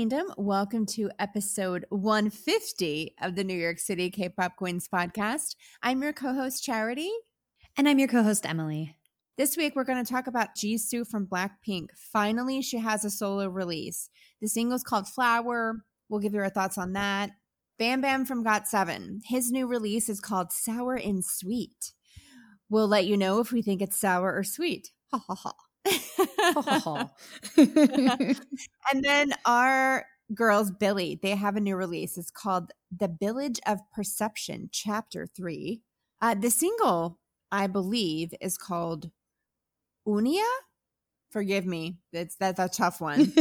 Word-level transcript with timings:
Queendom. 0.00 0.32
Welcome 0.38 0.86
to 0.86 1.10
episode 1.18 1.84
150 1.90 3.16
of 3.20 3.34
the 3.34 3.44
New 3.44 3.52
York 3.52 3.78
City 3.78 4.08
K 4.08 4.30
pop 4.30 4.56
Queens 4.56 4.88
podcast. 4.88 5.56
I'm 5.82 6.02
your 6.02 6.14
co 6.14 6.32
host, 6.32 6.64
Charity. 6.64 7.10
And 7.76 7.86
I'm 7.86 7.98
your 7.98 8.08
co 8.08 8.22
host, 8.22 8.48
Emily. 8.48 8.96
This 9.36 9.58
week, 9.58 9.76
we're 9.76 9.84
going 9.84 10.02
to 10.02 10.10
talk 10.10 10.26
about 10.26 10.54
Jisoo 10.56 11.06
from 11.06 11.26
Blackpink. 11.26 11.88
Finally, 11.94 12.62
she 12.62 12.78
has 12.78 13.04
a 13.04 13.10
solo 13.10 13.48
release. 13.48 14.08
The 14.40 14.48
single's 14.48 14.82
called 14.82 15.06
Flower. 15.06 15.84
We'll 16.08 16.20
give 16.20 16.32
you 16.32 16.40
our 16.40 16.48
thoughts 16.48 16.78
on 16.78 16.94
that. 16.94 17.32
Bam 17.78 18.00
Bam 18.00 18.24
from 18.24 18.42
GOT7. 18.42 19.20
His 19.26 19.52
new 19.52 19.66
release 19.66 20.08
is 20.08 20.18
called 20.18 20.50
Sour 20.50 20.94
and 20.94 21.22
Sweet. 21.22 21.92
We'll 22.70 22.88
let 22.88 23.04
you 23.04 23.18
know 23.18 23.38
if 23.40 23.52
we 23.52 23.60
think 23.60 23.82
it's 23.82 24.00
sour 24.00 24.34
or 24.34 24.44
sweet. 24.44 24.92
Ha 25.10 25.18
ha 25.18 25.34
ha. 25.34 25.52
and 27.56 28.36
then 29.02 29.32
our 29.46 30.04
girls, 30.34 30.70
Billlie, 30.70 31.20
they 31.20 31.34
have 31.34 31.56
a 31.56 31.60
new 31.60 31.76
release. 31.76 32.16
It's 32.18 32.30
called 32.30 32.72
The 32.96 33.08
Billage 33.08 33.60
of 33.66 33.80
Perception, 33.92 34.68
Chapter 34.72 35.26
3. 35.26 35.80
Uh, 36.20 36.34
the 36.34 36.50
single, 36.50 37.18
I 37.50 37.66
believe, 37.66 38.34
is 38.40 38.58
called 38.58 39.10
EUNOIA. 40.06 40.44
Forgive 41.30 41.64
me. 41.64 41.98
It's 42.12 42.34
that's 42.34 42.58
a 42.58 42.68
tough 42.68 43.00
one. 43.00 43.20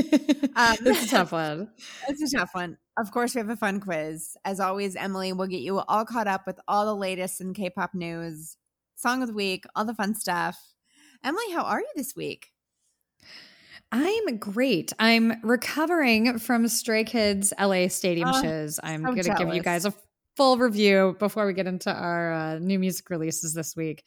um, 0.55 0.77
it's 0.85 1.05
a 1.05 1.09
tough 1.09 1.31
one. 1.31 1.69
It's 2.07 2.21
a 2.21 2.37
tough 2.37 2.51
one. 2.53 2.77
Of 2.97 3.11
course, 3.11 3.33
we 3.33 3.39
have 3.39 3.49
a 3.49 3.55
fun 3.55 3.79
quiz. 3.79 4.37
As 4.45 4.59
always, 4.59 4.95
Emily 4.95 5.33
will 5.33 5.47
get 5.47 5.61
you 5.61 5.79
all 5.79 6.05
caught 6.05 6.27
up 6.27 6.45
with 6.45 6.59
all 6.67 6.85
the 6.85 6.95
latest 6.95 7.41
in 7.41 7.53
K-pop 7.53 7.95
news, 7.95 8.57
song 8.95 9.23
of 9.23 9.29
the 9.29 9.33
week, 9.33 9.63
all 9.75 9.85
the 9.85 9.95
fun 9.95 10.13
stuff. 10.13 10.59
Emily, 11.23 11.51
how 11.53 11.63
are 11.63 11.79
you 11.79 11.87
this 11.95 12.15
week? 12.15 12.51
I'm 13.91 14.37
great. 14.37 14.93
I'm 14.99 15.41
recovering 15.43 16.39
from 16.39 16.67
Stray 16.67 17.03
Kids 17.03 17.53
LA 17.59 17.87
Stadium 17.87 18.29
oh, 18.33 18.41
shows. 18.41 18.79
I'm 18.83 19.01
so 19.01 19.11
going 19.11 19.23
to 19.23 19.35
give 19.35 19.53
you 19.53 19.63
guys 19.63 19.85
a 19.85 19.93
full 20.37 20.57
review 20.57 21.15
before 21.19 21.45
we 21.45 21.53
get 21.53 21.67
into 21.67 21.91
our 21.91 22.31
uh, 22.31 22.59
new 22.59 22.79
music 22.79 23.09
releases 23.09 23.53
this 23.53 23.75
week. 23.75 24.03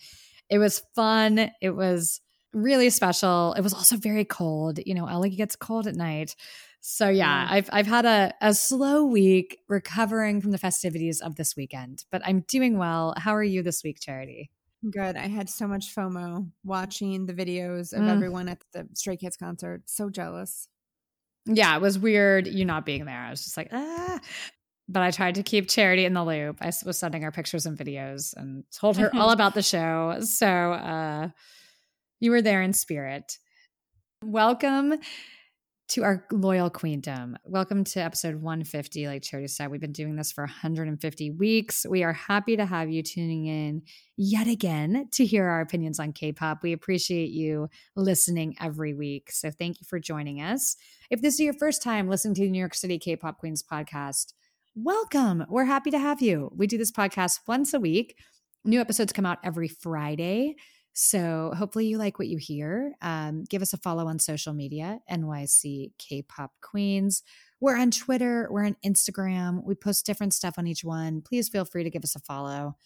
It 0.49 0.59
was 0.59 0.83
fun. 0.95 1.51
It 1.61 1.71
was 1.71 2.21
really 2.53 2.91
special. 2.91 3.55
It 3.55 3.63
was 3.63 3.75
also 3.75 3.97
very 3.97 4.25
cold. 4.25 4.79
You 4.87 4.95
know, 4.95 5.05
LA 5.05 5.29
gets 5.29 5.57
cold 5.57 5.87
at 5.87 5.97
night. 5.97 6.37
So 6.81 7.09
yeah, 7.09 7.47
I've 7.49 7.69
I've 7.73 7.87
had 7.87 8.05
a, 8.05 8.35
a 8.41 8.55
slow 8.55 9.05
week 9.05 9.59
recovering 9.69 10.41
from 10.41 10.51
the 10.51 10.59
festivities 10.59 11.21
of 11.21 11.37
this 11.37 11.55
weekend, 11.57 12.05
but 12.11 12.23
I'm 12.25 12.45
doing 12.49 12.77
well. 12.77 13.15
How 13.17 13.37
are 13.37 13.43
you 13.43 13.63
this 13.63 13.85
week, 13.85 14.01
Charity? 14.01 14.51
Good. 14.91 15.17
I 15.17 15.29
had 15.29 15.49
so 15.49 15.69
much 15.69 15.95
FOMO 15.95 16.51
watching 16.65 17.27
the 17.27 17.35
videos 17.35 17.93
of 17.93 18.01
mm. 18.01 18.11
everyone 18.11 18.49
at 18.49 18.63
the 18.73 18.89
Stray 18.95 19.17
Kids 19.17 19.37
concert. 19.37 19.83
So 19.87 20.11
jealous. 20.11 20.67
Yeah, 21.47 21.77
it 21.77 21.83
was 21.83 21.99
weird 21.99 22.47
you 22.47 22.65
not 22.65 22.85
being 22.85 23.05
there. 23.05 23.19
I 23.19 23.31
was 23.31 23.45
just 23.45 23.57
like, 23.57 23.69
ah. 23.73 24.21
But 24.89 25.03
I 25.03 25.13
tried 25.13 25.37
to 25.37 25.43
keep 25.45 25.69
Charity 25.69 26.05
in 26.05 26.15
the 26.15 26.25
loop. 26.25 26.59
I 26.61 26.73
was 26.85 26.99
sending 26.99 27.23
her 27.23 27.31
pictures 27.31 27.67
and 27.67 27.79
videos 27.79 28.35
and 28.37 28.65
told 28.73 28.97
her 28.99 29.15
all 29.15 29.31
about 29.33 29.55
the 29.55 29.63
show. 29.63 30.19
So 30.21 30.47
uh, 30.47 31.29
you 32.19 32.33
were 32.33 32.43
there 32.43 32.63
in 32.63 32.73
spirit. 32.73 33.39
Welcome 34.25 34.99
to 35.93 36.03
our 36.03 36.25
loyal 36.33 36.71
queendom. 36.71 37.37
Welcome 37.45 37.85
to 37.85 38.01
episode 38.01 38.37
150. 38.37 39.09
Like 39.09 39.23
Charity 39.23 39.48
said, 39.48 39.71
we've 39.71 39.79
been 39.79 39.93
doing 39.93 40.17
this 40.17 40.33
for 40.33 40.45
150 40.45 41.31
weeks. 41.33 41.85
We 41.87 42.03
are 42.03 42.15
happy 42.15 42.57
to 42.57 42.65
have 42.65 42.89
you 42.89 43.03
tuning 43.03 43.45
in 43.45 43.83
yet 44.17 44.47
again 44.47 45.09
to 45.13 45.27
hear 45.27 45.47
our 45.47 45.61
opinions 45.61 46.01
on 46.01 46.15
K 46.15 46.33
pop. 46.33 46.63
We 46.63 46.73
appreciate 46.73 47.29
you 47.29 47.69
listening 47.95 48.57
every 48.58 48.95
week. 48.95 49.30
So 49.33 49.51
thank 49.51 49.83
you 49.83 49.86
for 49.86 50.01
joining 50.01 50.41
us. 50.41 50.77
If 51.11 51.20
this 51.20 51.35
is 51.35 51.41
your 51.41 51.53
first 51.53 51.83
time 51.83 52.09
listening 52.09 52.36
to 52.36 52.42
the 52.42 52.51
New 52.51 52.59
York 52.59 52.74
City 52.74 52.98
K 52.98 53.14
pop 53.14 53.36
Queens 53.36 53.63
podcast, 53.63 54.33
welcome. 54.74 55.45
We're 55.51 55.67
happy 55.67 55.91
to 55.91 55.98
have 55.98 56.23
you. 56.23 56.51
We 56.57 56.67
do 56.67 56.79
this 56.79 56.91
podcast 56.91 57.41
once 57.47 57.74
a 57.74 57.80
week. 57.80 58.17
New 58.64 58.80
episodes 58.80 59.13
come 59.13 59.27
out 59.27 59.41
every 59.45 59.69
Friday. 59.69 60.57
So 60.95 61.53
hopefully 61.57 61.86
you 61.86 61.97
like 61.97 62.19
what 62.19 62.29
you 62.29 62.36
hear. 62.36 62.92
Um, 63.01 63.45
give 63.45 63.63
us 63.63 63.73
a 63.73 63.79
follow 63.79 64.07
on 64.07 64.19
social 64.19 64.53
media, 64.53 64.98
NYC 65.11 65.92
K-pop 65.98 66.53
Queens. 66.61 67.23
We're 67.61 67.79
on 67.79 67.91
Twitter, 67.91 68.48
we're 68.51 68.67
on 68.67 68.77
Instagram. 68.85 69.64
We 69.64 69.75
post 69.75 70.05
different 70.05 70.35
stuff 70.35 70.55
on 70.58 70.67
each 70.67 70.85
one. 70.85 71.23
Please 71.23 71.48
feel 71.48 71.64
free 71.64 71.85
to 71.85 71.91
give 71.91 72.05
us 72.05 72.14
a 72.14 72.20
follow. 72.20 72.77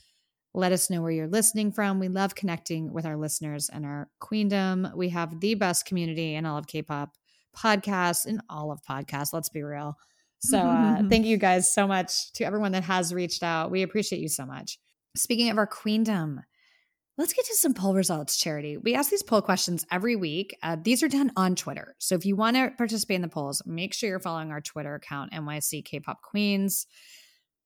Let 0.55 0.73
us 0.73 0.89
know 0.89 1.03
where 1.03 1.11
you're 1.11 1.27
listening 1.27 1.73
from. 1.73 1.99
We 1.99 2.09
love 2.09 2.35
connecting 2.35 2.93
with 2.93 3.05
our 3.05 3.17
listeners 3.17 3.69
and 3.69 3.85
our 3.85 4.09
queendom. 4.21 4.89
We 4.95 5.11
have 5.11 5.41
the 5.41 5.55
best 5.55 5.85
community 5.85 6.35
in 6.35 6.47
all 6.47 6.59
of 6.59 6.67
K-pop 6.67 7.11
podcasts, 7.57 8.27
in 8.27 8.41
all 8.49 8.71
of 8.71 8.83
podcasts. 8.83 9.33
Let's 9.33 9.49
be 9.49 9.63
real. 9.63 9.97
So 10.39 10.59
uh, 10.59 11.03
thank 11.11 11.27
you 11.27 11.37
guys 11.37 11.73
so 11.73 11.87
much 11.87 12.33
to 12.35 12.45
everyone 12.45 12.73
that 12.73 12.85
has 12.85 13.13
reached 13.13 13.43
out. 13.43 13.71
We 13.71 13.83
appreciate 13.83 14.21
you 14.21 14.29
so 14.29 14.47
much. 14.47 14.79
Speaking 15.17 15.51
of 15.51 15.59
our 15.59 15.67
queendom, 15.67 16.43
Let's 17.19 17.33
get 17.33 17.47
to 17.47 17.55
some 17.55 17.73
poll 17.73 17.95
results, 17.95 18.37
Charity. 18.37 18.77
We 18.77 18.95
ask 18.95 19.11
these 19.11 19.23
poll 19.23 19.41
questions 19.41 19.87
every 19.91 20.17
week. 20.17 20.55
Uh, 20.63 20.77
these 20.81 21.03
are 21.03 21.09
done 21.09 21.33
on 21.35 21.55
Twitter. 21.55 21.95
So 21.99 22.15
if 22.15 22.27
you 22.27 22.37
want 22.37 22.57
to 22.57 22.73
participate 22.77 23.15
in 23.15 23.23
the 23.23 23.29
polls, 23.29 23.63
make 23.65 23.95
sure 23.95 24.11
you're 24.11 24.21
following 24.21 24.53
our 24.53 24.61
Twitter 24.61 24.95
account, 24.95 25.33
NYC 25.33 25.83
K-pop 25.83 26.21
Queens. 26.21 26.87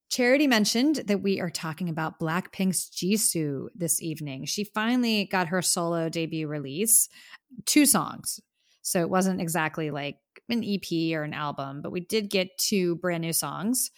Charity 0.09 0.47
mentioned 0.47 0.97
that 1.07 1.23
we 1.23 1.41
are 1.41 1.51
talking 1.51 1.89
about 1.89 2.21
Blackpink's 2.21 2.91
Jisoo 2.91 3.67
this 3.75 4.01
evening. 4.01 4.45
She 4.45 4.63
finally 4.63 5.25
got 5.25 5.49
her 5.49 5.63
solo 5.63 6.09
debut 6.09 6.47
release, 6.47 7.09
two 7.67 7.87
songs. 7.87 8.39
So 8.83 9.01
it 9.01 9.11
wasn't 9.11 9.41
exactly 9.41 9.91
like 9.91 10.19
an 10.49 10.65
EP 10.65 11.17
or 11.17 11.25
an 11.25 11.35
album, 11.35 11.83
but 11.83 11.91
we 11.91 12.01
did 12.01 12.31
get 12.31 12.57
two 12.57 12.97
brand 12.97 13.23
new 13.23 13.33
songs. 13.33 13.91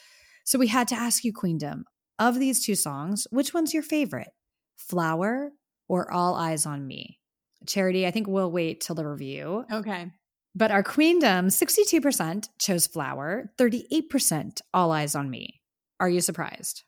So 0.44 0.58
we 0.58 0.68
had 0.68 0.88
to 0.88 0.94
ask 0.94 1.24
you, 1.24 1.32
Queendom, 1.32 1.84
of 2.18 2.38
these 2.38 2.64
two 2.64 2.74
songs, 2.74 3.26
which 3.30 3.52
one's 3.52 3.74
your 3.74 3.82
favorite? 3.82 4.32
Flower 4.77 5.53
or 5.88 6.10
All 6.12 6.34
Eyes 6.34 6.66
on 6.66 6.87
Me? 6.87 7.19
Charity, 7.66 8.06
I 8.06 8.10
think 8.10 8.27
we'll 8.27 8.50
wait 8.50 8.81
till 8.81 8.97
the 8.97 9.06
review. 9.06 9.65
Okay. 9.71 10.10
But 10.55 10.71
our 10.71 10.83
queendom, 10.83 11.49
62% 11.49 12.49
chose 12.59 12.87
Flower, 12.87 13.53
38% 13.59 14.60
All 14.75 14.93
Eyes 14.93 15.15
on 15.15 15.31
Me. 15.31 15.60
Are 15.99 16.09
you 16.09 16.21
surprised? 16.21 16.83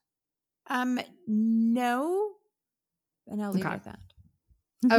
Um, 0.69 1.01
no. 1.27 2.33
And 3.27 3.43
I'll 3.43 3.53
leave 3.53 3.65
okay. 3.65 3.75
it 3.75 3.77
at 3.77 3.85
that. 3.85 3.99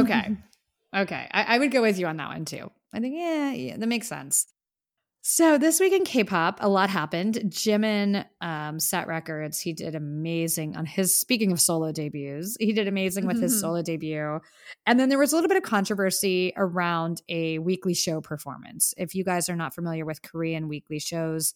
okay. 0.02 0.36
Okay. 0.94 1.28
I, 1.30 1.56
I, 1.56 1.58
would 1.58 1.72
go 1.72 1.82
with 1.82 1.98
you 1.98 2.06
on 2.06 2.16
that 2.16 2.28
one 2.28 2.46
too. 2.46 2.70
I 2.94 3.00
think, 3.00 3.16
yeah, 3.18 3.50
yeah, 3.52 3.76
that 3.76 3.86
makes 3.86 4.08
sense. 4.08 4.46
So 5.28 5.58
this 5.58 5.80
week 5.80 5.92
in 5.92 6.04
K-pop, 6.04 6.58
a 6.60 6.68
lot 6.68 6.88
happened. 6.88 7.34
Jimin 7.48 8.24
um, 8.40 8.78
set 8.78 9.08
records. 9.08 9.58
He 9.58 9.72
did 9.72 9.96
amazing 9.96 10.76
on 10.76 10.86
his. 10.86 11.18
Speaking 11.18 11.50
of 11.50 11.60
solo 11.60 11.90
debuts, 11.90 12.56
he 12.60 12.72
did 12.72 12.86
amazing 12.86 13.26
with 13.26 13.42
his 13.42 13.52
mm-hmm. 13.52 13.60
solo 13.60 13.82
debut, 13.82 14.38
and 14.86 15.00
then 15.00 15.08
there 15.08 15.18
was 15.18 15.32
a 15.32 15.34
little 15.34 15.48
bit 15.48 15.56
of 15.56 15.64
controversy 15.64 16.52
around 16.56 17.22
a 17.28 17.58
weekly 17.58 17.92
show 17.92 18.20
performance. 18.20 18.94
If 18.96 19.16
you 19.16 19.24
guys 19.24 19.48
are 19.48 19.56
not 19.56 19.74
familiar 19.74 20.04
with 20.04 20.22
Korean 20.22 20.68
weekly 20.68 21.00
shows, 21.00 21.54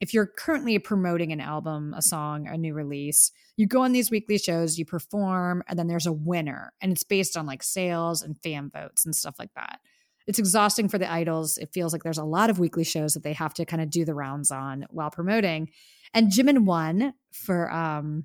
if 0.00 0.12
you're 0.12 0.26
currently 0.26 0.80
promoting 0.80 1.30
an 1.30 1.40
album, 1.40 1.94
a 1.96 2.02
song, 2.02 2.48
a 2.48 2.58
new 2.58 2.74
release, 2.74 3.30
you 3.56 3.68
go 3.68 3.82
on 3.82 3.92
these 3.92 4.10
weekly 4.10 4.38
shows, 4.38 4.76
you 4.76 4.84
perform, 4.84 5.62
and 5.68 5.78
then 5.78 5.86
there's 5.86 6.06
a 6.06 6.12
winner, 6.12 6.72
and 6.80 6.90
it's 6.90 7.04
based 7.04 7.36
on 7.36 7.46
like 7.46 7.62
sales 7.62 8.22
and 8.22 8.36
fan 8.42 8.72
votes 8.74 9.04
and 9.04 9.14
stuff 9.14 9.36
like 9.38 9.54
that 9.54 9.78
it's 10.26 10.38
exhausting 10.38 10.88
for 10.88 10.98
the 10.98 11.10
idols. 11.10 11.58
It 11.58 11.70
feels 11.72 11.92
like 11.92 12.02
there's 12.02 12.18
a 12.18 12.24
lot 12.24 12.50
of 12.50 12.58
weekly 12.58 12.84
shows 12.84 13.14
that 13.14 13.22
they 13.22 13.34
have 13.34 13.54
to 13.54 13.64
kind 13.64 13.82
of 13.82 13.90
do 13.90 14.04
the 14.04 14.14
rounds 14.14 14.50
on 14.50 14.86
while 14.90 15.10
promoting. 15.10 15.70
And 16.12 16.30
Jimin 16.30 16.64
won 16.64 17.14
for 17.32 17.70
um 17.70 18.24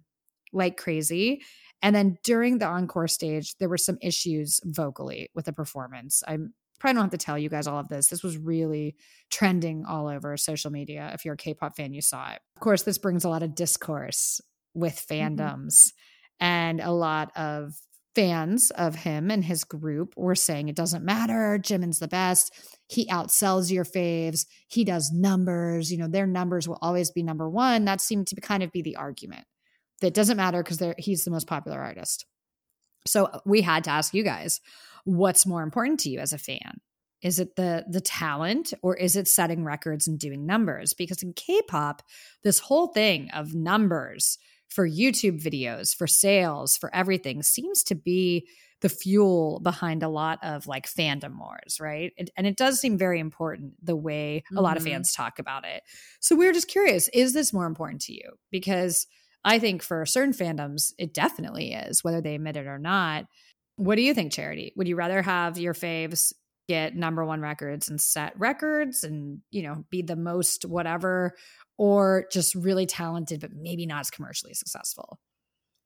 like 0.54 0.78
crazy. 0.78 1.42
And 1.81 1.96
then 1.96 2.18
during 2.24 2.57
the 2.57 2.66
encore 2.66 3.07
stage, 3.07 3.56
there 3.60 3.69
were 3.69 3.78
some 3.78 3.98
issues 4.01 4.60
vocally 4.66 5.30
with 5.34 5.46
the 5.46 5.54
performance. 5.54 6.24
I'm 6.28 6.54
probably 6.80 6.96
don't 6.96 7.04
have 7.04 7.12
to 7.12 7.18
tell 7.18 7.38
you 7.38 7.50
guys 7.50 7.68
all 7.68 7.80
of 7.80 7.90
this. 7.90 8.07
This 8.07 8.24
was 8.24 8.38
really 8.38 8.95
trending 9.30 9.86
all 9.86 10.07
over 10.07 10.38
social 10.38 10.72
media. 10.72 11.12
If 11.13 11.25
you're 11.25 11.34
a 11.34 11.38
K-pop 11.38 11.75
fan, 11.75 11.94
you 11.94 12.02
saw 12.02 12.31
it. 12.31 12.40
Of 12.56 12.62
course, 12.62 12.84
this 12.84 12.98
brings 12.98 13.25
a 13.25 13.30
lot 13.30 13.44
of 13.44 13.54
discourse 13.54 14.42
with 14.74 15.06
mm-hmm. 15.07 15.42
fandoms 15.42 15.74
mm-hmm. 15.75 16.45
and 16.45 16.80
a 16.80 16.92
lot 16.92 17.36
of 17.38 17.74
fans 18.19 18.69
of 18.71 18.95
him 18.95 19.31
and 19.31 19.45
his 19.45 19.63
group 19.63 20.13
were 20.18 20.36
saying 20.36 20.68
it 20.68 20.75
doesn't 20.75 21.06
matter. 21.06 21.57
Jimin's 21.57 22.00
the 22.00 22.07
best. 22.10 22.54
He 22.88 23.07
outsells 23.07 23.71
your 23.71 23.86
faves. 23.86 24.45
He 24.68 24.83
does 24.83 25.10
numbers. 25.13 25.89
You 25.89 26.00
know, 26.00 26.10
their 26.10 26.27
numbers 26.27 26.68
will 26.68 26.80
always 26.81 27.12
be 27.12 27.24
number 27.24 27.50
one. 27.50 27.86
That 27.86 28.01
seemed 28.01 28.27
to 28.27 28.42
kind 28.42 28.62
of 28.62 28.74
be 28.74 28.81
the 28.81 28.98
argument. 28.98 29.45
That 30.01 30.13
doesn't 30.13 30.36
matter 30.36 30.62
because 30.62 30.83
he's 30.98 31.24
the 31.24 31.31
most 31.31 31.48
popular 31.48 31.80
artist. 31.80 32.25
So 33.07 33.25
uh, 33.25 33.39
we 33.45 33.62
had 33.62 33.86
to 33.86 33.92
ask 33.92 34.13
you 34.13 34.24
guys, 34.24 34.60
what's 35.06 35.45
more 35.45 35.63
important 35.63 36.01
to 36.01 36.10
you 36.10 36.19
as 36.19 36.33
a 36.33 36.38
fan? 36.38 36.81
Is 37.21 37.39
it 37.39 37.56
the 37.56 37.86
the 37.89 38.01
talent 38.01 38.74
or 38.81 38.98
is 38.98 39.16
it 39.16 39.30
setting 39.30 39.63
records 39.63 40.10
and 40.10 40.19
doing 40.19 40.45
numbers? 40.45 40.94
Because 40.94 41.24
in 41.24 41.31
K-pop, 41.31 42.01
this 42.44 42.60
whole 42.60 42.88
thing 42.88 43.30
of 43.31 43.56
numbers 43.56 44.38
for 44.69 44.88
YouTube 44.88 45.42
videos, 45.42 45.95
for 45.95 46.07
sales, 46.07 46.77
for 46.77 46.94
everything 46.94 47.44
seems 47.44 47.83
to 47.83 47.95
be 47.95 48.48
the 48.81 48.89
fuel 48.89 49.60
behind 49.62 50.04
a 50.04 50.07
lot 50.10 50.39
of 50.42 50.66
like 50.68 50.88
fandom 50.88 51.38
wars, 51.38 51.80
right? 51.81 52.13
And, 52.18 52.31
and 52.38 52.48
it 52.48 52.56
does 52.56 52.80
seem 52.80 52.98
very 52.98 53.19
important 53.19 53.74
the 53.86 53.95
way 53.95 54.44
a 54.56 54.62
lot 54.62 54.77
of 54.77 54.83
Mhm. 54.83 54.86
fans 54.86 55.12
talk 55.13 55.38
about 55.39 55.66
it. 55.66 55.83
So 56.21 56.36
we 56.36 56.48
are 56.48 56.54
just 56.54 56.69
curious: 56.69 57.10
is 57.10 57.33
this 57.33 57.51
more 57.51 57.66
important 57.66 58.01
to 58.04 58.13
you? 58.13 58.38
Because 58.51 59.06
I 59.44 59.60
think 59.60 59.81
for 59.83 60.06
certain 60.06 60.33
fandoms, 60.33 60.94
it 60.98 61.13
definitely 61.13 61.74
is, 61.74 62.04
whether 62.04 62.21
they 62.21 62.36
admit 62.36 62.57
it 62.57 62.68
or 62.68 62.77
not. 62.80 63.25
What 63.75 63.95
do 63.95 64.01
you 64.01 64.13
think, 64.13 64.31
Charity? 64.33 64.74
Would 64.75 64.88
you 64.88 64.95
rather 64.95 65.21
have 65.21 65.57
your 65.57 65.74
faves 65.74 66.33
get 66.68 66.95
number 66.95 67.25
one 67.25 67.42
records 67.42 67.89
and 67.89 68.00
set 68.00 68.38
records 68.39 69.04
and, 69.04 69.42
you 69.51 69.63
know, 69.63 69.86
be 69.89 70.01
the 70.04 70.16
most 70.16 70.66
whatever, 70.66 71.36
or 71.80 72.26
just 72.30 72.54
really 72.56 72.86
talented, 72.86 73.40
but 73.40 73.54
maybe 73.54 73.86
not 73.86 74.02
as 74.02 74.12
commercially 74.12 74.54
successful? 74.54 75.18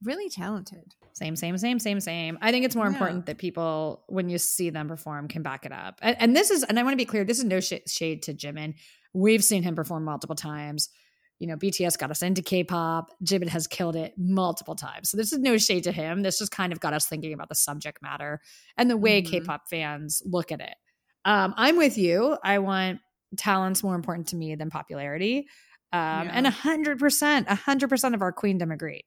Really 0.03 0.27
talented. 0.27 0.95
Same, 1.13 1.35
same, 1.35 1.55
same, 1.57 1.77
same, 1.79 1.99
same. 1.99 2.37
I 2.41 2.51
think 2.51 2.65
it's 2.65 2.75
more 2.75 2.85
Yeah. 2.87 2.93
important 2.93 3.27
that 3.27 3.37
people, 3.37 4.03
when 4.07 4.27
you 4.27 4.39
see 4.39 4.71
them 4.71 4.87
perform, 4.87 5.27
can 5.27 5.43
back 5.43 5.65
it 5.67 5.71
up. 5.71 5.99
And, 6.01 6.17
and 6.19 6.35
this 6.35 6.49
is, 6.49 6.63
and 6.63 6.79
I 6.79 6.83
want 6.83 6.93
to 6.93 6.97
be 6.97 7.05
clear, 7.05 7.23
this 7.23 7.37
is 7.37 7.45
no 7.45 7.59
sh- 7.59 7.73
shade 7.87 8.23
to 8.23 8.33
Jimin. 8.33 8.73
We've 9.13 9.43
seen 9.43 9.61
him 9.61 9.75
perform 9.75 10.03
multiple 10.03 10.35
times. 10.35 10.89
You 11.37 11.47
know, 11.47 11.55
BTS 11.57 11.97
got 11.99 12.09
us 12.09 12.23
into 12.23 12.41
K-pop. 12.41 13.11
Jimin 13.23 13.49
has 13.49 13.67
killed 13.67 13.95
it 13.95 14.13
multiple 14.17 14.75
times. 14.75 15.11
So 15.11 15.17
this 15.17 15.31
is 15.31 15.39
no 15.39 15.57
shade 15.59 15.83
to 15.83 15.91
him. 15.91 16.23
This 16.23 16.39
just 16.39 16.51
kind 16.51 16.73
of 16.73 16.79
got 16.79 16.93
us 16.93 17.05
thinking 17.05 17.33
about 17.33 17.49
the 17.49 17.55
subject 17.55 18.01
matter 18.01 18.41
and 18.77 18.89
the 18.89 18.97
way 18.97 19.21
Mhm. 19.21 19.27
K-pop 19.29 19.69
fans 19.69 20.23
look 20.25 20.51
at 20.51 20.59
it. 20.59 20.75
Um, 21.23 21.53
I'm 21.55 21.77
with 21.77 21.97
you. 21.99 22.37
I 22.43 22.57
want 22.59 22.99
talent's 23.37 23.83
more 23.83 23.95
important 23.95 24.27
to 24.29 24.35
me 24.35 24.55
than 24.55 24.69
popularity. 24.69 25.47
Um, 25.93 26.27
Yeah. 26.27 26.31
And 26.33 26.47
a 26.47 26.51
hundred 26.51 26.99
percent, 26.99 27.47
a 27.49 27.55
hundred 27.55 27.89
percent 27.89 28.15
of 28.15 28.21
our 28.21 28.31
queendom 28.33 28.71
agreed. 28.71 29.05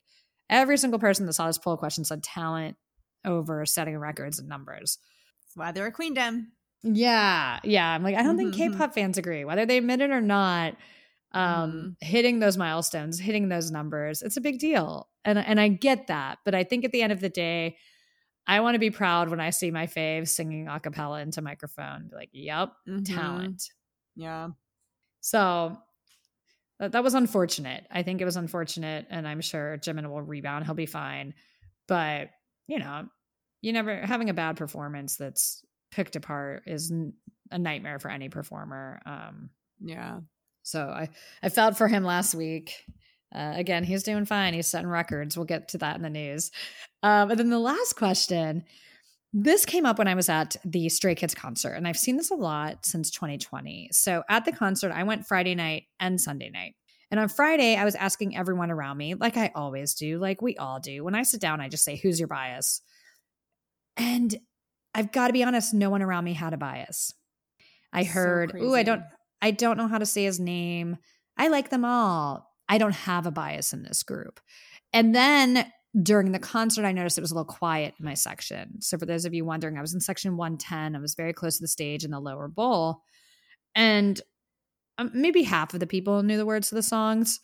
Every 0.48 0.78
single 0.78 1.00
person 1.00 1.26
that 1.26 1.32
saw 1.34 1.46
this 1.48 1.58
poll 1.58 1.76
question 1.76 2.04
said 2.04 2.22
talent 2.22 2.76
over 3.24 3.66
setting 3.66 3.98
records 3.98 4.38
and 4.38 4.48
numbers. 4.48 4.98
That's 5.44 5.56
why 5.56 5.72
they're 5.72 5.86
a 5.88 5.92
queendom. 5.92 6.52
Yeah, 6.84 7.58
yeah. 7.64 7.90
I'm 7.92 8.04
like, 8.04 8.14
I 8.14 8.22
don't 8.22 8.36
think 8.36 8.54
Mhm, 8.54 8.58
mhm. 8.58 8.72
K-pop 8.72 8.94
fans 8.94 9.18
agree, 9.18 9.44
whether 9.44 9.66
they 9.66 9.78
admit 9.78 10.00
it 10.00 10.10
or 10.10 10.20
not. 10.20 10.76
Um, 11.32 11.72
Mm-hmm. 11.72 11.88
hitting 12.06 12.38
those 12.38 12.56
milestones, 12.56 13.18
hitting 13.18 13.48
those 13.48 13.70
numbers, 13.72 14.22
it's 14.22 14.36
a 14.36 14.40
big 14.40 14.58
deal, 14.60 15.08
and 15.24 15.38
and 15.38 15.60
I 15.60 15.68
get 15.68 16.06
that. 16.06 16.38
But 16.44 16.54
I 16.54 16.62
think 16.64 16.84
at 16.84 16.92
the 16.92 17.02
end 17.02 17.12
of 17.12 17.20
the 17.20 17.28
day, 17.28 17.76
I 18.46 18.60
want 18.60 18.76
to 18.76 18.78
be 18.78 18.90
proud 18.90 19.28
when 19.28 19.40
I 19.40 19.50
see 19.50 19.70
my 19.72 19.86
fave 19.88 20.28
singing 20.28 20.68
a 20.68 20.78
cappella 20.80 21.20
into 21.20 21.42
microphone. 21.42 22.08
Be 22.08 22.16
like, 22.16 22.30
yep, 22.32 22.70
Mhm. 22.88 23.04
talent. 23.16 23.64
Yeah. 24.14 24.50
So 25.20 25.76
that, 26.78 26.92
that 26.92 27.02
was 27.04 27.14
unfortunate. 27.14 27.86
I 27.90 28.02
think 28.02 28.20
it 28.20 28.24
was 28.24 28.36
unfortunate, 28.36 29.06
and 29.10 29.26
I'm 29.26 29.40
sure 29.40 29.78
Jimin 29.78 30.08
will 30.08 30.22
rebound. 30.22 30.64
He'll 30.64 30.74
be 30.74 30.86
fine. 30.86 31.34
But 31.88 32.30
you 32.66 32.78
know, 32.78 33.06
you 33.62 33.72
never 33.72 33.96
having 34.00 34.28
a 34.30 34.34
bad 34.34 34.56
performance 34.56 35.16
that's 35.16 35.64
picked 35.90 36.16
apart 36.16 36.64
is 36.66 36.92
a 37.50 37.58
nightmare 37.58 37.98
for 37.98 38.10
any 38.10 38.28
performer. 38.28 39.00
Um, 39.06 39.50
Yeah. 39.80 40.20
so 40.62 40.80
I 40.88 41.08
I 41.42 41.48
felt 41.48 41.76
for 41.76 41.88
him 41.88 42.04
last 42.04 42.34
week. 42.34 42.72
Uh, 43.34 43.52
again, 43.56 43.84
he's 43.84 44.02
doing 44.04 44.24
fine. 44.24 44.54
He's 44.54 44.66
setting 44.68 44.88
records. 44.88 45.36
We'll 45.36 45.46
get 45.46 45.68
to 45.70 45.78
that 45.78 45.96
in 45.96 46.02
the 46.02 46.10
news. 46.10 46.50
Um, 47.02 47.30
and 47.30 47.38
then 47.38 47.50
the 47.50 47.58
last 47.58 47.94
question. 47.96 48.64
This 49.38 49.66
came 49.66 49.84
up 49.84 49.98
when 49.98 50.08
I 50.08 50.14
was 50.14 50.30
at 50.30 50.56
the 50.64 50.88
Stray 50.88 51.14
Kids 51.14 51.34
concert, 51.34 51.72
and 51.72 51.86
I've 51.86 51.98
seen 51.98 52.16
this 52.16 52.30
a 52.30 52.34
lot 52.34 52.86
since 52.86 53.10
2020. 53.10 53.90
So 53.92 54.22
at 54.30 54.46
the 54.46 54.52
concert, 54.52 54.92
I 54.92 55.02
went 55.02 55.26
Friday 55.26 55.54
night 55.54 55.82
and 56.00 56.18
Sunday 56.18 56.48
night. 56.48 56.74
And 57.10 57.20
on 57.20 57.28
Friday, 57.28 57.76
I 57.76 57.84
was 57.84 57.94
asking 57.96 58.34
everyone 58.34 58.70
around 58.70 58.96
me, 58.96 59.14
like 59.14 59.36
I 59.36 59.52
always 59.54 59.92
do, 59.92 60.18
like 60.18 60.40
we 60.40 60.56
all 60.56 60.80
do. 60.80 61.04
When 61.04 61.14
I 61.14 61.22
sit 61.22 61.38
down, 61.42 61.60
I 61.60 61.68
just 61.68 61.84
say, 61.84 61.96
Who's 61.96 62.18
your 62.18 62.28
bias? 62.28 62.80
And 63.98 64.34
I've 64.94 65.12
got 65.12 65.26
to 65.26 65.34
be 65.34 65.44
honest, 65.44 65.74
no 65.74 65.90
one 65.90 66.00
around 66.00 66.24
me 66.24 66.32
had 66.32 66.54
a 66.54 66.56
bias. 66.56 67.12
I 67.92 68.04
So 68.04 68.12
heard, 68.12 68.54
Ooh, 68.56 68.74
I 68.74 68.84
don't 68.84 69.02
I 69.42 69.50
don't 69.50 69.76
know 69.76 69.86
how 69.86 69.98
to 69.98 70.06
say 70.06 70.24
his 70.24 70.40
name. 70.40 70.96
I 71.36 71.48
like 71.48 71.68
them 71.68 71.84
all. 71.84 72.54
I 72.70 72.78
don't 72.78 72.94
have 72.94 73.26
a 73.26 73.30
bias 73.30 73.74
in 73.74 73.82
this 73.82 74.02
group. 74.02 74.40
And 74.94 75.14
then 75.14 75.70
during 76.02 76.32
the 76.32 76.38
concert, 76.38 76.84
I 76.84 76.92
noticed 76.92 77.18
it 77.18 77.22
was 77.22 77.30
a 77.30 77.34
little 77.34 77.44
quiet 77.44 77.94
in 77.98 78.04
my 78.04 78.14
section. 78.14 78.80
So, 78.82 78.98
for 78.98 79.06
those 79.06 79.24
of 79.24 79.34
you 79.34 79.44
wondering, 79.44 79.78
I 79.78 79.80
was 79.80 79.94
in 79.94 80.00
section 80.00 80.36
110. 80.36 80.96
I 80.96 81.00
was 81.00 81.14
very 81.14 81.32
close 81.32 81.56
to 81.56 81.62
the 81.62 81.68
stage 81.68 82.04
in 82.04 82.10
the 82.10 82.20
lower 82.20 82.48
bowl. 82.48 83.02
And 83.74 84.20
um, 84.98 85.10
maybe 85.14 85.42
half 85.42 85.74
of 85.74 85.80
the 85.80 85.86
people 85.86 86.22
knew 86.22 86.36
the 86.36 86.46
words 86.46 86.68
to 86.70 86.74
the 86.74 86.82
songs. 86.82 87.40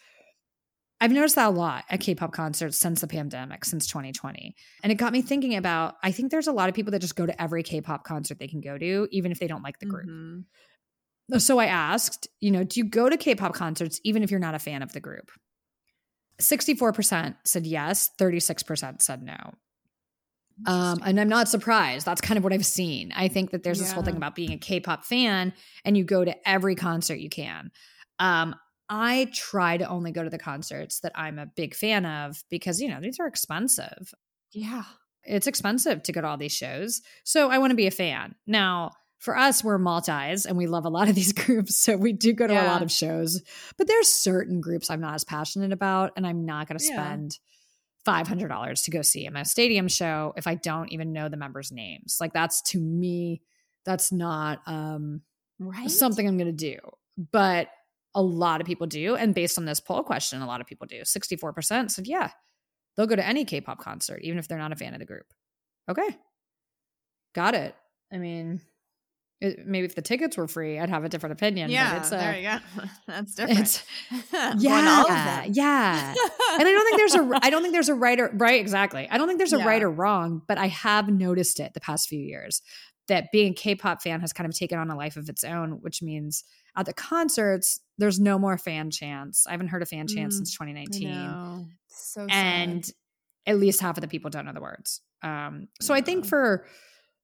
I've 1.00 1.10
noticed 1.10 1.34
that 1.34 1.48
a 1.48 1.50
lot 1.50 1.84
at 1.90 2.00
K 2.00 2.14
pop 2.14 2.32
concerts 2.32 2.78
since 2.78 3.00
the 3.00 3.08
pandemic, 3.08 3.64
since 3.64 3.88
2020. 3.88 4.54
And 4.82 4.92
it 4.92 4.96
got 4.96 5.12
me 5.12 5.20
thinking 5.20 5.56
about 5.56 5.96
I 6.02 6.12
think 6.12 6.30
there's 6.30 6.46
a 6.46 6.52
lot 6.52 6.68
of 6.68 6.74
people 6.74 6.92
that 6.92 7.00
just 7.00 7.16
go 7.16 7.26
to 7.26 7.42
every 7.42 7.62
K 7.64 7.80
pop 7.80 8.04
concert 8.04 8.38
they 8.38 8.46
can 8.46 8.60
go 8.60 8.78
to, 8.78 9.08
even 9.10 9.32
if 9.32 9.40
they 9.40 9.48
don't 9.48 9.64
like 9.64 9.80
the 9.80 9.86
group. 9.86 10.08
Mhm. 10.08 10.44
So 11.38 11.58
I 11.58 11.66
asked, 11.66 12.28
you 12.40 12.50
know, 12.50 12.62
do 12.62 12.78
you 12.78 12.84
go 12.84 13.08
to 13.08 13.16
K 13.16 13.34
pop 13.34 13.54
concerts 13.54 14.00
even 14.04 14.22
if 14.22 14.30
you're 14.30 14.38
not 14.40 14.54
a 14.54 14.60
fan 14.60 14.82
of 14.82 14.92
the 14.92 15.00
group? 15.00 15.30
64% 16.42 17.36
said 17.44 17.66
yes, 17.66 18.10
36% 18.18 19.02
said 19.02 19.22
no. 19.22 19.54
Um, 20.66 21.00
and 21.04 21.18
I'm 21.18 21.28
not 21.28 21.48
surprised. 21.48 22.04
That's 22.06 22.20
kind 22.20 22.36
of 22.38 22.44
what 22.44 22.52
I've 22.52 22.66
seen. 22.66 23.12
I 23.16 23.28
think 23.28 23.50
that 23.50 23.62
there's 23.62 23.78
this 23.78 23.90
whole 23.90 24.02
thing 24.02 24.16
about 24.16 24.34
being 24.34 24.52
a 24.52 24.58
K 24.58 24.80
pop 24.80 25.04
fan 25.04 25.52
and 25.84 25.96
you 25.96 26.04
go 26.04 26.24
to 26.24 26.48
every 26.48 26.74
concert 26.74 27.16
you 27.16 27.30
can. 27.30 27.70
Um, 28.18 28.54
I 28.88 29.30
try 29.32 29.78
to 29.78 29.88
only 29.88 30.12
go 30.12 30.22
to 30.22 30.30
the 30.30 30.38
concerts 30.38 31.00
that 31.00 31.12
I'm 31.14 31.38
a 31.38 31.46
big 31.46 31.74
fan 31.74 32.04
of 32.04 32.44
because, 32.50 32.80
you 32.80 32.88
know, 32.88 33.00
these 33.00 33.18
are 33.18 33.26
expensive 33.26 34.12
Yeah. 34.52 34.84
it's 35.24 35.46
expensive 35.46 36.02
to 36.02 36.12
go 36.12 36.20
to 36.20 36.26
all 36.28 36.36
these 36.36 36.52
shows. 36.54 37.00
So 37.24 37.50
I 37.50 37.58
want 37.58 37.70
to 37.70 37.76
be 37.76 37.86
a 37.86 37.90
fan. 37.90 38.34
Now, 38.46 38.92
for 39.22 39.36
us, 39.38 39.62
we're 39.62 39.78
multis 39.78 40.46
and 40.46 40.56
we 40.56 40.66
love 40.66 40.84
a 40.84 40.88
lot 40.88 41.08
of 41.08 41.14
these 41.20 41.32
groups. 41.32 41.76
So 41.76 41.96
we 41.96 42.12
do 42.12 42.32
go 42.32 42.46
to 42.46 42.52
a 42.54 42.66
lot 42.66 42.82
of 42.82 42.90
shows. 42.90 43.40
But 43.78 43.86
there's 43.86 44.08
certain 44.08 44.60
groups 44.60 44.90
I'm 44.90 45.00
not 45.00 45.14
as 45.14 45.22
passionate 45.24 45.72
about, 45.72 46.12
and 46.16 46.26
I'm 46.26 46.44
not 46.44 46.66
going 46.68 46.78
to 46.78 46.84
Yeah. 46.84 46.92
spend 46.94 47.38
$500 48.06 48.82
to 48.84 48.90
go 48.90 49.00
see 49.02 49.26
a 49.26 49.44
stadium 49.44 49.86
show 49.86 50.34
if 50.36 50.48
I 50.48 50.56
don't 50.56 50.90
even 50.90 51.12
know 51.12 51.28
the 51.28 51.36
members' 51.36 51.70
names. 51.70 52.16
Like 52.20 52.32
that's 52.32 52.60
to 52.72 52.80
me, 52.80 53.42
that's 53.84 54.10
not 54.10 54.60
um, 54.66 55.22
Right. 55.60 55.88
something 55.88 56.26
I'm 56.26 56.36
going 56.36 56.54
to 56.56 56.74
do. 56.74 56.78
But 57.30 57.68
a 58.16 58.22
lot 58.22 58.60
of 58.60 58.66
people 58.66 58.88
do. 58.88 59.14
And 59.14 59.36
based 59.36 59.56
on 59.56 59.64
this 59.66 59.78
poll 59.78 60.02
question, 60.02 60.42
a 60.42 60.46
lot 60.46 60.60
of 60.60 60.66
people 60.66 60.88
do. 60.88 61.02
64% 61.02 61.92
said, 61.92 62.08
yeah, 62.08 62.30
they'll 62.96 63.06
go 63.06 63.14
to 63.16 63.24
any 63.26 63.44
K 63.44 63.60
pop 63.60 63.78
concert, 63.78 64.20
even 64.22 64.38
if 64.38 64.48
they're 64.48 64.58
not 64.58 64.72
a 64.72 64.76
fan 64.76 64.94
of 64.94 64.98
the 64.98 65.06
group. 65.06 65.26
Okay. 65.88 66.08
Got 67.36 67.54
it. 67.54 67.76
I 68.12 68.18
mean, 68.18 68.60
maybe 69.64 69.84
if 69.84 69.94
the 69.94 70.02
tickets 70.02 70.36
were 70.36 70.46
free, 70.48 70.78
I'd 70.78 70.88
have 70.90 71.04
a 71.04 71.08
different 71.08 71.32
opinion. 71.32 71.70
Yeah. 71.70 71.92
but 71.94 72.02
it's, 72.02 72.12
uh, 72.12 72.16
there 72.18 72.36
you 72.36 72.42
go. 72.42 72.84
That's 73.08 73.34
different. 73.34 73.58
it's 74.10 74.62
yeah, 74.62 74.96
all 74.98 75.02
of 75.02 75.08
them. 75.08 75.50
yeah. 75.52 76.14
And 76.52 76.62
I 76.68 76.72
don't 76.72 76.84
think 76.84 76.96
there's 76.98 77.14
a 77.14 77.38
I 77.42 77.50
don't 77.50 77.62
think 77.62 77.72
there's 77.74 77.88
a 77.88 77.94
right 77.94 78.18
or 78.20 78.30
right 78.34 78.60
exactly. 78.60 79.08
I 79.10 79.18
don't 79.18 79.26
think 79.26 79.38
there's 79.38 79.52
a 79.52 79.58
Yeah. 79.58 79.66
right 79.66 79.82
or 79.82 79.90
wrong, 79.90 80.42
but 80.46 80.58
I 80.58 80.66
have 80.68 81.08
noticed 81.08 81.60
it 81.60 81.74
the 81.74 81.80
past 81.80 82.08
few 82.08 82.20
years 82.20 82.62
that 83.08 83.32
being 83.32 83.50
a 83.52 83.54
K-pop 83.54 84.00
fan 84.00 84.20
has 84.20 84.32
kind 84.32 84.48
of 84.48 84.56
taken 84.56 84.78
on 84.78 84.88
a 84.88 84.96
life 84.96 85.16
of 85.16 85.28
its 85.28 85.42
own, 85.42 85.72
which 85.82 86.02
means 86.02 86.44
at 86.76 86.86
the 86.86 86.92
concerts 86.92 87.80
there's 87.98 88.20
no 88.20 88.38
more 88.38 88.56
fan 88.56 88.90
chants. 88.90 89.46
I 89.46 89.50
haven't 89.50 89.68
heard 89.68 89.82
a 89.82 89.86
fan 89.86 90.06
chant 90.06 90.30
Mm, 90.32 90.36
since 90.36 90.56
I 90.60 90.64
2019 90.66 91.08
know. 91.10 91.66
So 91.88 92.26
and 92.30 92.88
at 93.46 93.58
least 93.58 93.80
half 93.80 93.96
of 93.96 94.02
the 94.02 94.08
people 94.08 94.30
don't 94.30 94.44
know 94.46 94.52
the 94.52 94.60
words. 94.60 95.00
Um, 95.22 95.68
so 95.80 95.92
I 95.94 96.00
think 96.00 96.26
for 96.26 96.64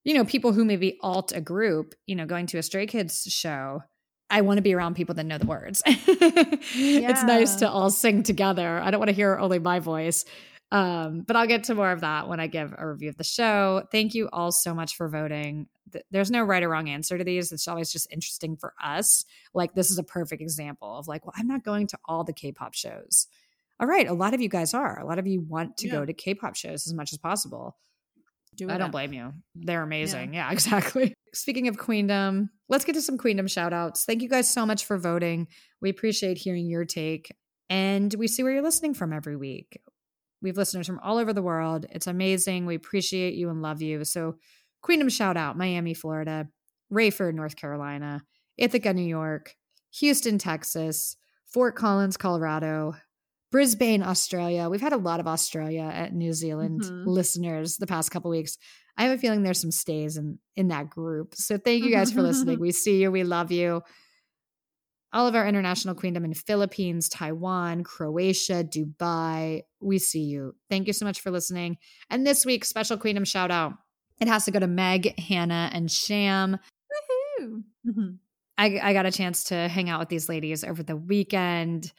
you 0.04 0.14
know 0.14 0.24
people 0.24 0.52
who 0.52 0.64
maybe 0.64 0.98
alt 1.02 1.32
a 1.34 1.40
group, 1.40 1.94
you 2.06 2.14
know, 2.16 2.26
going 2.26 2.46
to 2.46 2.58
a 2.58 2.62
Stray 2.62 2.86
Kids 2.86 3.22
show, 3.28 3.82
I 4.30 4.40
want 4.42 4.58
to 4.58 4.62
be 4.62 4.74
around 4.74 4.94
people 4.94 5.14
that 5.16 5.24
know 5.26 5.38
the 5.38 5.46
words. 5.46 5.82
It's 5.86 7.22
nice 7.24 7.56
to 7.56 7.68
all 7.68 7.90
sing 7.90 8.22
together. 8.22 8.78
I 8.78 8.90
don't 8.90 9.00
want 9.00 9.08
to 9.08 9.14
hear 9.14 9.36
only 9.38 9.58
my 9.58 9.78
voice. 9.80 10.24
Um, 10.70 11.22
but 11.26 11.34
I'll 11.34 11.46
get 11.46 11.64
to 11.64 11.74
more 11.74 11.90
of 11.92 12.02
that 12.02 12.28
when 12.28 12.40
I 12.40 12.46
give 12.46 12.74
a 12.76 12.86
review 12.86 13.08
of 13.08 13.16
the 13.16 13.24
show. 13.24 13.84
Thank 13.90 14.14
you 14.14 14.28
all 14.32 14.52
so 14.52 14.74
much 14.74 14.96
for 14.96 15.08
voting. 15.08 15.66
There's 16.10 16.30
no 16.30 16.42
right 16.42 16.62
or 16.62 16.68
wrong 16.68 16.90
answer 16.90 17.16
to 17.16 17.24
these. 17.24 17.52
It's 17.52 17.66
always 17.68 17.90
just 17.90 18.12
interesting 18.12 18.54
for 18.56 18.74
us. 18.82 19.24
Like 19.54 19.74
this 19.74 19.90
is 19.90 19.98
a 19.98 20.02
perfect 20.02 20.42
example 20.42 20.98
of 20.98 21.08
like, 21.08 21.24
well, 21.24 21.32
I'm 21.38 21.48
not 21.48 21.64
going 21.64 21.86
to 21.88 21.98
all 22.04 22.22
the 22.22 22.34
K-pop 22.34 22.74
shows. 22.74 23.28
All 23.80 23.86
right, 23.86 24.06
a 24.06 24.12
lot 24.12 24.34
of 24.34 24.42
you 24.42 24.50
guys 24.50 24.74
are. 24.74 25.00
A 25.00 25.06
lot 25.06 25.18
of 25.18 25.26
you 25.26 25.40
want 25.40 25.78
to 25.78 25.86
Yeah. 25.86 25.92
go 25.94 26.04
to 26.04 26.12
K-pop 26.12 26.54
shows 26.54 26.86
as 26.86 26.92
much 26.92 27.12
as 27.14 27.18
possible. 27.18 27.76
Do 28.58 28.68
I 28.68 28.72
don't 28.72 28.86
up. 28.86 28.92
blame 28.92 29.12
you. 29.12 29.32
They're 29.54 29.82
amazing. 29.82 30.34
Yeah, 30.38 30.50
exactly. 30.50 31.14
Speaking 31.32 31.68
of 31.68 31.78
Queendom, 31.78 32.50
let's 32.68 32.84
get 32.84 32.94
to 32.94 33.00
some 33.00 33.16
Queendom 33.16 33.46
shout 33.46 33.72
outs. 33.72 34.04
Thank 34.04 34.20
you 34.20 34.28
guys 34.28 34.52
so 34.52 34.66
much 34.66 34.84
for 34.84 34.98
voting. 34.98 35.46
We 35.80 35.90
appreciate 35.90 36.38
hearing 36.38 36.66
your 36.66 36.84
take. 36.84 37.34
And 37.70 38.12
we 38.14 38.26
see 38.26 38.42
where 38.42 38.52
you're 38.52 38.62
listening 38.62 38.94
from 38.94 39.12
every 39.12 39.36
week. 39.36 39.80
We 40.42 40.50
have 40.50 40.56
listeners 40.56 40.86
from 40.86 40.98
all 41.00 41.18
over 41.18 41.32
the 41.32 41.42
world. 41.42 41.86
It's 41.90 42.06
amazing. 42.08 42.66
We 42.66 42.74
appreciate 42.74 43.34
you 43.34 43.48
and 43.48 43.62
love 43.62 43.80
you. 43.80 44.04
So, 44.04 44.36
Queendom 44.82 45.08
shout 45.08 45.36
out 45.36 45.56
Miami, 45.56 45.94
Florida, 45.94 46.48
Raeford, 46.92 47.34
North 47.34 47.56
Carolina, 47.56 48.22
Ithaca, 48.56 48.92
New 48.92 49.02
York, 49.02 49.54
Houston, 50.00 50.38
Texas, 50.38 51.16
Fort 51.46 51.76
Collins, 51.76 52.16
Colorado, 52.16 52.94
Brisbane, 53.50 54.02
Australia. 54.02 54.68
We've 54.68 54.80
had 54.80 54.92
a 54.92 54.98
lot 54.98 55.20
of 55.20 55.26
Australia 55.26 55.90
at 55.92 56.12
New 56.12 56.32
Zealand 56.32 56.82
Mm-hmm. 56.82 57.08
listeners 57.08 57.76
the 57.76 57.86
past 57.86 58.10
couple 58.10 58.30
weeks. 58.30 58.58
I 58.96 59.04
have 59.04 59.16
a 59.16 59.20
feeling 59.20 59.42
there's 59.42 59.60
some 59.60 59.70
stays 59.70 60.16
in 60.16 60.38
in 60.56 60.68
that 60.68 60.90
group. 60.90 61.34
So 61.34 61.56
thank 61.56 61.84
you 61.84 61.90
guys 61.90 62.12
for 62.12 62.20
listening. 62.22 62.58
We 62.60 62.72
see 62.72 63.00
you. 63.00 63.10
We 63.10 63.24
love 63.24 63.50
you. 63.52 63.82
All 65.12 65.26
of 65.26 65.34
our 65.34 65.46
international 65.46 65.94
queendom 65.94 66.24
in 66.26 66.34
Philippines, 66.34 67.08
Taiwan, 67.08 67.82
Croatia, 67.84 68.62
Dubai. 68.64 69.62
We 69.80 69.98
see 69.98 70.24
you. 70.24 70.54
Thank 70.68 70.86
you 70.86 70.92
so 70.92 71.06
much 71.06 71.20
for 71.20 71.30
listening. 71.30 71.78
And 72.10 72.26
this 72.26 72.44
week's 72.44 72.68
special 72.68 72.98
queendom 72.98 73.24
shout 73.24 73.50
out. 73.50 73.72
It 74.20 74.28
has 74.28 74.44
to 74.44 74.50
go 74.50 74.58
to 74.58 74.66
Meg, 74.66 75.18
Hannah, 75.18 75.70
and 75.72 75.90
Sham. 75.90 76.58
Woohoo. 77.40 77.62
Mhm. 77.86 78.18
I, 78.58 78.80
I 78.82 78.92
got 78.92 79.06
a 79.06 79.12
chance 79.12 79.44
to 79.44 79.68
hang 79.68 79.88
out 79.88 80.00
with 80.00 80.08
these 80.08 80.28
ladies 80.28 80.64
over 80.64 80.82
the 80.82 80.96
weekend. 80.96 81.92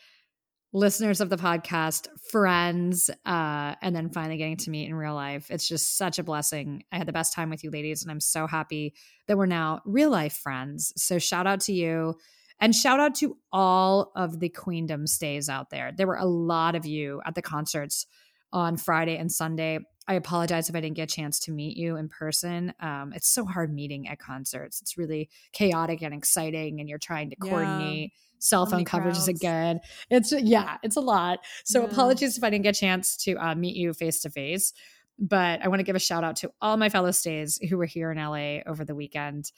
Listeners 0.71 1.19
of 1.19 1.31
the 1.31 1.35
podcast, 1.35 2.07
friends, 2.31 3.09
uh, 3.25 3.73
and 3.81 3.95
then 3.95 4.11
finally 4.11 4.37
getting 4.37 4.57
to 4.57 4.69
meet 4.69 4.87
in 4.87 4.93
real 4.93 5.15
life. 5.15 5.49
It's 5.49 5.67
just 5.67 5.97
such 5.97 6.19
a 6.19 6.23
blessing. 6.23 6.83
I 6.91 6.97
had 6.99 7.07
the 7.07 7.13
best 7.13 7.33
time 7.33 7.49
with 7.49 7.63
you 7.63 7.71
ladies, 7.71 8.03
and 8.03 8.11
I'm 8.11 8.19
so 8.19 8.45
happy 8.45 8.93
that 9.25 9.35
we're 9.35 9.47
now 9.47 9.81
real 9.83 10.11
life 10.11 10.33
friends. 10.33 10.93
So 10.95 11.17
shout 11.17 11.47
out 11.47 11.61
to 11.61 11.73
you. 11.73 12.13
And 12.59 12.75
shout 12.75 12.99
out 12.99 13.15
to 13.15 13.35
all 13.51 14.11
of 14.15 14.39
the 14.39 14.49
Queendom 14.49 15.07
stays 15.07 15.49
out 15.49 15.71
there. 15.71 15.91
There 15.91 16.05
were 16.05 16.17
a 16.17 16.25
lot 16.25 16.75
of 16.75 16.85
you 16.85 17.19
at 17.25 17.33
the 17.33 17.41
concerts 17.41 18.05
on 18.53 18.77
Friday 18.77 19.17
and 19.17 19.31
Sunday. 19.31 19.79
I 20.09 20.15
apologize 20.15 20.67
if 20.69 20.75
I 20.75 20.81
didn't 20.81 20.95
get 20.95 21.11
a 21.11 21.15
chance 21.15 21.39
to 21.41 21.51
meet 21.51 21.77
you 21.77 21.95
in 21.95 22.09
person. 22.09 22.73
Um, 22.79 23.13
it's 23.15 23.29
so 23.29 23.45
hard 23.45 23.71
meeting 23.73 24.07
at 24.07 24.17
concerts. 24.19 24.81
It's 24.81 24.97
really 24.97 25.29
chaotic 25.53 26.01
and 26.01 26.13
exciting, 26.13 26.79
and 26.79 26.89
you're 26.89 26.97
trying 26.97 27.29
to 27.29 27.35
Yeah. 27.41 27.47
coordinate 27.49 28.11
cell 28.39 28.65
phone 28.65 28.85
coverage 28.85 29.17
is 29.17 29.27
good. 29.39 29.79
It's 30.09 30.31
yeah, 30.31 30.77
it's 30.81 30.95
a 30.95 31.01
lot. 31.01 31.39
So 31.63 31.81
Yeah. 31.81 31.87
apologies 31.91 32.37
if 32.37 32.43
I 32.43 32.49
didn't 32.49 32.63
get 32.63 32.75
a 32.75 32.79
chance 32.79 33.15
to 33.17 33.35
uh, 33.35 33.53
meet 33.55 33.75
you 33.75 33.93
face 33.93 34.21
to 34.21 34.29
face. 34.29 34.73
But 35.19 35.61
I 35.61 35.67
want 35.67 35.79
to 35.81 35.83
give 35.83 35.97
a 35.97 35.99
shout 35.99 36.23
out 36.23 36.37
to 36.37 36.51
all 36.61 36.77
my 36.77 36.89
fellow 36.89 37.11
stays 37.11 37.59
who 37.69 37.77
were 37.77 37.85
here 37.85 38.11
in 38.11 38.17
LA 38.17 38.61
over 38.65 38.83
the 38.85 38.95
weekend. 38.95 39.45
It 39.47 39.51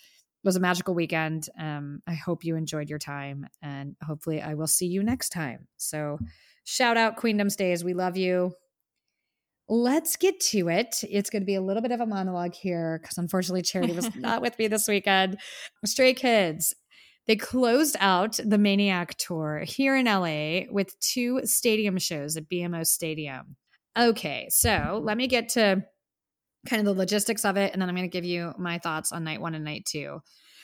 was 0.43 0.55
a 0.55 0.59
magical 0.59 0.95
weekend. 0.95 1.47
Um, 1.57 2.01
I 2.07 2.15
hope 2.15 2.43
you 2.43 2.55
enjoyed 2.55 2.89
your 2.89 2.97
time, 2.99 3.47
and 3.61 3.95
hopefully, 4.03 4.41
I 4.41 4.55
will 4.55 4.67
see 4.67 4.87
you 4.87 5.03
next 5.03 5.29
time. 5.29 5.67
So, 5.77 6.17
shout 6.63 6.97
out 6.97 7.15
Queendom 7.17 7.49
Stays. 7.51 7.83
We 7.83 7.93
love 7.93 8.17
you. 8.17 8.53
Let's 9.69 10.15
get 10.17 10.39
to 10.51 10.69
it. 10.69 10.95
It's 11.09 11.29
going 11.29 11.41
to 11.41 11.45
be 11.45 11.55
a 11.55 11.61
little 11.61 11.81
bit 11.81 11.91
of 11.91 12.01
a 12.01 12.05
monologue 12.05 12.53
here 12.53 12.99
because 13.01 13.17
unfortunately, 13.17 13.61
Charity 13.61 13.93
was 13.93 14.13
not 14.15 14.41
with 14.41 14.57
me 14.59 14.67
this 14.67 14.87
weekend. 14.87 15.37
Stray 15.85 16.13
Kids. 16.13 16.75
They 17.27 17.35
closed 17.35 17.95
out 17.99 18.39
the 18.43 18.57
Maniac 18.57 19.15
Tour 19.17 19.63
here 19.65 19.95
in 19.95 20.05
LA 20.05 20.71
with 20.71 20.99
two 20.99 21.41
stadium 21.45 21.97
shows 21.99 22.35
at 22.35 22.49
BMO 22.49 22.85
Stadium. 22.85 23.55
Okay, 23.97 24.47
so 24.49 24.99
let 25.03 25.17
me 25.17 25.27
get 25.27 25.49
to 25.49 25.83
kind 26.67 26.79
of 26.79 26.85
the 26.85 26.99
logistics 26.99 27.45
of 27.45 27.57
it, 27.57 27.73
and 27.73 27.81
then 27.81 27.89
I'm 27.89 27.95
going 27.95 28.09
to 28.09 28.11
give 28.11 28.25
you 28.25 28.53
my 28.57 28.79
thoughts 28.79 29.11
on 29.11 29.23
night 29.23 29.41
one 29.41 29.55
and 29.55 29.65
night 29.65 29.85
two. 29.85 30.19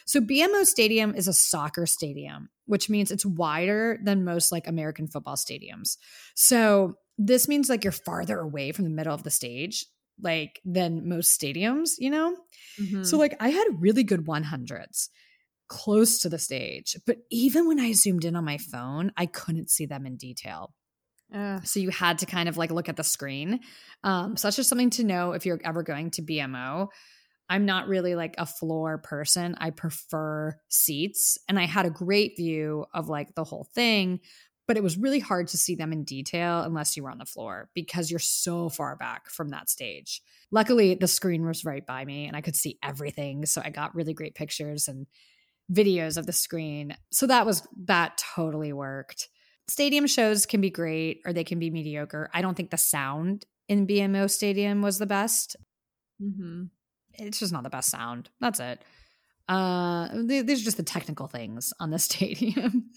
So, 0.06 0.22
BMO 0.22 0.66
Stadium 0.66 1.14
is 1.16 1.28
a 1.28 1.34
soccer 1.34 1.86
stadium, 1.86 2.50
which 2.66 2.90
means 2.90 3.12
it's 3.12 3.26
wider 3.26 4.00
than 4.02 4.24
most 4.24 4.54
like 4.54 4.66
American 4.66 5.08
football 5.08 5.36
stadiums. 5.36 5.98
So, 6.34 6.96
this 7.18 7.48
means 7.48 7.70
like 7.70 7.84
you're 7.84 7.92
farther 7.92 8.40
away 8.40 8.72
from 8.72 8.86
the 8.86 8.92
middle 8.92 9.14
of 9.14 9.24
the 9.24 9.32
stage, 9.32 9.86
like 10.22 10.60
than 10.66 11.08
most 11.08 11.40
stadiums, 11.40 11.92
you 12.00 12.10
know? 12.10 12.36
Mhm. 12.80 13.06
So 13.06 13.18
like 13.18 13.36
I 13.40 13.50
had 13.50 13.66
really 13.80 14.04
good 14.04 14.28
100s 14.28 15.10
close 15.68 16.22
to 16.22 16.30
the 16.30 16.40
stage, 16.40 16.96
but 17.06 17.18
even 17.30 17.68
when 17.68 17.80
I 17.80 17.92
zoomed 17.92 18.24
in 18.26 18.36
on 18.36 18.46
my 18.46 18.58
phone, 18.58 19.12
I 19.18 19.26
couldn't 19.26 19.70
see 19.70 19.86
them 19.86 20.06
in 20.06 20.16
detail. 20.16 20.74
So 21.64 21.80
you 21.80 21.90
had 21.90 22.20
to 22.20 22.26
kind 22.26 22.48
of 22.48 22.58
like 22.58 22.72
look 22.72 22.88
at 22.90 22.96
the 22.96 23.04
screen. 23.04 23.60
Um, 24.04 24.38
so 24.38 24.48
that's 24.48 24.56
just 24.56 24.70
something 24.70 24.92
to 24.92 25.04
know 25.04 25.34
if 25.34 25.46
you're 25.46 25.60
ever 25.64 25.84
going 25.84 26.12
to 26.12 26.22
BMO. 26.22 26.88
I'm 27.50 27.66
not 27.66 27.88
really 27.88 28.16
like 28.16 28.36
a 28.38 28.46
floor 28.46 28.98
person. 28.98 29.56
I 29.58 29.72
prefer 29.72 30.58
seats. 30.70 31.38
And 31.48 31.60
I 31.60 31.66
had 31.66 31.86
a 31.86 31.90
great 31.90 32.34
view 32.38 32.86
of 32.94 33.10
like 33.10 33.36
the 33.36 33.44
whole 33.44 33.68
thing, 33.74 34.20
but 34.68 34.78
it 34.78 34.84
was 34.84 34.98
really 34.98 35.20
hard 35.20 35.48
to 35.50 35.58
see 35.58 35.76
them 35.76 35.94
in 35.94 36.04
detail 36.04 36.62
unless 36.62 36.96
you 36.98 37.04
were 37.04 37.10
on 37.12 37.18
the 37.18 37.26
floor 37.26 37.70
because 37.74 38.12
you're 38.12 38.20
so 38.20 38.70
far 38.70 38.96
back 38.96 39.30
from 39.30 39.50
that 39.50 39.70
stage. 39.70 40.22
Luckily, 40.52 40.94
the 40.96 41.08
screen 41.08 41.46
was 41.46 41.64
right 41.66 41.86
by 41.86 42.04
me 42.06 42.28
and 42.28 42.36
I 42.36 42.42
could 42.42 42.56
see 42.56 42.78
everything. 42.84 43.46
So 43.46 43.62
I 43.64 43.70
got 43.70 43.96
really 43.96 44.14
great 44.14 44.36
pictures 44.36 44.88
and 44.88 45.08
videos 45.72 46.18
of 46.18 46.26
the 46.26 46.34
screen. 46.34 46.96
So 47.12 47.28
that 47.28 47.46
was, 47.46 47.66
that 47.86 48.22
totally 48.36 48.74
worked. 48.74 49.30
Stadium 49.70 50.08
shows 50.08 50.46
can 50.46 50.62
be 50.62 50.70
great 50.70 51.22
or 51.26 51.34
they 51.34 51.44
can 51.44 51.60
be 51.60 51.70
mediocre. 51.70 52.30
I 52.34 52.42
don't 52.42 52.56
think 52.56 52.70
the 52.72 52.78
sound 52.78 53.46
in 53.68 53.86
BMO 53.88 54.30
Stadium 54.30 54.82
was 54.82 54.98
the 54.98 55.06
best 55.06 55.56
Mhm. 56.22 56.70
it's 57.14 57.40
just 57.40 57.52
not 57.54 57.64
the 57.64 57.70
best 57.70 57.90
sound. 57.90 58.30
That's 58.40 58.60
it. 58.60 58.82
Uh, 59.48 60.08
th- 60.28 60.46
these 60.46 60.62
are 60.62 60.66
just 60.66 60.78
the 60.78 60.84
technical 60.84 61.28
things 61.28 61.74
on 61.80 61.90
the 61.92 62.00
stadium. 62.10 62.90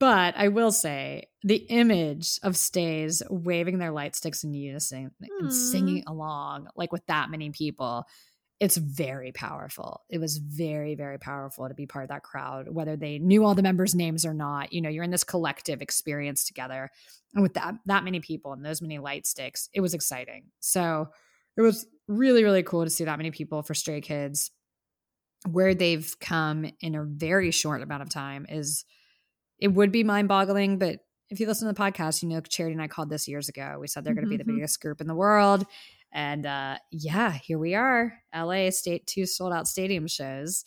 But 0.00 0.34
I 0.36 0.48
will 0.48 0.72
say 0.72 1.28
the 1.42 1.56
image 1.56 2.38
of 2.42 2.56
stays 2.56 3.22
waving 3.28 3.78
their 3.78 3.90
light 3.90 4.14
sticks 4.14 4.44
in 4.44 4.54
unison 4.54 5.10
and 5.20 5.30
mm-hmm. 5.30 5.50
singing 5.50 6.04
along, 6.06 6.68
like 6.76 6.92
with 6.92 7.04
that 7.06 7.30
many 7.30 7.50
people, 7.50 8.06
it's 8.60 8.76
very 8.76 9.30
powerful. 9.32 10.02
It 10.08 10.18
was 10.18 10.38
very, 10.38 10.94
very 10.94 11.18
powerful 11.18 11.68
to 11.68 11.74
be 11.74 11.86
part 11.86 12.04
of 12.04 12.08
that 12.08 12.22
crowd, 12.22 12.68
whether 12.68 12.96
they 12.96 13.18
knew 13.18 13.44
all 13.44 13.54
the 13.54 13.62
members' 13.62 13.94
names 13.94 14.26
or 14.26 14.34
not. 14.34 14.72
You 14.72 14.80
know, 14.80 14.88
you're 14.88 15.04
in 15.04 15.10
this 15.10 15.24
collective 15.24 15.80
experience 15.80 16.44
together. 16.44 16.90
And 17.34 17.42
with 17.42 17.54
that 17.54 17.74
that 17.86 18.04
many 18.04 18.20
people 18.20 18.52
and 18.52 18.64
those 18.64 18.82
many 18.82 18.98
light 18.98 19.26
sticks, 19.26 19.68
it 19.72 19.80
was 19.80 19.94
exciting. 19.94 20.46
So 20.60 21.08
it 21.56 21.60
was 21.60 21.86
really, 22.08 22.42
really 22.42 22.62
cool 22.62 22.84
to 22.84 22.90
see 22.90 23.04
that 23.04 23.18
many 23.18 23.30
people 23.30 23.62
for 23.62 23.74
Stray 23.74 24.00
Kids. 24.00 24.50
Where 25.48 25.72
they've 25.72 26.12
come 26.18 26.66
in 26.80 26.96
a 26.96 27.04
very 27.04 27.52
short 27.52 27.80
amount 27.80 28.02
of 28.02 28.10
time 28.10 28.44
is 28.48 28.84
it 29.58 29.68
would 29.68 29.92
be 29.92 30.04
mind 30.04 30.28
boggling, 30.28 30.78
but 30.78 31.00
if 31.30 31.40
you 31.40 31.46
listen 31.46 31.68
to 31.68 31.74
the 31.74 31.80
podcast, 31.80 32.22
you 32.22 32.28
know 32.28 32.40
Charity 32.40 32.72
and 32.72 32.82
I 32.82 32.88
called 32.88 33.10
this 33.10 33.28
years 33.28 33.48
ago. 33.48 33.76
We 33.80 33.86
said 33.86 34.04
they're 34.04 34.14
going 34.14 34.24
to 34.24 34.30
be 34.30 34.36
the 34.38 34.44
Mhm. 34.44 34.56
biggest 34.56 34.80
group 34.80 35.00
in 35.00 35.06
the 35.06 35.14
world. 35.14 35.66
And 36.12 36.46
uh, 36.46 36.78
yeah, 36.90 37.32
here 37.32 37.58
we 37.58 37.74
are. 37.74 38.14
LA 38.34 38.70
State 38.70 39.06
two 39.06 39.26
sold 39.26 39.52
out 39.52 39.68
stadium 39.68 40.06
shows. 40.06 40.64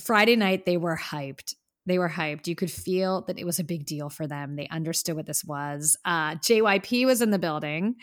Friday 0.00 0.36
night, 0.36 0.64
they 0.66 0.76
were 0.76 0.96
hyped. 0.96 1.54
They 1.84 1.98
were 1.98 2.08
hyped. 2.08 2.46
You 2.46 2.54
could 2.56 2.70
feel 2.70 3.22
that 3.26 3.38
it 3.38 3.44
was 3.44 3.58
a 3.58 3.64
big 3.64 3.86
deal 3.86 4.08
for 4.08 4.26
them. 4.26 4.56
They 4.56 4.66
understood 4.68 5.14
what 5.16 5.26
this 5.26 5.44
was. 5.44 5.96
Uh, 6.04 6.36
JYP 6.36 7.04
was 7.06 7.20
in 7.22 7.30
the 7.30 7.38
building, 7.38 7.96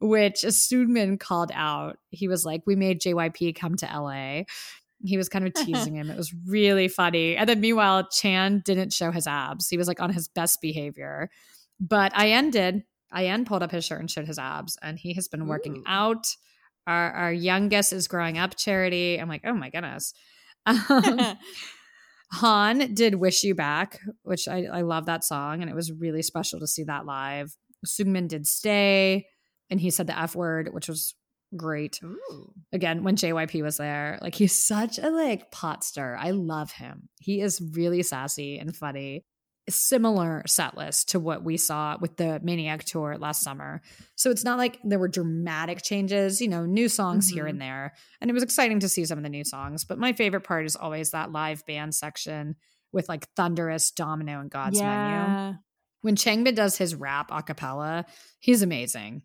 which 0.00 0.42
Seungmin 0.42 1.18
called 1.20 1.50
out. 1.54 1.98
He 2.10 2.28
was 2.28 2.44
like, 2.46 2.62
We 2.66 2.76
made 2.76 3.00
JYP 3.00 3.56
come 3.56 3.76
to 3.76 3.86
LA. 3.86 4.44
He 5.04 5.16
was 5.16 5.28
kind 5.28 5.46
of 5.46 5.54
teasing 5.64 5.94
him. 5.94 6.10
It 6.10 6.16
was 6.16 6.34
really 6.46 6.88
funny. 6.88 7.36
And 7.36 7.48
then 7.48 7.60
meanwhile, 7.60 8.08
Chan 8.08 8.62
didn't 8.64 8.92
show 8.92 9.10
his 9.10 9.26
abs. 9.26 9.68
He 9.68 9.76
was 9.76 9.88
like 9.88 10.00
on 10.00 10.12
his 10.12 10.28
best 10.28 10.60
behavior. 10.60 11.30
But 11.80 12.18
IN 12.20 12.50
did. 12.50 12.84
IN 13.14 13.44
pulled 13.44 13.62
up 13.62 13.70
his 13.70 13.84
shirt 13.84 14.00
and 14.00 14.10
showed 14.10 14.26
his 14.26 14.38
abs, 14.38 14.76
and 14.82 14.98
he 14.98 15.14
has 15.14 15.28
been 15.28 15.46
working 15.46 15.78
Ooh. 15.78 15.84
out. 15.86 16.26
Our, 16.86 17.12
our 17.12 17.32
youngest 17.32 17.92
is 17.92 18.08
growing 18.08 18.38
up 18.38 18.56
charity. 18.56 19.16
I'm 19.16 19.28
like, 19.28 19.42
oh 19.44 19.54
my 19.54 19.70
goodness. 19.70 20.12
Um, 20.68 21.20
Han 22.32 22.92
did 22.92 23.14
Wish 23.14 23.44
You 23.44 23.54
Back, 23.54 24.00
which 24.22 24.48
I, 24.48 24.64
I 24.64 24.80
love 24.80 25.06
that 25.06 25.22
song, 25.22 25.62
and 25.62 25.70
it 25.70 25.76
was 25.76 25.92
really 25.92 26.22
special 26.22 26.58
to 26.58 26.66
see 26.66 26.82
that 26.82 27.06
live. 27.06 27.56
Seungmin 27.86 28.26
did 28.26 28.48
Stay, 28.48 29.26
and 29.70 29.80
he 29.80 29.90
said 29.90 30.08
the 30.08 30.18
F 30.18 30.34
word, 30.34 30.70
which 30.72 30.88
was 30.88 31.14
great. 31.56 32.00
Ooh. 32.04 32.52
Again, 32.72 33.02
when 33.02 33.16
JYP 33.16 33.62
was 33.62 33.76
there, 33.76 34.18
like 34.22 34.34
he's 34.34 34.56
such 34.56 34.98
a 34.98 35.10
like 35.10 35.50
pot 35.50 35.84
stir. 35.84 36.16
I 36.18 36.30
love 36.32 36.72
him. 36.72 37.08
He 37.20 37.40
is 37.40 37.60
really 37.60 38.02
sassy 38.02 38.58
and 38.58 38.74
funny. 38.74 39.24
Similar 39.68 40.44
set 40.46 40.76
list 40.76 41.08
to 41.10 41.18
what 41.20 41.42
we 41.42 41.56
saw 41.56 41.96
with 42.00 42.16
the 42.16 42.38
Maniac 42.42 42.84
tour 42.84 43.16
last 43.18 43.42
summer. 43.42 43.82
So 44.14 44.30
it's 44.30 44.44
not 44.44 44.58
like 44.58 44.78
there 44.84 45.00
were 45.00 45.08
dramatic 45.08 45.82
changes, 45.82 46.40
you 46.40 46.46
know, 46.46 46.64
new 46.66 46.88
songs 46.88 47.28
here 47.28 47.46
Mhm. 47.46 47.50
and 47.50 47.60
there. 47.60 47.94
And 48.20 48.30
it 48.30 48.34
was 48.34 48.44
exciting 48.44 48.78
to 48.80 48.88
see 48.88 49.04
some 49.04 49.18
of 49.18 49.24
the 49.24 49.30
new 49.30 49.44
songs. 49.44 49.84
But 49.84 49.98
my 49.98 50.12
favorite 50.12 50.42
part 50.44 50.66
is 50.66 50.76
always 50.76 51.10
that 51.10 51.32
live 51.32 51.66
band 51.66 51.96
section 51.96 52.54
with 52.92 53.08
like 53.08 53.26
Thunderous, 53.34 53.90
Domino, 53.90 54.40
and 54.40 54.50
God's 54.50 54.80
Menu 54.80 55.58
when 56.02 56.14
Changbin 56.14 56.54
does 56.54 56.78
his 56.78 56.94
rap 56.94 57.30
a 57.32 57.42
cappella, 57.42 58.06
he's 58.38 58.62
amazing. 58.62 59.22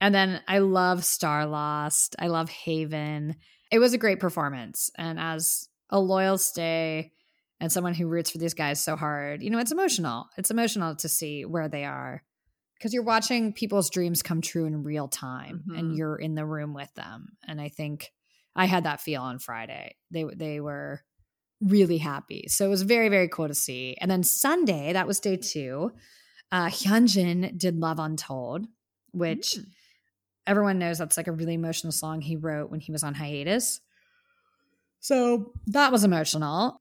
And 0.00 0.14
then 0.14 0.40
I 0.46 0.58
love 0.58 1.04
Star 1.04 1.46
Lost. 1.46 2.16
I 2.18 2.28
love 2.28 2.48
Haven. 2.50 3.36
It 3.70 3.78
was 3.78 3.92
a 3.92 3.98
great 3.98 4.20
performance. 4.20 4.90
And 4.96 5.18
as 5.18 5.68
a 5.90 5.98
loyal 6.00 6.38
stay 6.38 7.12
and 7.60 7.72
someone 7.72 7.94
who 7.94 8.06
roots 8.06 8.30
for 8.30 8.38
these 8.38 8.54
guys 8.54 8.80
so 8.82 8.94
hard, 8.96 9.42
you 9.42 9.50
know, 9.50 9.58
it's 9.58 9.72
emotional. 9.72 10.26
It's 10.36 10.50
emotional 10.50 10.94
to 10.96 11.08
see 11.08 11.44
where 11.44 11.68
they 11.68 11.84
are 11.84 12.22
because 12.76 12.94
you're 12.94 13.02
watching 13.02 13.52
people's 13.52 13.90
dreams 13.90 14.22
come 14.22 14.40
true 14.40 14.64
in 14.66 14.84
real 14.84 15.08
time 15.08 15.64
and 15.76 15.92
Mhm. 15.92 15.96
you're 15.96 16.16
in 16.16 16.34
the 16.34 16.46
room 16.46 16.74
with 16.74 16.92
them. 16.94 17.36
And 17.46 17.60
I 17.60 17.68
think 17.68 18.12
I 18.54 18.66
had 18.66 18.84
that 18.84 19.00
feel 19.00 19.22
on 19.22 19.38
Friday. 19.40 19.96
They 20.12 20.24
they 20.36 20.60
were 20.60 21.02
really 21.60 21.98
happy. 21.98 22.44
So 22.48 22.64
it 22.64 22.68
was 22.68 22.82
very 22.82 23.08
very 23.08 23.28
cool 23.28 23.48
to 23.48 23.54
see. 23.54 23.96
And 24.00 24.08
then 24.10 24.22
Sunday, 24.22 24.92
that 24.92 25.08
was 25.08 25.18
day 25.18 25.36
2. 25.36 25.90
Uh, 26.52 26.66
Hyunjin 26.68 27.58
did 27.58 27.76
Love 27.76 27.98
Untold, 27.98 28.66
which 29.10 29.54
Mm. 29.58 29.66
Everyone 30.48 30.80
knows 30.80 30.98
that's 30.98 31.16
like 31.16 31.28
a 31.28 31.32
really 31.32 31.54
emotional 31.54 31.92
song 31.92 32.20
he 32.20 32.34
wrote 32.34 32.70
when 32.70 32.80
he 32.80 32.90
was 32.90 33.04
on 33.04 33.14
hiatus. 33.14 33.80
So 34.98 35.52
that 35.68 35.92
was 35.92 36.02
emotional. 36.02 36.80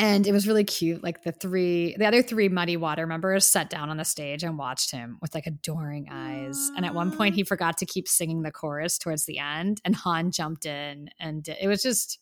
And 0.00 0.28
it 0.28 0.32
was 0.32 0.46
really 0.46 0.62
cute. 0.62 1.02
Like 1.02 1.24
the 1.24 1.32
three, 1.32 1.96
the 1.98 2.06
other 2.06 2.22
three 2.22 2.48
Muddy 2.48 2.76
Water 2.76 3.04
members 3.04 3.46
sat 3.46 3.68
down 3.68 3.90
on 3.90 3.96
the 3.96 4.04
stage 4.04 4.44
and 4.44 4.56
watched 4.56 4.92
him 4.92 5.18
with 5.20 5.34
like 5.34 5.46
adoring 5.46 6.06
eyes. 6.08 6.70
And 6.76 6.86
at 6.86 6.94
one 6.94 7.10
point, 7.10 7.34
he 7.34 7.42
forgot 7.42 7.76
to 7.78 7.86
keep 7.86 8.06
singing 8.06 8.42
the 8.42 8.52
chorus 8.52 8.96
towards 8.96 9.26
the 9.26 9.40
end, 9.40 9.80
and 9.84 9.96
Han 9.96 10.30
jumped 10.30 10.66
in, 10.66 11.10
and 11.18 11.48
it 11.60 11.66
was 11.66 11.82
just, 11.82 12.20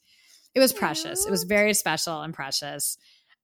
it 0.54 0.60
was 0.60 0.72
precious. 0.72 1.26
It 1.26 1.30
was 1.30 1.44
very 1.44 1.74
special 1.74 2.22
and 2.22 2.32
precious. 2.32 2.96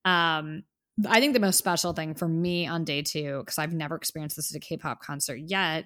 Um, 0.07 0.63
I 1.07 1.21
think 1.21 1.35
the 1.35 1.41
most 1.41 1.59
special 1.59 1.93
thing 1.93 2.15
for 2.15 2.27
me 2.27 2.67
on 2.67 2.85
day 2.85 3.03
two, 3.03 3.41
because 3.41 3.59
I've 3.59 3.75
never 3.75 3.97
experienced 3.97 4.37
this 4.37 4.51
at 4.51 4.57
a 4.57 4.61
K-pop 4.61 5.03
concert 5.03 5.41
yet, 5.45 5.85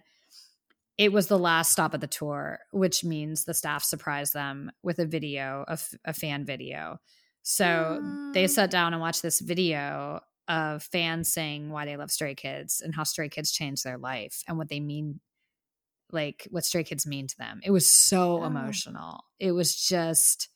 it 0.98 1.12
was 1.12 1.26
the 1.26 1.38
last 1.38 1.72
stop 1.72 1.92
of 1.94 2.00
the 2.00 2.06
tour, 2.06 2.58
which 2.72 3.04
means 3.04 3.44
the 3.44 3.54
staff 3.54 3.84
surprised 3.84 4.32
them 4.32 4.70
with 4.82 4.98
a 4.98 5.04
video, 5.06 5.64
a, 5.68 5.72
f- 5.72 5.94
a 6.04 6.12
fan 6.14 6.44
video. 6.44 6.98
So 7.42 8.00
they 8.32 8.44
Mm. 8.44 8.50
sat 8.50 8.70
down 8.70 8.92
and 8.92 9.00
watched 9.00 9.22
this 9.22 9.40
video 9.40 10.20
of 10.48 10.82
fans 10.82 11.32
saying 11.32 11.70
why 11.70 11.84
they 11.84 11.96
love 11.96 12.10
Stray 12.10 12.34
Kids 12.34 12.80
and 12.80 12.94
how 12.94 13.04
Stray 13.04 13.28
Kids 13.28 13.52
changed 13.52 13.84
their 13.84 13.98
life 13.98 14.42
and 14.48 14.56
what 14.58 14.68
they 14.68 14.80
mean, 14.80 15.20
like 16.12 16.46
what 16.50 16.64
Stray 16.64 16.82
Kids 16.84 17.06
mean 17.06 17.26
to 17.26 17.36
them. 17.38 17.60
It 17.62 17.70
was 17.72 17.90
so 17.90 18.40
Yeah. 18.40 18.46
emotional. 18.46 19.24
It 19.38 19.52
was 19.52 19.76
just, 19.76 20.48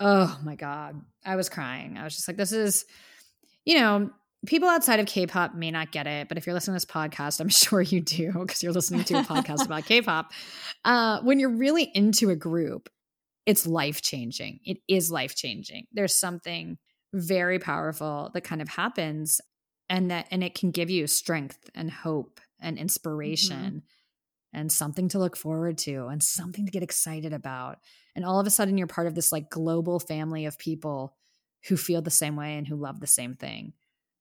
oh 0.00 0.38
my 0.42 0.56
God. 0.56 1.00
I 1.24 1.36
was 1.36 1.48
crying. 1.48 1.98
I 1.98 2.04
was 2.04 2.14
just 2.16 2.26
like, 2.26 2.36
this 2.36 2.52
is, 2.52 2.84
you 3.64 3.78
know, 3.78 4.10
people 4.46 4.68
outside 4.68 5.00
of 5.00 5.06
K-pop 5.06 5.54
may 5.54 5.70
not 5.70 5.92
get 5.92 6.06
it, 6.06 6.28
but 6.28 6.36
if 6.36 6.46
you're 6.46 6.54
listening 6.54 6.78
to 6.78 6.84
this 6.84 6.92
podcast, 6.92 7.40
I'm 7.40 7.48
sure 7.48 7.80
you 7.80 8.00
do 8.00 8.32
because 8.32 8.62
you're 8.62 8.72
listening 8.72 9.04
to 9.04 9.20
a 9.20 9.22
podcast 9.22 9.64
about 9.64 9.84
K-pop. 9.84 10.32
Uh, 10.84 11.20
when 11.22 11.38
you're 11.38 11.56
really 11.56 11.90
into 11.94 12.30
a 12.30 12.36
group, 12.36 12.88
it's 13.46 13.66
life 13.66 14.02
changing. 14.02 14.60
It 14.64 14.78
is 14.88 15.10
life 15.10 15.34
changing. 15.34 15.86
There's 15.92 16.16
something 16.16 16.78
very 17.12 17.58
powerful 17.58 18.30
that 18.34 18.42
kind 18.42 18.62
of 18.62 18.68
happens, 18.68 19.40
and 19.88 20.10
that 20.10 20.28
and 20.30 20.42
it 20.42 20.54
can 20.54 20.70
give 20.70 20.90
you 20.90 21.06
strength 21.06 21.70
and 21.74 21.90
hope 21.90 22.40
and 22.60 22.78
inspiration. 22.78 23.82
And 24.54 24.70
something 24.70 25.08
to 25.08 25.18
look 25.18 25.34
forward 25.34 25.78
to, 25.78 26.08
and 26.08 26.22
something 26.22 26.66
to 26.66 26.70
get 26.70 26.82
excited 26.82 27.32
about. 27.32 27.78
And 28.14 28.22
all 28.22 28.38
of 28.38 28.46
a 28.46 28.50
sudden, 28.50 28.76
you're 28.76 28.86
part 28.86 29.06
of 29.06 29.14
this 29.14 29.32
like 29.32 29.48
global 29.48 29.98
family 29.98 30.44
of 30.44 30.58
people 30.58 31.16
who 31.68 31.78
feel 31.78 32.02
the 32.02 32.10
same 32.10 32.36
way 32.36 32.58
and 32.58 32.68
who 32.68 32.76
love 32.76 33.00
the 33.00 33.06
same 33.06 33.34
thing 33.34 33.72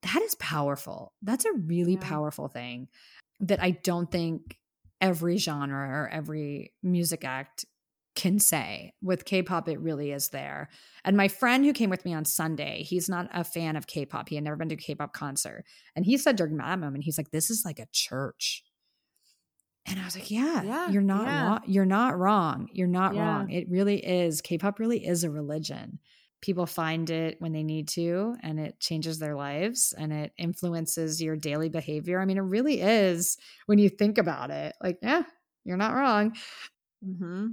that 0.01 0.21
is 0.23 0.35
powerful. 0.35 1.13
That's 1.21 1.45
a 1.45 1.53
really 1.53 1.93
Yeah. 1.93 1.99
powerful 2.01 2.47
thing 2.47 2.87
that 3.39 3.61
I 3.61 3.71
don't 3.71 4.11
think 4.11 4.57
every 4.99 5.37
genre 5.37 5.87
or 5.89 6.09
every 6.09 6.73
music 6.83 7.23
act 7.23 7.65
can 8.15 8.39
say. 8.39 8.93
With 9.01 9.25
K 9.25 9.41
pop, 9.41 9.69
it 9.69 9.79
really 9.79 10.11
is 10.11 10.29
there. 10.29 10.69
And 11.05 11.15
my 11.15 11.27
friend 11.27 11.63
who 11.65 11.71
came 11.73 11.89
with 11.89 12.03
me 12.05 12.13
on 12.13 12.25
Sunday, 12.25 12.83
he's 12.83 13.07
not 13.09 13.29
a 13.33 13.43
fan 13.43 13.75
of 13.75 13.87
K 13.87 14.05
pop. 14.05 14.27
He 14.29 14.35
had 14.35 14.43
never 14.43 14.57
been 14.57 14.69
to 14.69 14.75
a 14.75 14.77
K 14.77 14.95
pop 14.95 15.13
concert. 15.13 15.63
And 15.95 16.05
he 16.05 16.17
said 16.17 16.35
during 16.35 16.57
that 16.57 16.77
moment, 16.79 17.03
he's 17.03 17.17
like, 17.17 17.31
this 17.31 17.49
is 17.49 17.63
like 17.65 17.79
a 17.79 17.87
church. 17.91 18.63
And 19.87 19.99
I 19.99 20.05
was 20.05 20.15
like, 20.15 20.29
yeah, 20.29 20.61
Yeah, 20.61 20.89
you're 20.89 21.01
not 21.01 21.25
yeah. 21.25 21.45
wrong. 21.47 21.59
You're 21.65 21.85
not 21.85 22.17
wrong. 22.19 22.69
You're 22.73 22.87
not 22.87 23.15
Yeah. 23.15 23.21
wrong. 23.21 23.49
It 23.49 23.69
really 23.69 24.05
is. 24.05 24.41
K 24.41 24.57
pop 24.57 24.77
really 24.77 25.05
is 25.05 25.23
a 25.23 25.31
religion 25.31 25.99
people 26.41 26.65
find 26.65 27.09
it 27.09 27.39
when 27.39 27.53
they 27.53 27.63
need 27.63 27.87
to 27.87 28.35
and 28.41 28.59
it 28.59 28.79
changes 28.79 29.19
their 29.19 29.35
lives 29.35 29.93
and 29.97 30.11
it 30.11 30.33
influences 30.37 31.21
your 31.21 31.35
daily 31.35 31.69
behavior. 31.69 32.19
I 32.19 32.25
mean, 32.25 32.37
it 32.37 32.41
really 32.41 32.81
is 32.81 33.37
when 33.67 33.77
you 33.77 33.89
think 33.89 34.17
about 34.17 34.49
it. 34.49 34.75
Like, 34.81 34.97
yeah, 35.01 35.23
you're 35.63 35.77
not 35.77 35.93
wrong. 35.93 36.35
Mm-hmm. 37.05 37.47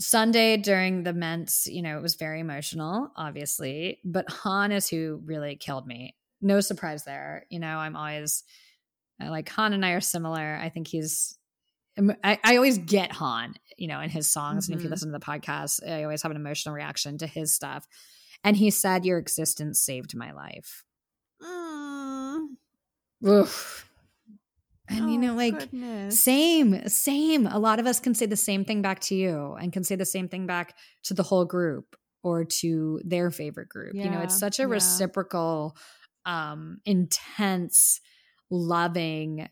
Sunday 0.00 0.56
during 0.56 1.04
the 1.04 1.12
Ments, 1.12 1.68
you 1.68 1.80
know, 1.80 1.96
it 1.96 2.02
was 2.02 2.16
very 2.16 2.40
emotional, 2.40 3.12
obviously, 3.16 4.00
but 4.04 4.28
Han 4.28 4.72
is 4.72 4.88
who 4.88 5.20
really 5.24 5.54
killed 5.54 5.86
me. 5.86 6.16
No 6.40 6.60
surprise 6.60 7.04
there. 7.04 7.46
You 7.48 7.60
know, 7.60 7.78
I'm 7.78 7.94
always 7.94 8.42
like 9.20 9.48
Han 9.50 9.72
and 9.72 9.86
I 9.86 9.92
are 9.92 10.00
similar. 10.00 10.58
I 10.60 10.68
think 10.68 10.88
he's 10.88 11.38
I, 12.24 12.40
I 12.42 12.56
always 12.56 12.78
get 12.78 13.12
Han, 13.12 13.54
you 13.78 13.86
know, 13.86 14.00
in 14.00 14.10
his 14.10 14.32
songs. 14.32 14.68
And 14.68 14.76
if 14.76 14.82
you 14.82 14.88
Mhm. 14.88 14.92
listen 14.92 15.12
to 15.12 15.18
the 15.18 15.24
podcast, 15.24 15.88
I 15.88 16.02
always 16.02 16.22
have 16.22 16.32
an 16.32 16.36
emotional 16.36 16.74
reaction 16.74 17.18
to 17.18 17.26
his 17.28 17.54
stuff. 17.54 17.86
And 18.44 18.56
he 18.56 18.70
said, 18.70 19.04
Your 19.04 19.18
existence 19.18 19.80
saved 19.80 20.14
my 20.14 20.32
life. 20.32 20.84
Mm. 21.42 22.46
Oof. 23.26 23.90
And, 24.88 25.10
you 25.10 25.18
know, 25.18 25.32
Oh, 25.32 25.36
like, 25.36 25.58
goodness. 25.58 26.22
same, 26.22 26.86
same. 26.88 27.46
A 27.46 27.58
lot 27.58 27.80
of 27.80 27.86
us 27.86 27.98
can 28.00 28.14
say 28.14 28.26
the 28.26 28.36
same 28.36 28.66
thing 28.66 28.82
back 28.82 29.00
to 29.00 29.14
you 29.14 29.54
and 29.58 29.72
can 29.72 29.82
say 29.82 29.96
the 29.96 30.04
same 30.04 30.28
thing 30.28 30.46
back 30.46 30.76
to 31.04 31.14
the 31.14 31.22
whole 31.22 31.46
group 31.46 31.96
or 32.22 32.44
to 32.44 33.00
their 33.04 33.30
favorite 33.30 33.68
group. 33.70 33.94
you 33.94 34.10
know, 34.10 34.20
it's 34.20 34.38
such 34.38 34.58
a 34.58 34.62
yeah. 34.62 34.68
reciprocal, 34.68 35.76
um, 36.26 36.78
intense, 36.84 38.00
loving 38.50 39.48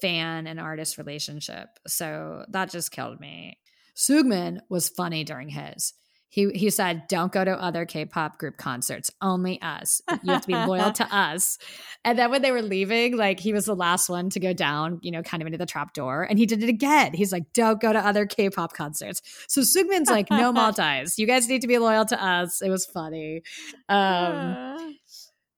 fan 0.00 0.46
and 0.46 0.60
artist 0.60 0.98
relationship. 0.98 1.68
So 1.86 2.44
that 2.50 2.70
just 2.70 2.90
killed 2.90 3.20
me. 3.20 3.58
Seungmin 3.96 4.60
was 4.68 4.88
funny 4.90 5.24
during 5.24 5.48
his. 5.48 5.94
He 6.28 6.50
he 6.50 6.70
said, 6.70 7.04
"Don't 7.08 7.32
go 7.32 7.44
to 7.44 7.52
other 7.52 7.86
K-pop 7.86 8.38
group 8.38 8.56
concerts. 8.56 9.10
Only 9.22 9.60
us. 9.62 10.00
You 10.22 10.32
have 10.32 10.42
to 10.42 10.48
be 10.48 10.54
loyal 10.54 10.92
to 10.92 11.04
us." 11.16 11.56
And 12.04 12.18
then 12.18 12.30
when 12.30 12.42
they 12.42 12.50
were 12.50 12.62
leaving, 12.62 13.16
like 13.16 13.38
he 13.40 13.52
was 13.52 13.64
the 13.64 13.76
last 13.76 14.08
one 14.08 14.28
to 14.30 14.40
go 14.40 14.52
down, 14.52 14.98
you 15.02 15.10
know, 15.12 15.22
kind 15.22 15.42
of 15.42 15.46
into 15.46 15.58
the 15.58 15.66
trap 15.66 15.92
door, 15.94 16.24
and 16.28 16.38
he 16.38 16.46
did 16.46 16.62
it 16.62 16.68
again. 16.68 17.14
He's 17.14 17.32
like, 17.32 17.52
"Don't 17.52 17.80
go 17.80 17.92
to 17.92 17.98
other 17.98 18.26
K-pop 18.26 18.72
concerts." 18.72 19.22
So 19.48 19.60
Seungmin's 19.60 20.10
like, 20.10 20.28
"No 20.30 20.52
multis. 20.52 21.18
You 21.18 21.26
guys 21.26 21.48
need 21.48 21.62
to 21.62 21.68
be 21.68 21.78
loyal 21.78 22.04
to 22.06 22.22
us." 22.22 22.60
It 22.60 22.70
was 22.70 22.84
funny. 22.86 23.42
Um, 23.88 24.96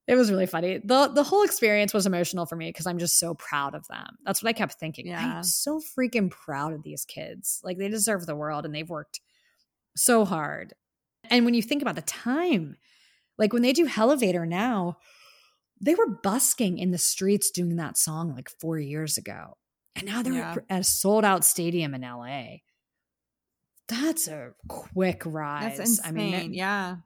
it 0.07 0.15
was 0.17 0.31
really 0.31 0.47
funny. 0.47 0.79
the 0.85 1.09
The 1.09 1.23
whole 1.23 1.43
experience 1.43 1.93
was 1.93 2.07
emotional 2.07 2.47
for 2.47 2.57
me 2.57 2.69
because 2.71 2.87
I'm 2.87 2.99
just 2.99 3.19
so 3.19 3.35
proud 3.35 3.75
of 3.75 3.87
them. 3.89 4.17
That's 4.25 4.43
what 4.43 4.49
I 4.49 4.53
kept 4.55 4.75
thinking. 4.75 5.07
Yeah. 5.07 5.37
I'm 5.39 5.43
so 5.45 5.81
freaking 5.81 6.31
proud 6.31 6.73
of 6.73 6.83
these 6.83 7.05
kids. 7.05 7.61
Like 7.65 7.79
they 7.79 7.89
deserve 7.89 8.27
the 8.27 8.37
world, 8.37 8.65
and 8.65 8.75
they've 8.75 8.89
worked 8.89 9.21
so 9.97 10.25
hard. 10.25 10.75
And 11.31 11.45
when 11.45 11.55
you 11.55 11.63
think 11.63 11.83
about 11.83 11.97
the 11.97 12.03
time, 12.03 12.77
like 13.39 13.53
when 13.53 13.63
they 13.63 13.73
do 13.73 13.89
Elevator 13.97 14.47
now, 14.47 14.97
they 15.81 15.95
were 15.95 16.09
busking 16.23 16.79
in 16.79 16.91
the 16.91 16.99
streets 16.99 17.51
doing 17.51 17.77
that 17.77 17.97
song 17.97 18.35
like 18.35 18.49
four 18.61 18.79
years 18.79 19.17
ago, 19.19 19.57
and 19.95 20.07
now 20.07 20.23
they're 20.23 20.33
Yeah. 20.35 20.57
at 20.69 20.81
a 20.81 20.85
sold 20.85 21.25
out 21.25 21.45
stadium 21.45 21.95
in 21.95 22.03
LA. 22.03 22.59
That's 23.89 24.29
a 24.29 24.51
quick 24.69 25.23
rise. 25.25 25.79
that's 25.79 25.99
insane. 25.99 26.09
I 26.09 26.13
mean, 26.13 26.55
yeah. 26.55 26.97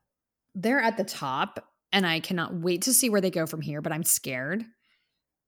they're 0.55 0.81
at 0.81 0.97
the 0.97 1.05
top 1.05 1.65
and 1.93 2.07
I 2.07 2.21
cannot 2.21 2.55
wait 2.55 2.83
to 2.83 2.93
see 2.93 3.09
where 3.11 3.21
they 3.21 3.31
go 3.31 3.47
from 3.47 3.61
here, 3.61 3.81
but 3.83 3.93
I'm 3.93 4.03
scared. 4.03 4.63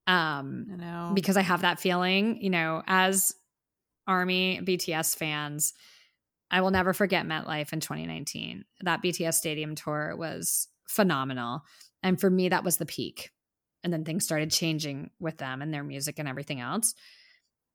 Um 0.06 0.66
I 0.72 0.76
know. 0.76 1.12
because 1.14 1.36
I 1.36 1.42
have 1.42 1.62
that 1.62 1.80
feeling, 1.80 2.40
you 2.42 2.50
know, 2.50 2.82
as 2.86 3.32
Army 4.06 4.60
BTS 4.62 5.16
fans, 5.16 5.72
I 6.50 6.60
will 6.60 6.70
never 6.70 6.92
forget 6.92 7.26
MetLife 7.26 7.72
in 7.72 7.80
2019. 7.80 8.64
That 8.82 9.02
BTS 9.02 9.34
stadium 9.34 9.74
tour 9.74 10.14
was 10.16 10.68
phenomenal. 10.88 11.62
And 12.02 12.20
for 12.20 12.30
me 12.30 12.48
that 12.48 12.64
was 12.64 12.76
the 12.76 12.86
peak. 12.86 13.30
And 13.82 13.92
then 13.92 14.04
things 14.04 14.24
started 14.24 14.50
changing 14.50 15.10
with 15.18 15.38
them 15.38 15.62
and 15.62 15.72
their 15.72 15.84
music 15.84 16.18
and 16.18 16.28
everything 16.28 16.60
else. 16.60 16.94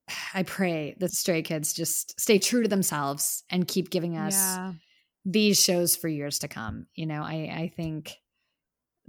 I 0.34 0.44
pray 0.44 0.96
that 1.00 1.12
Stray 1.12 1.42
Kids 1.42 1.74
just 1.74 2.20
stay 2.20 2.40
true 2.40 2.64
to 2.64 2.70
themselves 2.70 3.44
and 3.50 3.68
keep 3.68 3.90
giving 3.90 4.18
us 4.18 4.36
yeah. 4.36 4.74
these 5.26 5.60
shows 5.60 5.96
for 5.96 6.08
years 6.08 6.40
to 6.40 6.48
come. 6.48 6.88
You 6.94 7.06
know, 7.06 7.22
I, 7.22 7.52
I 7.54 7.72
think 7.76 8.16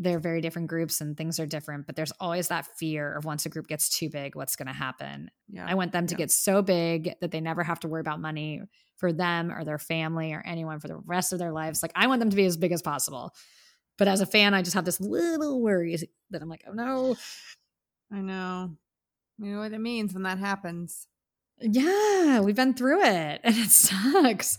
they're 0.02 0.18
very 0.18 0.40
different 0.40 0.68
groups 0.68 1.02
and 1.02 1.14
things 1.14 1.38
are 1.38 1.44
different, 1.46 1.86
but 1.86 1.94
there's 1.94 2.10
always 2.18 2.48
that 2.48 2.66
fear 2.78 3.14
of 3.14 3.26
once 3.26 3.44
a 3.44 3.50
group 3.50 3.66
gets 3.68 3.90
too 3.90 4.08
big, 4.08 4.34
what's 4.34 4.56
going 4.56 4.66
to 4.66 4.72
happen. 4.72 5.30
Yeah. 5.48 5.66
I 5.68 5.74
want 5.74 5.92
them 5.92 6.06
to 6.06 6.14
Yeah. 6.14 6.18
get 6.18 6.30
so 6.30 6.62
big 6.62 7.12
that 7.20 7.30
they 7.30 7.40
never 7.42 7.62
have 7.62 7.80
to 7.80 7.88
worry 7.88 8.00
about 8.00 8.18
money 8.18 8.62
for 8.96 9.12
them 9.12 9.52
or 9.52 9.62
their 9.62 9.78
family 9.78 10.32
or 10.32 10.42
anyone 10.46 10.80
for 10.80 10.88
the 10.88 10.96
rest 10.96 11.34
of 11.34 11.38
their 11.38 11.52
lives. 11.52 11.82
Like, 11.82 11.92
I 11.94 12.06
want 12.06 12.20
them 12.20 12.30
to 12.30 12.36
be 12.36 12.46
as 12.46 12.56
big 12.56 12.72
as 12.72 12.80
possible. 12.82 13.34
But 13.98 14.08
as 14.08 14.22
a 14.22 14.26
fan, 14.26 14.54
I 14.54 14.62
just 14.62 14.72
have 14.74 14.86
this 14.86 15.00
little 15.00 15.60
worry 15.60 15.96
that 16.30 16.40
I'm 16.40 16.48
like, 16.48 16.64
oh 16.66 16.72
no. 16.72 17.16
I 18.10 18.20
know. 18.20 18.70
You 19.38 19.52
know 19.52 19.58
what 19.60 19.72
it 19.72 19.80
means 19.80 20.14
when 20.14 20.22
that 20.22 20.38
happens. 20.38 21.06
Yeah, 21.60 22.40
we've 22.40 22.56
been 22.56 22.72
through 22.74 23.02
it 23.02 23.40
and 23.44 23.54
it 23.56 23.68
sucks. 23.70 24.56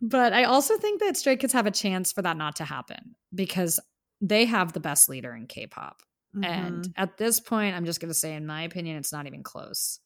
But 0.00 0.32
I 0.32 0.44
also 0.44 0.78
think 0.78 1.00
that 1.00 1.16
Stray 1.18 1.36
Kids 1.36 1.52
have 1.52 1.66
a 1.66 1.70
chance 1.70 2.10
for 2.10 2.22
that 2.22 2.36
not 2.38 2.56
to 2.56 2.64
happen 2.64 3.14
because 3.34 3.78
they 4.22 4.46
have 4.46 4.74
the 4.74 4.80
best 4.80 5.10
leader 5.10 5.34
in 5.34 5.48
K 5.48 5.68
pop. 5.68 6.02
Mhm. 6.34 6.46
And 6.46 6.88
at 6.96 7.18
this 7.18 7.40
point, 7.40 7.76
I'm 7.76 7.86
just 7.86 8.00
going 8.00 8.10
to 8.10 8.14
say, 8.18 8.34
in 8.36 8.46
my 8.46 8.62
opinion, 8.64 8.98
it's 8.98 9.12
not 9.12 9.28
even 9.28 9.44
close. 9.44 10.00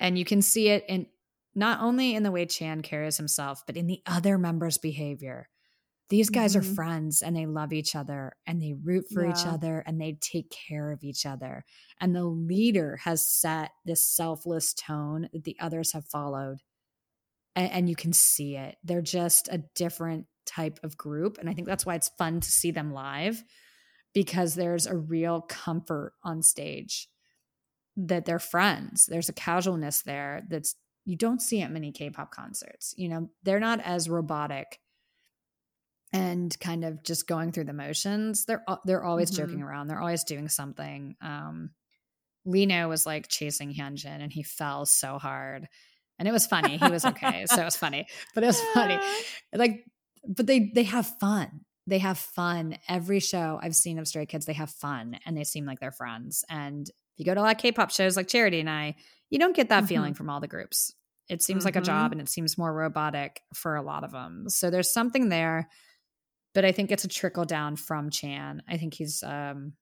And 0.00 0.18
you 0.18 0.24
can 0.24 0.42
see 0.42 0.68
it 0.68 0.84
in 0.88 1.06
not 1.54 1.80
only 1.82 2.14
in 2.14 2.22
the 2.22 2.30
way 2.32 2.46
Chan 2.46 2.82
carries 2.82 3.16
himself, 3.16 3.64
but 3.66 3.76
in 3.76 3.86
the 3.86 4.02
other 4.06 4.38
members' 4.38 4.78
behavior. 4.78 5.48
these 6.10 6.30
guys 6.30 6.54
Mhm. 6.54 6.58
are 6.58 6.62
friends 6.62 7.22
and 7.22 7.36
they 7.36 7.46
love 7.46 7.72
each 7.72 7.96
other 7.96 8.36
and 8.46 8.62
they 8.62 8.74
root 8.74 9.06
for 9.12 9.24
each 9.24 9.46
other 9.46 9.80
and 9.86 10.00
they 10.00 10.12
take 10.14 10.50
care 10.50 10.92
of 10.92 11.04
each 11.04 11.26
other. 11.26 11.64
And 12.00 12.14
the 12.14 12.24
leader 12.26 12.98
has 12.98 13.26
set 13.26 13.72
this 13.86 14.06
selfless 14.06 14.74
tone 14.74 15.30
that 15.32 15.44
the 15.44 15.56
others 15.60 15.92
have 15.94 16.06
followed. 16.06 16.58
And, 17.54 17.70
and 17.72 17.88
you 17.90 17.96
can 17.96 18.12
see 18.12 18.56
it. 18.56 18.78
They're 18.82 19.02
just 19.02 19.48
a 19.48 19.58
different 19.74 20.26
type 20.46 20.78
of 20.82 20.96
group. 20.96 21.38
And 21.38 21.48
I 21.48 21.54
think 21.54 21.66
that's 21.66 21.84
why 21.86 21.94
it's 21.94 22.10
fun 22.18 22.40
to 22.40 22.50
see 22.50 22.70
them 22.70 22.92
live 22.92 23.42
because 24.14 24.54
there's 24.54 24.86
a 24.86 24.96
real 24.96 25.40
comfort 25.42 26.14
on 26.22 26.42
stage 26.42 27.08
that 27.96 28.24
they're 28.24 28.38
friends. 28.38 29.06
There's 29.06 29.28
a 29.28 29.32
casualness 29.34 30.02
there 30.02 30.42
that's 30.48 30.74
you 31.04 31.16
don't 31.16 31.42
see 31.42 31.60
at 31.62 31.70
many 31.72 31.90
K-pop 31.92 32.30
concerts. 32.30 32.94
You 32.96 33.08
know, 33.08 33.30
they're 33.42 33.58
not 33.60 33.80
as 33.80 34.08
robotic 34.08 34.78
and 36.12 36.58
kind 36.60 36.84
of 36.84 37.02
just 37.02 37.26
going 37.26 37.52
through 37.52 37.64
the 37.64 37.72
motions. 37.72 38.44
They're 38.44 38.64
they're 38.84 39.04
always 39.04 39.30
Mhm. 39.32 39.36
joking 39.36 39.62
around. 39.62 39.88
They're 39.88 40.00
always 40.00 40.24
doing 40.24 40.48
something. 40.48 41.16
Um 41.20 41.70
Lee 42.44 42.66
Know 42.66 42.88
was 42.88 43.06
like 43.06 43.28
chasing 43.28 43.72
Hyunjin 43.72 44.20
and 44.20 44.32
he 44.32 44.42
fell 44.42 44.84
so 44.84 45.18
hard. 45.18 45.68
And 46.18 46.28
it 46.28 46.32
was 46.32 46.46
funny. 46.46 46.76
He 46.76 46.88
was 46.90 47.04
okay. 47.04 47.46
so 47.46 47.62
it 47.62 47.64
was 47.64 47.76
funny. 47.76 48.06
But 48.34 48.44
it 48.44 48.48
was 48.48 48.60
funny. 48.74 48.98
Like 49.54 49.84
but 50.26 50.46
they 50.46 50.70
they 50.74 50.84
have 50.84 51.06
fun. 51.20 51.60
They 51.86 51.98
have 51.98 52.18
fun. 52.18 52.78
Every 52.88 53.18
show 53.20 53.58
I've 53.62 53.74
seen 53.74 53.98
of 53.98 54.06
Stray 54.06 54.26
Kids, 54.26 54.46
they 54.46 54.52
have 54.52 54.70
fun 54.70 55.18
and 55.26 55.36
they 55.36 55.44
seem 55.44 55.64
like 55.66 55.80
they're 55.80 55.90
friends. 55.92 56.44
And 56.48 56.88
if 56.88 56.94
you 57.18 57.24
go 57.24 57.34
to 57.34 57.40
a 57.40 57.42
lot 57.42 57.56
of 57.56 57.60
K-pop 57.60 57.90
shows 57.90 58.16
like 58.16 58.28
Charity 58.28 58.60
and 58.60 58.70
I, 58.70 58.94
you 59.30 59.38
don't 59.38 59.56
get 59.56 59.68
that 59.70 59.84
Mhm. 59.84 59.88
feeling 59.88 60.14
from 60.14 60.30
all 60.30 60.40
the 60.40 60.46
groups. 60.48 60.94
It 61.28 61.42
seems 61.42 61.64
like 61.64 61.76
a 61.76 61.80
job 61.80 62.12
and 62.12 62.20
it 62.20 62.28
seems 62.28 62.56
more 62.58 62.72
robotic 62.72 63.40
for 63.54 63.74
a 63.76 63.82
lot 63.82 64.04
of 64.04 64.12
them. 64.12 64.44
So 64.48 64.70
there's 64.70 64.92
something 64.92 65.28
there, 65.28 65.68
but 66.54 66.64
I 66.64 66.72
think 66.72 66.92
it's 66.92 67.04
a 67.04 67.08
trickle 67.08 67.44
down 67.44 67.76
from 67.76 68.10
Chan. 68.10 68.62
I 68.68 68.76
think 68.76 68.94
he's 68.94 69.22
um 69.22 69.72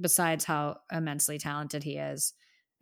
besides 0.00 0.44
how 0.44 0.78
immensely 0.90 1.36
talented 1.38 1.82
he 1.82 1.98
is, 1.98 2.32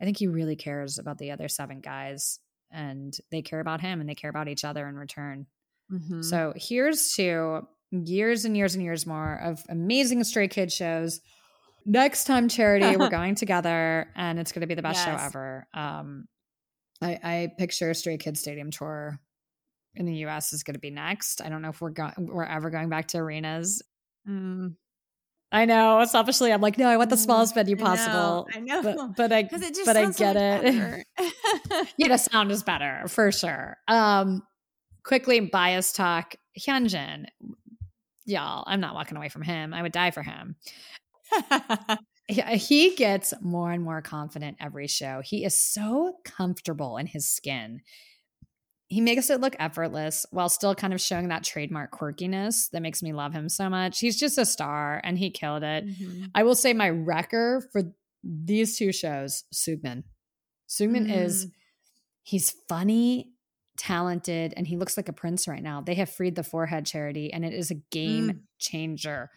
I 0.01 0.05
think 0.05 0.17
he 0.17 0.27
really 0.27 0.55
cares 0.55 0.97
about 0.99 1.17
the 1.17 1.31
other 1.31 1.49
seven 1.49 1.81
guys 1.81 2.39
and 2.71 3.13
they 3.31 3.41
care 3.41 3.59
about 3.59 3.81
him 3.81 3.99
and 3.99 4.07
they 4.07 4.15
care 4.15 4.29
about 4.29 4.47
each 4.47 4.63
other 4.63 4.87
in 4.87 4.95
return. 4.95 5.47
Mhm. 5.91 6.23
So 6.23 6.53
here's 6.55 7.13
to 7.15 7.67
years 7.91 8.45
and 8.45 8.55
years 8.55 8.75
and 8.75 8.83
years 8.83 9.05
more 9.05 9.35
of 9.35 9.63
amazing 9.69 10.23
Stray 10.23 10.47
Kid 10.47 10.71
shows. 10.71 11.21
Next 11.85 12.25
time, 12.25 12.49
Charity, 12.49 12.97
we're 12.97 13.09
going 13.09 13.35
together, 13.35 14.11
and 14.15 14.37
it's 14.39 14.51
going 14.51 14.61
to 14.61 14.67
be 14.67 14.75
the 14.75 14.81
best 14.81 15.03
show 15.03 15.11
ever. 15.11 15.67
Um, 15.73 16.27
I, 17.01 17.19
I 17.23 17.51
picture 17.57 17.93
Stray 17.93 18.17
Kid 18.17 18.37
Stadium 18.37 18.69
tour 18.69 19.19
in 19.95 20.05
the 20.05 20.13
U.S. 20.17 20.53
is 20.53 20.61
going 20.63 20.75
to 20.75 20.79
be 20.79 20.91
next. 20.91 21.41
I 21.41 21.49
don't 21.49 21.61
know 21.61 21.69
if 21.69 21.81
we're 21.81 21.89
going, 21.89 22.13
we're 22.17 22.43
ever 22.43 22.69
going 22.69 22.89
back 22.89 23.07
to 23.09 23.17
arenas. 23.17 23.81
Mm. 24.27 24.75
I 25.51 25.65
know. 25.65 26.05
Selfishly, 26.05 26.53
I'm 26.53 26.61
like, 26.61 26.77
no, 26.77 26.87
I 26.87 26.97
want 26.97 27.09
the 27.09 27.15
Mm, 27.15 27.19
smallest 27.19 27.55
venue 27.55 27.75
I 27.75 27.79
know, 27.79 27.85
possible. 27.85 28.47
I 28.53 28.59
know. 28.59 28.83
But, 28.83 29.15
but 29.15 29.33
I, 29.33 29.43
but 29.85 29.97
I 29.97 30.11
get 30.11 30.35
it. 30.37 31.05
yeah, 31.97 32.07
the 32.09 32.17
sound 32.17 32.51
is 32.51 32.61
better 32.61 33.05
for 33.07 33.31
sure. 33.31 33.77
Um, 33.87 34.43
quickly, 35.09 35.39
bias 35.39 35.91
talk. 35.91 36.35
Hyunjin, 36.57 37.25
y'all, 38.25 38.63
I'm 38.67 38.79
not 38.79 38.93
walking 38.93 39.17
away 39.17 39.27
from 39.29 39.41
him. 39.41 39.73
I 39.73 39.81
would 39.81 39.91
die 39.91 40.11
for 40.11 40.21
him. 40.23 40.55
He, 42.31 42.95
gets 42.95 43.33
more 43.41 43.71
and 43.71 43.83
more 43.83 44.03
confident 44.03 44.57
every 44.61 44.85
show. 44.85 45.19
He 45.25 45.43
is 45.43 45.59
so 45.59 46.17
comfortable 46.23 46.97
in 46.97 47.07
his 47.07 47.27
skin. 47.27 47.81
He 48.87 49.01
makes 49.01 49.31
it 49.31 49.41
look 49.41 49.55
effortless 49.57 50.27
while 50.29 50.47
still 50.47 50.75
kind 50.75 50.93
of 50.93 51.01
showing 51.01 51.29
that 51.29 51.43
trademark 51.43 51.91
quirkiness 51.91 52.69
that 52.71 52.83
makes 52.83 53.01
me 53.01 53.13
love 53.13 53.33
him 53.33 53.49
so 53.49 53.67
much. 53.67 53.97
He's 53.99 54.19
just 54.19 54.37
a 54.37 54.45
star 54.45 55.01
and 55.03 55.17
he 55.17 55.31
killed 55.31 55.63
it. 55.63 55.87
Mhm. 55.87 56.29
I 56.35 56.43
will 56.43 56.53
say 56.53 56.71
my 56.73 56.91
wrecker 56.91 57.67
for 57.71 57.81
these 58.23 58.77
two 58.77 58.91
shows, 58.91 59.43
Seungmin. 59.51 60.03
Seungmin 60.69 61.11
is 61.11 61.47
Mm. 61.47 61.51
he's 62.21 62.51
funny, 62.67 63.31
talented, 63.79 64.53
and 64.57 64.67
he 64.67 64.77
looks 64.77 64.97
like 64.97 65.09
a 65.09 65.13
prince 65.13 65.47
right 65.47 65.63
now. 65.63 65.81
They 65.81 65.95
have 65.95 66.09
freed 66.09 66.35
the 66.35 66.43
forehead 66.43 66.85
charity, 66.85 67.33
and 67.33 67.43
it 67.43 67.53
is 67.53 67.71
a 67.71 67.75
game 67.91 68.27
Mm. 68.29 68.39
changer. 68.59 69.29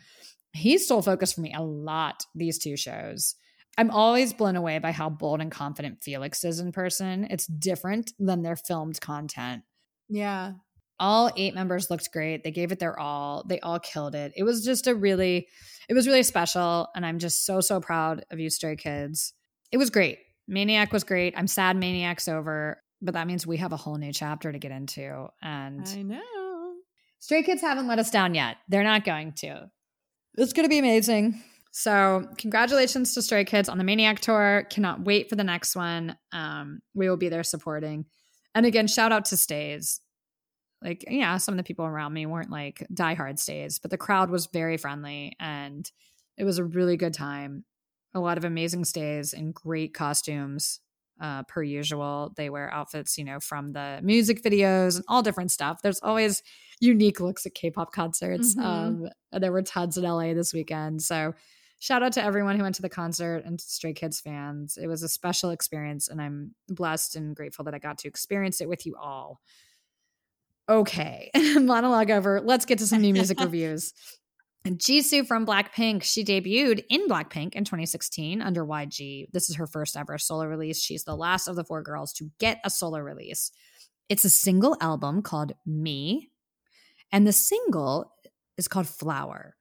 He 0.53 0.77
stole 0.77 1.01
focus 1.01 1.33
for 1.33 1.41
me 1.41 1.55
a 1.55 1.63
lot, 1.63 2.25
these 2.35 2.59
two 2.59 2.77
shows. 2.77 3.37
I'm 3.79 3.91
always 3.91 4.35
blown 4.35 4.57
away 4.57 4.79
by 4.81 4.93
how 4.93 5.09
bold 5.09 5.41
and 5.41 5.51
confident 5.51 6.03
Felix 6.03 6.45
is 6.45 6.59
in 6.61 6.73
person. 6.73 7.27
It's 7.31 7.47
different 7.47 8.13
than 8.19 8.43
their 8.43 8.57
filmed 8.57 9.01
content. 9.01 9.63
Yeah. 10.11 10.53
All 11.01 11.31
eight 11.37 11.55
members 11.55 11.89
looked 11.91 12.13
great. 12.13 12.45
They 12.45 12.51
gave 12.51 12.71
it 12.71 12.79
their 12.79 12.99
all. 12.99 13.45
They 13.49 13.61
all 13.61 13.79
killed 13.81 14.15
it. 14.15 14.33
It 14.37 14.43
was 14.43 14.63
just 14.63 14.87
a 14.87 14.95
really, 14.95 15.49
it 15.89 15.95
was 15.95 16.07
really 16.07 16.23
special. 16.23 16.89
And 16.95 17.07
I'm 17.07 17.19
just 17.19 17.47
so, 17.47 17.61
so 17.63 17.81
proud 17.81 18.25
of 18.31 18.39
you, 18.39 18.51
Stray 18.51 18.77
Kids. 18.77 19.33
It 19.73 19.79
was 19.79 19.89
great. 19.89 20.19
Maniac 20.47 20.93
was 20.93 21.03
great. 21.05 21.33
I'm 21.37 21.47
sad 21.47 21.77
Maniac's 21.77 22.29
over, 22.29 22.82
but 23.03 23.15
that 23.15 23.27
means 23.27 23.47
we 23.47 23.59
have 23.59 23.73
a 23.73 23.77
whole 23.77 23.97
new 23.97 24.13
chapter 24.13 24.53
to 24.53 24.59
get 24.59 24.71
into. 24.71 25.29
And 25.43 25.87
I 25.87 26.03
know. 26.03 26.73
Stray 27.19 27.43
Kids 27.43 27.61
haven't 27.61 27.87
let 27.87 27.99
us 27.99 28.11
down 28.11 28.35
yet. 28.35 28.57
They're 28.69 28.83
not 28.83 29.05
going 29.05 29.33
to. 29.39 29.71
It's 30.39 30.53
going 30.53 30.65
to 30.65 30.71
be 30.71 30.79
amazing. 30.79 31.43
So, 31.73 32.29
congratulations 32.37 33.15
to 33.15 33.23
Stray 33.23 33.45
Kids 33.45 33.69
on 33.69 33.79
the 33.79 33.85
Maniac 33.85 34.21
tour. 34.21 34.67
Cannot 34.71 35.05
wait 35.05 35.29
for 35.29 35.37
the 35.37 35.45
next 35.45 35.75
one. 35.75 36.17
Um, 36.33 36.81
we 36.95 37.09
will 37.09 37.17
be 37.17 37.29
there 37.29 37.43
supporting. 37.43 38.07
And 38.55 38.67
again, 38.67 38.87
shout 38.87 39.13
out 39.13 39.27
to 39.27 39.37
Stays. 39.37 40.01
Like, 40.83 41.05
yeah, 41.09 41.37
some 41.39 41.55
of 41.55 41.59
the 41.59 41.65
people 41.65 41.87
around 41.87 42.13
me 42.13 42.27
weren't 42.27 42.51
like 42.51 42.87
diehard 42.93 43.39
Stays, 43.39 43.79
but 43.79 43.91
the 43.91 43.99
crowd 43.99 44.31
was 44.31 44.49
very 44.53 44.77
friendly 44.77 45.33
and 45.39 45.91
it 46.37 46.45
was 46.45 46.59
a 46.59 46.65
really 46.65 46.97
good 46.97 47.15
time. 47.15 47.65
A 48.15 48.21
lot 48.21 48.37
of 48.37 48.45
amazing 48.45 48.85
stays 48.85 49.33
and 49.33 49.55
great 49.55 49.95
costumes, 49.95 50.81
uh, 51.23 51.45
per 51.45 51.63
usual. 51.63 52.33
They 52.37 52.51
wear 52.51 52.71
outfits, 52.75 53.17
you 53.17 53.25
know, 53.25 53.41
from 53.41 53.73
the 53.73 54.01
music 54.03 54.43
videos 54.43 54.97
and 54.97 55.05
all 55.09 55.23
different 55.23 55.53
stuff. 55.53 55.81
There's 55.81 56.01
always 56.01 56.43
unique 56.81 57.21
looks 57.21 57.47
at 57.47 57.55
K-pop 57.55 57.93
concerts. 57.93 58.57
Mhm. 58.57 58.63
Um, 58.65 59.09
there 59.41 59.53
were 59.53 59.63
tons 59.63 59.97
in 59.97 60.05
LA 60.05 60.35
this 60.35 60.53
weekend. 60.53 61.01
So 61.01 61.33
shout 61.79 62.03
out 62.03 62.13
to 62.15 62.23
everyone 62.23 62.57
who 62.57 62.65
went 62.65 62.75
to 62.75 62.83
the 62.83 62.89
concert 62.89 63.45
and 63.47 63.61
Stray 63.61 63.93
Kids 63.93 64.21
fans. 64.21 64.77
It 64.77 64.89
was 64.89 65.03
a 65.05 65.09
special 65.09 65.51
experience, 65.51 66.09
and 66.09 66.21
I'm 66.21 66.55
blessed 66.69 67.15
and 67.15 67.37
grateful 67.37 67.65
that 67.67 67.75
I 67.75 67.79
got 67.79 67.99
to 67.99 68.09
experience 68.09 68.61
it 68.61 68.69
with 68.69 68.85
you 68.85 68.97
all. 69.01 69.41
Okay, 70.69 71.31
monologue 71.61 72.11
over. 72.11 72.41
Let's 72.41 72.65
get 72.65 72.79
to 72.79 72.87
some 72.87 73.01
new 73.01 73.13
music 73.13 73.39
reviews. 73.41 73.95
Jisoo 74.65 75.27
from 75.27 75.45
Blackpink, 75.45 76.05
she 76.05 76.25
debuted 76.25 76.85
in 76.89 77.09
Blackpink 77.09 77.55
in 77.55 77.65
2016 77.65 78.41
under 78.41 78.65
YG. 78.65 79.27
This 79.33 79.51
is 79.51 79.57
her 79.57 79.67
first 79.67 79.97
ever 79.97 80.19
solo 80.19 80.47
release. 80.47 80.81
She's 80.81 81.05
the 81.05 81.17
last 81.17 81.49
of 81.49 81.57
the 81.57 81.65
four 81.65 81.83
girls 81.83 82.13
to 82.15 82.31
get 82.39 82.61
a 82.65 82.71
solo 82.71 82.99
release. 82.99 83.51
It's 84.09 84.25
a 84.25 84.31
single 84.31 84.77
album 84.81 85.23
called 85.23 85.53
Me, 85.67 86.31
and 87.11 87.27
the 87.27 87.33
single 87.33 88.13
is 88.57 88.69
called 88.69 88.87
Flower. 88.87 89.57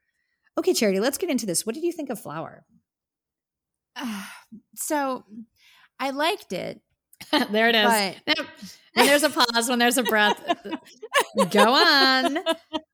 Okay, 0.58 0.74
Charity, 0.74 1.00
let's 1.00 1.18
get 1.18 1.30
into 1.30 1.46
this. 1.46 1.66
What 1.66 1.74
did 1.74 1.84
you 1.84 1.92
think 1.92 2.10
of 2.10 2.20
Flower? 2.20 2.66
so 4.76 5.26
I 6.00 6.12
liked 6.12 6.54
it. 6.54 6.82
there 7.52 7.70
it 7.70 7.76
is. 7.76 8.16
But 8.26 8.38
When 8.94 9.06
there's 9.06 9.24
a 9.24 9.30
pause, 9.30 9.70
when 9.70 9.80
there's 9.80 9.98
a 9.98 10.04
breath, 10.04 10.38
go 11.52 11.74
on. 11.74 12.38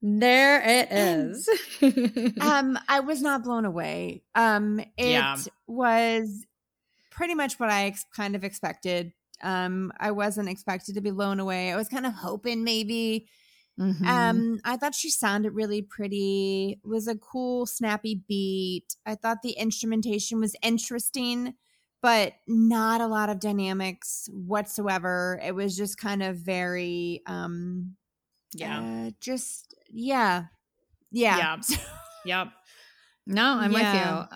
There 0.02 0.62
it 0.64 0.88
is. 0.92 1.50
um 2.42 2.78
I 2.88 3.00
was 3.00 3.22
not 3.22 3.44
blown 3.44 3.66
away. 3.66 4.24
Um 4.36 4.80
it 4.80 5.10
Yeah. 5.12 5.38
was 5.66 6.46
pretty 7.10 7.34
much 7.34 7.60
what 7.60 7.70
I 7.70 7.86
ex- 7.86 8.06
kind 8.16 8.36
of 8.36 8.44
expected. 8.44 9.12
Um 9.42 9.92
I 10.00 10.12
wasn't 10.12 10.50
expected 10.50 10.96
to 10.96 11.02
be 11.02 11.12
blown 11.12 11.40
away. 11.40 11.72
I 11.72 11.76
was 11.76 11.88
kind 11.90 12.06
of 12.06 12.14
hoping 12.14 12.64
maybe 12.64 13.28
Mhm. 13.80 14.08
Um, 14.08 14.60
I 14.66 14.76
thought 14.76 14.96
she 14.96 15.12
sounded 15.12 15.52
really 15.54 15.84
pretty. 15.84 16.80
It 16.84 16.88
was 16.88 17.08
a 17.08 17.14
cool, 17.16 17.68
snappy 17.68 18.24
beat. 18.28 18.96
I 19.06 19.14
thought 19.14 19.44
the 19.44 19.52
instrumentation 19.52 20.40
was 20.40 20.56
interesting, 20.64 21.54
but 22.02 22.34
not 22.48 23.02
a 23.02 23.08
lot 23.08 23.30
of 23.30 23.40
dynamics 23.40 24.30
whatsoever. 24.32 25.40
It 25.44 25.54
was 25.56 25.76
just 25.78 25.98
kind 25.98 26.22
of 26.24 26.38
very 26.38 27.22
um 27.26 27.96
yeah. 28.54 28.80
uh, 29.08 29.12
just 29.20 29.74
yeah. 29.90 30.46
Yeah. 31.12 31.38
Yeah. 31.38 31.78
Yep. 32.26 32.48
No, 33.30 33.58
I'm 33.60 33.72
Yeah. 33.74 34.20
with 34.22 34.30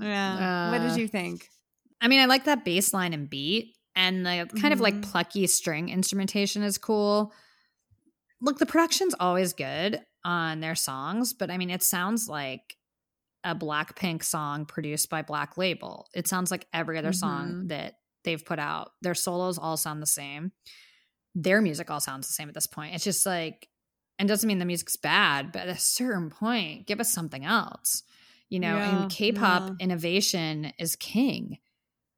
you. 0.00 0.06
Yeah. 0.06 0.70
what 0.70 0.80
Uh, 0.80 0.88
did 0.88 0.96
you 0.98 1.06
think? 1.08 1.46
I 2.00 2.08
mean, 2.08 2.20
I 2.20 2.24
like 2.24 2.44
that 2.44 2.64
bass 2.64 2.94
line 2.94 3.12
and 3.12 3.28
beat, 3.28 3.76
and 3.94 4.24
the 4.24 4.48
kind 4.58 4.72
of 4.72 4.80
like 4.80 4.94
Mhm. 4.94 5.02
plucky 5.02 5.46
string 5.46 5.90
instrumentation 5.90 6.62
is 6.62 6.78
cool. 6.78 7.34
Look, 8.40 8.58
the 8.58 8.64
production's 8.64 9.14
always 9.20 9.52
good 9.52 10.00
on 10.24 10.60
their 10.60 10.74
songs, 10.74 11.34
but 11.34 11.50
I 11.50 11.58
mean, 11.58 11.68
it 11.68 11.82
sounds 11.82 12.28
like 12.28 12.76
a 13.44 13.54
Blackpink 13.54 14.22
song 14.24 14.66
produced 14.66 15.08
by 15.10 15.22
Black 15.22 15.56
Label. 15.56 16.06
It 16.14 16.28
sounds 16.28 16.50
like 16.50 16.66
every 16.72 16.98
other 16.98 17.12
song 17.12 17.48
Mhm. 17.64 17.68
that 17.68 17.94
they've 18.24 18.44
put 18.44 18.58
out. 18.58 18.92
Their 19.02 19.14
solos 19.14 19.56
all 19.58 19.76
sound 19.76 20.02
the 20.02 20.06
same. 20.06 20.52
Their 21.34 21.60
music 21.62 21.90
all 21.90 22.00
sounds 22.00 22.26
the 22.26 22.32
same 22.34 22.48
at 22.48 22.54
this 22.54 22.66
point. 22.66 22.94
It's 22.94 23.04
just 23.04 23.24
like 23.26 23.68
and 24.18 24.28
doesn't 24.28 24.46
mean 24.48 24.58
the 24.58 24.66
music's 24.66 24.96
bad, 24.96 25.50
but 25.50 25.62
at 25.62 25.68
a 25.74 25.80
certain 25.80 26.28
point, 26.28 26.86
give 26.86 27.00
us 27.00 27.10
something 27.10 27.42
else. 27.46 28.02
You 28.50 28.60
know, 28.60 28.76
Yeah, 28.76 29.00
and 29.02 29.10
K-pop 29.10 29.68
yeah. 29.68 29.74
innovation 29.80 30.74
is 30.78 30.94
king. 30.94 31.56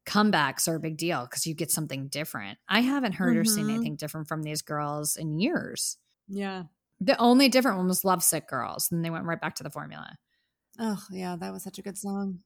Comebacks 0.05 0.67
are 0.67 0.75
a 0.75 0.79
big 0.81 0.97
deal 0.97 1.21
because 1.23 1.45
you 1.47 1.53
get 1.53 1.71
something 1.71 2.09
different. 2.09 2.59
I 2.67 2.81
haven't 2.81 3.13
heard 3.13 3.37
or 3.37 3.45
seen 3.45 3.67
Mhm. 3.67 3.75
anything 3.75 3.95
different 3.95 4.27
from 4.27 4.43
these 4.43 4.61
girls 4.61 5.15
in 5.15 5.39
years. 5.39 5.97
Yeah. 6.27 6.63
The 6.99 7.17
only 7.19 7.47
different 7.47 7.77
one 7.77 7.87
was 7.87 8.03
Lovesick 8.03 8.49
Girls, 8.49 8.91
and 8.91 9.05
they 9.05 9.09
went 9.09 9.23
right 9.23 9.39
back 9.39 9.55
to 9.55 9.63
the 9.63 9.69
formula. 9.69 10.17
Oh, 10.79 11.01
yeah, 11.11 11.35
that 11.39 11.53
was 11.53 11.63
such 11.63 11.79
a 11.79 11.81
good 11.81 11.97
song. 11.97 12.39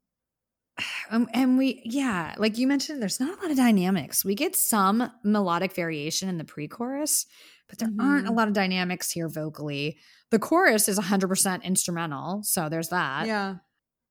Um, 1.10 1.30
and 1.34 1.58
we, 1.58 1.82
yeah, 1.86 2.36
like 2.38 2.58
you 2.58 2.68
mentioned, 2.68 3.02
there's 3.02 3.20
not 3.20 3.38
a 3.40 3.42
lot 3.42 3.50
of 3.50 3.56
dynamics. 3.58 4.26
We 4.26 4.36
get 4.36 4.56
some 4.58 5.10
melodic 5.24 5.74
variation 5.74 6.28
in 6.28 6.38
the 6.38 6.44
pre 6.44 6.68
chorus, 6.68 7.26
but 7.70 7.80
there 7.80 7.90
aren't 8.00 8.28
a 8.28 8.32
Mhm. 8.32 8.36
lot 8.36 8.48
of 8.50 8.54
dynamics 8.54 9.10
here 9.10 9.30
vocally. 9.30 10.00
The 10.32 10.40
chorus 10.40 10.90
is 10.90 10.98
100% 10.98 11.64
instrumental. 11.64 12.44
So 12.44 12.68
there's 12.68 12.90
that. 12.90 13.26
Yeah. 13.28 13.56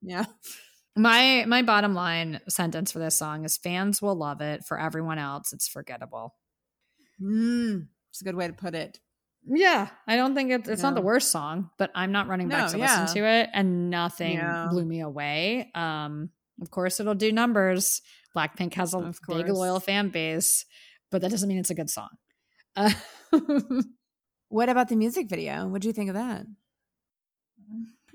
Yeah. 0.02 0.24
My 0.96 1.44
my 1.46 1.60
bottom 1.62 1.92
line 1.94 2.40
sentence 2.48 2.90
for 2.92 2.98
this 2.98 3.18
song 3.18 3.44
is 3.44 3.58
fans 3.58 4.00
will 4.00 4.14
love 4.16 4.40
it. 4.40 4.64
For 4.64 4.80
everyone 4.80 5.18
else, 5.18 5.52
it's 5.52 5.68
forgettable. 5.68 6.34
Mm, 7.20 7.88
it's 8.10 8.22
a 8.22 8.24
good 8.24 8.36
way 8.36 8.46
to 8.46 8.54
put 8.54 8.74
it. 8.74 9.00
Yeah, 9.48 9.88
I 10.08 10.16
don't 10.16 10.34
think 10.34 10.50
it's 10.50 10.68
it's 10.68 10.82
not 10.82 10.94
the 10.96 11.00
worst 11.02 11.30
song, 11.30 11.70
but 11.78 11.90
I'm 11.94 12.10
not 12.12 12.26
running 12.28 12.48
back 12.48 12.66
No, 12.66 12.72
to 12.72 12.78
yeah. 12.78 13.00
listen 13.00 13.14
to 13.22 13.28
it, 13.28 13.50
and 13.52 13.90
nothing 13.90 14.32
Yeah. 14.32 14.66
blew 14.70 14.84
me 14.84 15.00
away. 15.00 15.70
Um, 15.74 16.30
of 16.60 16.70
course, 16.70 16.98
it'll 17.00 17.14
do 17.14 17.30
numbers. 17.32 18.02
Blackpink 18.36 18.74
has 18.74 18.92
a 18.94 19.12
big 19.28 19.48
loyal 19.48 19.78
fan 19.80 20.08
base, 20.08 20.64
but 21.10 21.20
that 21.22 21.30
doesn't 21.30 21.48
mean 21.48 21.58
it's 21.58 21.70
a 21.70 21.74
good 21.74 21.90
song. 21.90 22.08
Uh, 22.74 22.90
What 24.48 24.68
about 24.68 24.88
the 24.88 24.96
music 24.96 25.28
video? 25.28 25.66
What 25.66 25.82
do 25.82 25.88
you 25.88 25.92
think 25.92 26.08
of 26.08 26.14
that? 26.14 26.46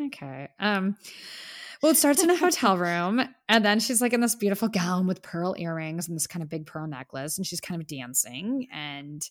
okay. 0.01 0.47
Um, 0.59 0.95
well, 1.81 1.91
it 1.91 1.97
starts 1.97 2.23
in 2.23 2.29
a 2.29 2.37
hotel 2.37 2.77
room, 2.77 3.21
and 3.49 3.65
then 3.65 3.79
she's 3.79 4.01
like 4.01 4.13
in 4.13 4.21
this 4.21 4.35
beautiful 4.35 4.67
gown 4.69 5.07
with 5.07 5.21
pearl 5.21 5.55
earrings 5.57 6.07
and 6.07 6.15
this 6.15 6.27
kind 6.27 6.43
of 6.43 6.49
big 6.49 6.65
pearl 6.65 6.87
necklace, 6.87 7.37
and 7.37 7.45
she's 7.45 7.59
kind 7.61 7.81
of 7.81 7.87
dancing. 7.87 8.67
And 8.71 9.21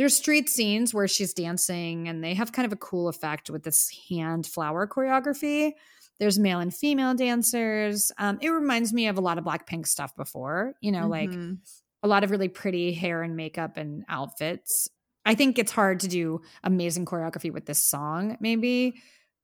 there's 0.00 0.16
street 0.16 0.48
scenes 0.48 0.94
where 0.94 1.06
she's 1.06 1.34
dancing, 1.34 2.08
and 2.08 2.24
they 2.24 2.32
have 2.32 2.52
kind 2.52 2.64
of 2.64 2.72
a 2.72 2.76
cool 2.76 3.06
effect 3.06 3.50
with 3.50 3.64
this 3.64 3.90
hand 4.08 4.46
flower 4.46 4.86
choreography. 4.86 5.72
There's 6.18 6.38
male 6.38 6.58
and 6.58 6.74
female 6.74 7.12
dancers. 7.12 8.10
Um, 8.16 8.38
it 8.40 8.48
reminds 8.48 8.94
me 8.94 9.08
of 9.08 9.18
a 9.18 9.20
lot 9.20 9.36
of 9.36 9.44
Blackpink 9.44 9.86
stuff 9.86 10.16
before, 10.16 10.72
you 10.80 10.90
know, 10.90 11.06
like 11.06 11.28
Mhm. 11.28 11.58
a 12.02 12.08
lot 12.08 12.24
of 12.24 12.30
really 12.30 12.48
pretty 12.48 12.94
hair 12.94 13.22
and 13.22 13.36
makeup 13.36 13.76
and 13.76 14.06
outfits. 14.08 14.88
I 15.26 15.34
think 15.34 15.58
it's 15.58 15.72
hard 15.72 16.00
to 16.00 16.08
do 16.08 16.40
amazing 16.64 17.04
choreography 17.04 17.52
with 17.52 17.66
this 17.66 17.84
song, 17.84 18.38
maybe, 18.40 18.94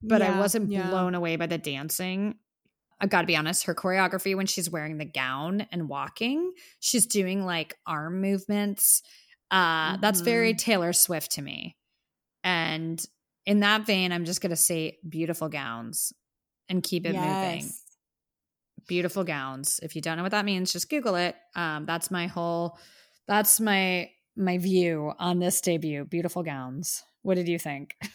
but 0.00 0.22
I 0.22 0.38
wasn't 0.38 0.70
yeah. 0.70 0.88
blown 0.88 1.14
away 1.14 1.36
by 1.36 1.48
the 1.48 1.58
dancing. 1.58 2.36
I've 2.98 3.10
got 3.10 3.20
to 3.20 3.26
be 3.26 3.36
honest, 3.36 3.64
her 3.64 3.74
choreography 3.74 4.34
when 4.34 4.46
she's 4.46 4.70
wearing 4.70 4.96
the 4.96 5.04
gown 5.04 5.66
and 5.70 5.86
walking, 5.86 6.54
she's 6.80 7.04
doing 7.04 7.44
like 7.44 7.76
arm 7.86 8.22
movements. 8.22 9.02
Uh, 9.50 9.96
That's 9.98 10.20
very 10.20 10.54
Mhm. 10.54 10.58
Taylor 10.58 10.92
Swift 10.92 11.32
to 11.32 11.42
me. 11.42 11.76
And 12.44 13.04
in 13.44 13.60
that 13.60 13.86
vein, 13.86 14.12
I'm 14.12 14.24
just 14.24 14.40
going 14.40 14.50
to 14.50 14.56
say 14.56 14.98
beautiful 15.08 15.48
gowns 15.48 16.12
and 16.68 16.82
keep 16.82 17.06
it 17.06 17.14
moving 17.14 17.70
beautiful 18.86 19.24
gowns. 19.24 19.80
If 19.82 19.96
you 19.96 20.02
don't 20.02 20.16
know 20.16 20.22
what 20.22 20.32
that 20.32 20.44
means, 20.44 20.72
just 20.72 20.88
Google 20.88 21.16
it. 21.16 21.34
Um, 21.54 21.86
that's 21.86 22.10
my 22.10 22.26
whole. 22.26 22.78
That's 23.26 23.58
my 23.60 24.10
my 24.36 24.58
view 24.58 25.12
on 25.18 25.38
this 25.38 25.60
debut. 25.60 26.04
Beautiful 26.04 26.42
gowns. 26.42 27.02
What 27.22 27.34
did 27.36 27.48
you 27.48 27.58
think? 27.58 27.96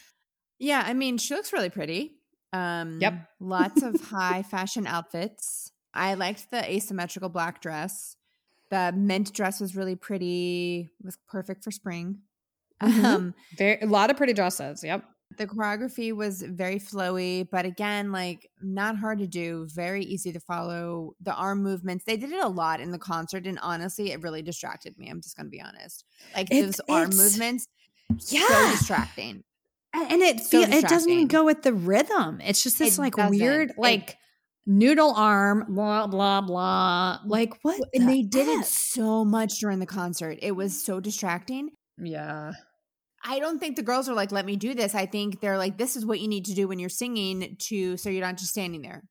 Yeah, 0.58 0.84
I 0.86 0.94
mean, 0.94 1.18
she 1.18 1.34
looks 1.34 1.52
really 1.52 1.70
pretty. 1.70 2.12
Um, 2.52 3.00
Yep. 3.00 3.14
Lots 3.40 3.82
of 3.82 4.00
high 4.10 4.44
fashion 4.44 4.86
outfits. 4.86 5.72
I 5.92 6.14
liked 6.14 6.52
the 6.52 6.62
asymmetrical 6.72 7.30
black 7.30 7.60
dress. 7.60 8.16
The 8.72 8.92
mint 8.96 9.32
dress 9.34 9.60
was 9.60 9.76
really 9.76 9.94
pretty. 9.96 10.90
Was 11.04 11.18
perfect 11.28 11.62
for 11.62 11.70
spring. 11.70 12.18
Mhm. 12.82 13.04
Um, 13.04 13.34
Very 13.56 13.78
a 13.80 13.86
lot 13.86 14.10
of 14.10 14.16
pretty 14.16 14.32
dresses. 14.32 14.82
Yep. 14.82 15.04
the 15.38 15.46
choreography 15.46 16.12
was 16.12 16.42
very 16.42 16.78
flowy, 16.78 17.48
but 17.50 17.64
again, 17.64 18.12
like 18.12 18.50
not 18.60 18.96
hard 18.98 19.18
to 19.18 19.26
do. 19.26 19.66
Very 19.72 20.04
easy 20.04 20.30
to 20.32 20.40
follow. 20.40 21.14
The 21.22 21.32
arm 21.34 21.62
movements. 21.62 22.04
They 22.04 22.18
did 22.18 22.32
it 22.32 22.42
a 22.44 22.48
lot 22.48 22.80
in 22.80 22.90
the 22.90 22.98
concert, 22.98 23.46
and 23.46 23.58
honestly, 23.62 24.10
it 24.12 24.20
really 24.20 24.42
distracted 24.42 24.98
me. 24.98 25.08
I'm 25.08 25.22
just 25.22 25.34
gonna 25.36 25.48
be 25.48 25.60
honest. 25.60 26.04
Like 26.36 26.48
It's- 26.50 26.64
those 26.76 26.80
arm 26.88 27.10
movements, 27.16 27.66
so 28.18 28.36
Yeah. 28.36 28.72
distracting. 28.72 29.44
And 29.94 30.20
it 30.22 30.40
So 30.40 30.64
feel, 30.64 30.72
it 30.72 30.86
doesn't 30.88 31.10
even 31.10 31.28
go 31.28 31.44
with 31.44 31.62
the 31.62 31.72
rhythm. 31.72 32.40
It's 32.42 32.62
just 32.62 32.78
this 32.78 32.98
It 32.98 33.00
like 33.02 33.16
doesn't. 33.16 33.38
weird 33.38 33.70
It- 33.70 33.78
like 33.78 34.16
noodle 34.66 35.12
arm 35.14 35.66
blah 35.68 36.06
blah 36.06 36.40
blah. 36.40 37.18
Like 37.26 37.54
what? 37.62 37.80
and 37.94 38.08
the 38.08 38.12
they 38.12 38.22
did 38.22 38.48
it 38.48 38.66
so 38.66 39.24
much 39.24 39.58
during 39.58 39.78
the 39.78 39.86
concert. 39.86 40.38
It 40.42 40.52
was 40.52 40.84
so 40.84 41.00
distracting. 41.00 41.70
Yeah. 41.98 42.52
I 43.24 43.38
don't 43.38 43.60
think 43.60 43.76
the 43.76 43.82
girls 43.82 44.08
are 44.08 44.14
like, 44.14 44.32
"Let 44.32 44.44
me 44.44 44.56
do 44.56 44.74
this." 44.74 44.94
I 44.94 45.06
think 45.06 45.40
they're 45.40 45.58
like, 45.58 45.78
"This 45.78 45.94
is 45.94 46.04
what 46.04 46.18
you 46.18 46.26
need 46.26 46.46
to 46.46 46.54
do 46.54 46.66
when 46.66 46.78
you're 46.78 46.88
singing 46.88 47.56
to 47.68 47.96
so 47.96 48.10
you're 48.10 48.24
not 48.24 48.36
just 48.36 48.50
standing 48.50 48.82
there." 48.82 49.04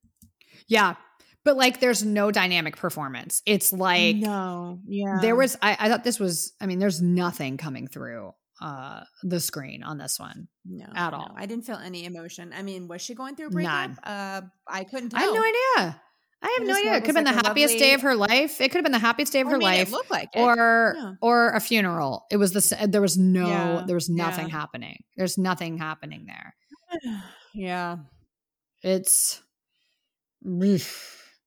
Yeah. 0.67 0.95
But 1.43 1.57
like 1.57 1.79
there's 1.79 2.03
no 2.03 2.29
dynamic 2.29 2.77
performance. 2.77 3.41
It's 3.45 3.73
like 3.73 4.17
no, 4.17 4.79
yeah, 4.85 5.19
there 5.21 5.35
was 5.35 5.57
I, 5.61 5.75
I 5.79 5.89
thought 5.89 6.03
this 6.03 6.19
was 6.19 6.53
i 6.61 6.67
mean 6.67 6.77
there's 6.77 7.01
nothing 7.01 7.57
coming 7.57 7.87
through 7.87 8.31
uh 8.61 9.03
the 9.23 9.39
screen 9.39 9.83
on 9.83 9.97
this 9.97 10.19
one 10.19 10.47
no 10.65 10.85
at 10.95 11.11
no. 11.11 11.17
all. 11.17 11.33
I 11.35 11.45
didn't 11.45 11.65
feel 11.65 11.77
any 11.77 12.05
emotion. 12.05 12.53
I 12.55 12.61
mean, 12.61 12.87
was 12.87 13.01
she 13.01 13.15
going 13.15 13.35
through 13.35 13.47
a 13.47 13.49
breakup? 13.49 13.89
None. 13.89 13.97
Uh, 14.03 14.41
I 14.67 14.83
couldn't. 14.83 15.09
Tell. 15.09 15.19
i 15.19 15.23
have 15.23 15.33
no 15.33 15.41
idea 15.43 16.01
i 16.43 16.47
have 16.59 16.61
I 16.61 16.71
no 16.71 16.75
idea 16.75 16.93
it 16.95 17.03
could 17.03 17.15
have 17.15 17.15
been 17.15 17.23
was 17.25 17.31
the 17.33 17.37
like 17.37 17.45
happiest 17.45 17.77
day 17.77 17.93
of 17.93 18.01
her 18.01 18.15
life 18.15 18.61
it 18.61 18.69
could 18.69 18.77
have 18.77 18.83
been 18.83 18.91
the 18.91 18.99
happiest 18.99 19.33
day 19.33 19.41
of 19.41 19.47
her 19.47 19.59
life 19.59 19.93
like 20.09 20.29
it. 20.33 20.39
or 20.39 20.95
Yeah. 20.97 21.13
or 21.21 21.49
a 21.51 21.59
funeral 21.59 22.25
it 22.31 22.37
was 22.37 22.53
the 22.53 22.87
there 22.87 23.01
was 23.01 23.17
no 23.17 23.47
Yeah, 23.47 23.83
there 23.85 23.95
was 23.95 24.09
nothing 24.09 24.47
yeah. 24.47 24.53
happening 24.59 25.03
there's 25.17 25.37
nothing 25.37 25.77
happening 25.77 26.25
there 26.27 26.55
yeah, 27.53 27.97
it's 28.81 29.41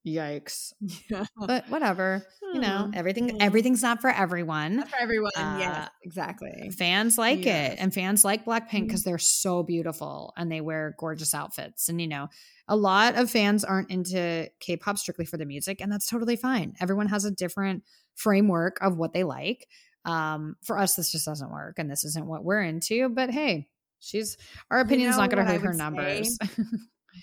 yikes 0.07 0.73
yeah. 1.11 1.25
but 1.39 1.69
whatever 1.71 2.27
you 2.53 2.61
know 2.61 2.85
Hmm. 2.87 2.91
everything 2.95 3.29
Hmm. 3.31 3.37
everything's 3.41 3.83
not 3.83 4.01
for 4.03 4.11
everyone 4.11 4.77
Not 4.77 4.91
for 4.91 4.99
everyone. 5.01 5.33
Uh, 5.37 5.57
yes, 5.59 5.89
exactly. 6.03 6.71
fans 6.77 7.17
like 7.17 7.45
Yes. 7.45 7.73
it 7.73 7.79
and 7.81 7.93
fans 7.95 8.25
like 8.25 8.45
blackpink 8.45 8.87
because 8.87 9.03
they're 9.03 9.19
so 9.19 9.63
beautiful 9.63 10.33
and 10.37 10.53
they 10.53 10.61
wear 10.61 10.95
gorgeous 10.99 11.35
outfits 11.35 11.89
and 11.89 12.01
you 12.01 12.07
know 12.07 12.29
a 12.69 12.77
lot 12.77 13.15
of 13.17 13.31
fans 13.31 13.65
aren't 13.65 13.91
into 13.91 14.49
k-pop 14.61 14.99
strictly 14.99 15.25
for 15.25 15.37
the 15.39 15.47
music 15.47 15.81
and 15.81 15.91
that's 15.91 16.07
totally 16.07 16.37
fine 16.37 16.75
everyone 16.81 17.09
has 17.09 17.25
a 17.25 17.31
different 17.31 17.83
framework 18.15 18.77
of 18.83 18.97
what 18.99 19.13
they 19.15 19.25
like 19.25 19.67
um 20.05 20.55
for 20.63 20.79
us 20.79 20.95
this 20.97 21.11
just 21.11 21.25
doesn't 21.25 21.51
work 21.51 21.79
and 21.79 21.91
this 21.91 22.05
isn't 22.05 22.27
what 22.27 22.45
we're 22.45 22.63
into 22.63 23.09
but 23.09 23.31
hey 23.31 23.67
she's 24.01 24.37
our 24.71 24.79
You 24.79 24.85
opinion's 24.85 25.17
know 25.17 25.23
not 25.23 25.31
going 25.31 25.47
to 25.47 25.51
hurt 25.51 25.63
her 25.63 25.73
numbers 25.73 26.37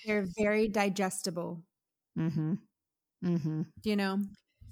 They're 0.05 0.25
very 0.37 0.67
digestible. 0.67 1.61
mm-hmm 2.17 2.55
mm-hmm 3.23 3.61
you 3.83 3.95
know, 3.95 4.19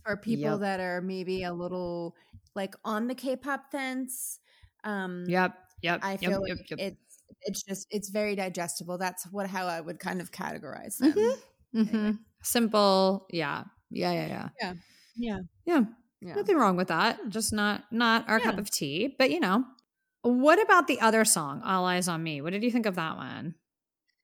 for 0.05 0.17
people 0.17 0.51
Yep. 0.51 0.59
that 0.61 0.79
are 0.79 1.01
maybe 1.01 1.43
a 1.43 1.53
little 1.53 2.15
like 2.55 2.75
on 2.83 3.07
the 3.07 3.15
K-pop 3.15 3.71
fence. 3.71 4.39
Um, 4.83 5.25
yep 5.27 5.55
yep 5.81 5.99
I 6.03 6.17
feel 6.17 6.31
yep, 6.31 6.39
like 6.41 6.69
yep. 6.71 6.79
it's 6.79 7.23
it's 7.41 7.63
just 7.63 7.87
it's 7.91 8.09
very 8.09 8.35
digestible. 8.35 8.97
That's 8.97 9.25
what 9.31 9.47
how 9.47 9.67
I 9.67 9.81
would 9.81 9.99
kind 9.99 10.21
of 10.21 10.31
categorize 10.31 10.97
them. 10.97 11.13
Mhm. 11.13 11.37
Anyway. 11.75 11.91
Mhm. 11.91 12.19
simple 12.41 13.27
yeah 13.31 13.63
yeah 13.91 14.11
yeah 14.11 14.27
yeah 14.27 14.49
Yeah. 14.61 14.73
Yeah. 15.15 15.39
yeah 15.65 15.81
Yeah. 16.21 16.35
Nothing 16.35 16.57
wrong 16.57 16.75
with 16.77 16.87
that. 16.89 17.19
Just 17.29 17.53
not 17.53 17.83
not 17.91 18.27
our 18.29 18.39
cup 18.39 18.57
of 18.57 18.69
tea. 18.71 19.15
But 19.17 19.31
you 19.31 19.39
know, 19.39 19.63
what 20.21 20.61
about 20.61 20.87
the 20.87 20.99
other 20.99 21.23
song, 21.25 21.61
All 21.63 21.85
Eyes 21.85 22.07
on 22.09 22.23
Me? 22.23 22.41
What 22.41 22.51
did 22.51 22.63
you 22.63 22.71
think 22.71 22.85
of 22.85 22.95
that 22.95 23.15
one? 23.15 23.55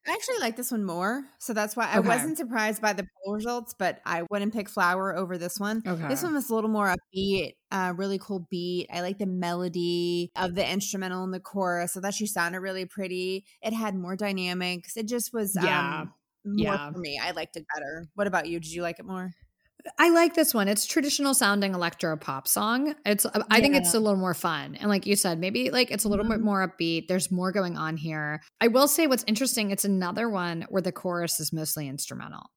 I 0.07 0.11
actually 0.13 0.37
like 0.39 0.55
this 0.55 0.71
one 0.71 0.83
more, 0.83 1.23
so 1.39 1.53
that's 1.53 1.75
why 1.75 1.87
I 1.89 1.97
Okay. 1.99 2.07
wasn't 2.07 2.37
surprised 2.37 2.81
by 2.81 2.93
the 2.93 3.07
poll 3.23 3.33
results. 3.35 3.73
But 3.77 4.01
I 4.05 4.23
wouldn't 4.29 4.53
pick 4.53 4.69
Flower 4.69 5.15
over 5.15 5.37
this 5.37 5.59
one. 5.59 5.81
Okay. 5.85 6.07
This 6.07 6.21
one 6.21 6.33
was 6.33 6.49
a 6.49 6.55
little 6.55 6.69
more 6.69 6.93
upbeat, 6.95 7.53
uh, 7.71 7.93
really 7.95 8.19
cool 8.19 8.47
beat. 8.51 8.87
I 8.93 9.01
like 9.01 9.17
the 9.17 9.25
melody 9.25 10.31
of 10.35 10.53
the 10.55 10.69
instrumental 10.69 11.23
and 11.23 11.33
the 11.33 11.39
chorus. 11.39 11.93
So 11.93 12.01
that 12.01 12.13
she 12.13 12.27
sounded 12.27 12.59
really 12.59 12.85
pretty. 12.85 13.45
It 13.61 13.73
had 13.73 13.95
more 13.95 14.15
dynamics. 14.15 14.95
It 14.95 15.07
just 15.07 15.33
was 15.33 15.55
Yeah. 15.61 16.01
um, 16.01 16.13
more 16.45 16.73
Yeah. 16.75 16.91
for 16.91 16.99
me. 16.99 17.19
I 17.21 17.31
liked 17.31 17.57
it 17.57 17.65
better. 17.73 18.07
What 18.13 18.27
about 18.27 18.47
you? 18.47 18.59
Did 18.59 18.71
you 18.73 18.83
like 18.83 18.99
it 18.99 19.05
more? 19.05 19.33
I 19.99 20.09
like 20.09 20.33
this 20.33 20.53
one. 20.53 20.67
It's 20.67 20.85
traditional 20.85 21.33
sounding 21.33 21.73
electro 21.73 22.17
pop 22.17 22.47
song. 22.47 22.95
It's 23.05 23.25
I 23.51 23.61
think 23.61 23.75
it's 23.75 23.93
a 23.93 23.99
little 23.99 24.19
more 24.19 24.33
fun. 24.33 24.75
And 24.75 24.89
like 24.89 25.05
you 25.05 25.15
said, 25.15 25.39
maybe 25.39 25.69
like 25.69 25.91
it's 25.91 26.03
a 26.05 26.09
little 26.09 26.25
bit 26.25 26.39
Mhm. 26.39 26.43
more 26.43 26.67
upbeat. 26.67 27.07
There's 27.07 27.31
more 27.31 27.51
going 27.51 27.77
on 27.77 27.97
here. 27.97 28.41
I 28.59 28.67
will 28.67 28.87
say 28.87 29.07
what's 29.07 29.23
interesting, 29.27 29.71
it's 29.71 29.85
another 29.85 30.29
one 30.29 30.65
where 30.69 30.81
the 30.81 30.91
chorus 30.91 31.39
is 31.39 31.53
mostly 31.53 31.87
instrumental. 31.87 32.51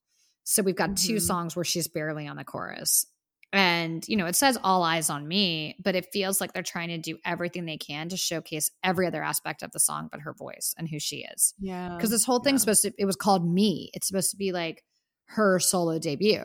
So 0.45 0.63
we've 0.63 0.75
got 0.77 0.97
two 0.97 1.17
Mhm. 1.17 1.21
songs 1.23 1.57
where 1.57 1.65
she's 1.65 1.89
barely 1.89 2.27
on 2.27 2.37
the 2.37 2.45
chorus. 2.45 3.07
And, 3.53 4.07
you 4.09 4.17
know, 4.17 4.27
it 4.27 4.37
says 4.37 4.59
all 4.63 4.83
eyes 4.83 5.09
on 5.09 5.27
me, 5.27 5.77
but 5.83 5.95
it 5.95 6.09
feels 6.13 6.39
like 6.41 6.53
they're 6.53 6.63
trying 6.63 6.89
to 6.89 6.99
do 6.99 7.19
everything 7.25 7.65
they 7.65 7.79
can 7.79 8.09
to 8.11 8.17
showcase 8.17 8.71
every 8.85 9.07
other 9.07 9.23
aspect 9.23 9.63
of 9.63 9.73
the 9.73 9.81
song 9.81 10.09
but 10.11 10.21
her 10.21 10.35
voice 10.35 10.75
and 10.77 10.89
who 10.89 10.99
she 10.99 11.25
is. 11.35 11.55
Yeah. 11.59 11.95
Because 11.97 12.11
this 12.11 12.25
whole 12.25 12.41
thing's 12.41 12.61
yeah. 12.61 12.75
supposed 12.75 12.83
to, 12.83 12.93
it 12.99 13.07
was 13.07 13.17
called 13.17 13.47
Me. 13.51 13.91
It's 13.95 14.07
supposed 14.07 14.31
to 14.33 14.37
be 14.37 14.53
like 14.53 14.83
her 15.29 15.59
solo 15.59 15.99
debut. 15.99 16.45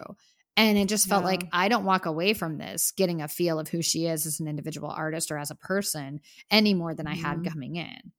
And 0.56 0.78
it 0.78 0.88
just 0.88 1.08
felt 1.08 1.24
Yeah. 1.24 1.28
like 1.30 1.48
I 1.52 1.68
don't 1.68 1.84
walk 1.86 2.06
away 2.06 2.34
from 2.34 2.58
this 2.58 2.92
getting 2.92 3.22
a 3.22 3.28
feel 3.28 3.60
of 3.60 3.70
who 3.70 3.82
she 3.82 4.06
is 4.06 4.26
as 4.28 4.40
an 4.40 4.48
individual 4.48 4.90
artist 4.90 5.32
or 5.32 5.38
as 5.38 5.50
a 5.50 5.56
person 5.56 6.22
any 6.52 6.74
more 6.74 6.94
than 6.94 7.08
I 7.08 7.16
had 7.16 7.40
Mhm. 7.40 7.50
coming 7.50 7.76
in. 7.76 8.12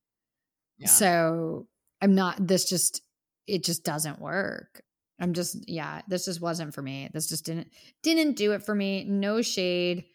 Yeah. 0.78 0.88
So 0.88 1.68
I'm 2.00 2.14
not, 2.14 2.44
this 2.46 2.68
just, 2.68 3.02
it 3.46 3.62
just 3.62 3.84
doesn't 3.84 4.20
work. 4.20 4.82
I'm 5.20 5.32
just, 5.32 5.68
yeah, 5.68 6.02
this 6.08 6.24
just 6.24 6.40
wasn't 6.40 6.74
for 6.74 6.82
me. 6.82 7.08
This 7.12 7.28
just 7.28 7.44
didn't, 7.44 7.68
didn't 8.02 8.32
do 8.34 8.50
it 8.52 8.64
for 8.64 8.74
me. 8.74 9.04
No 9.04 9.40
shade. 9.42 10.06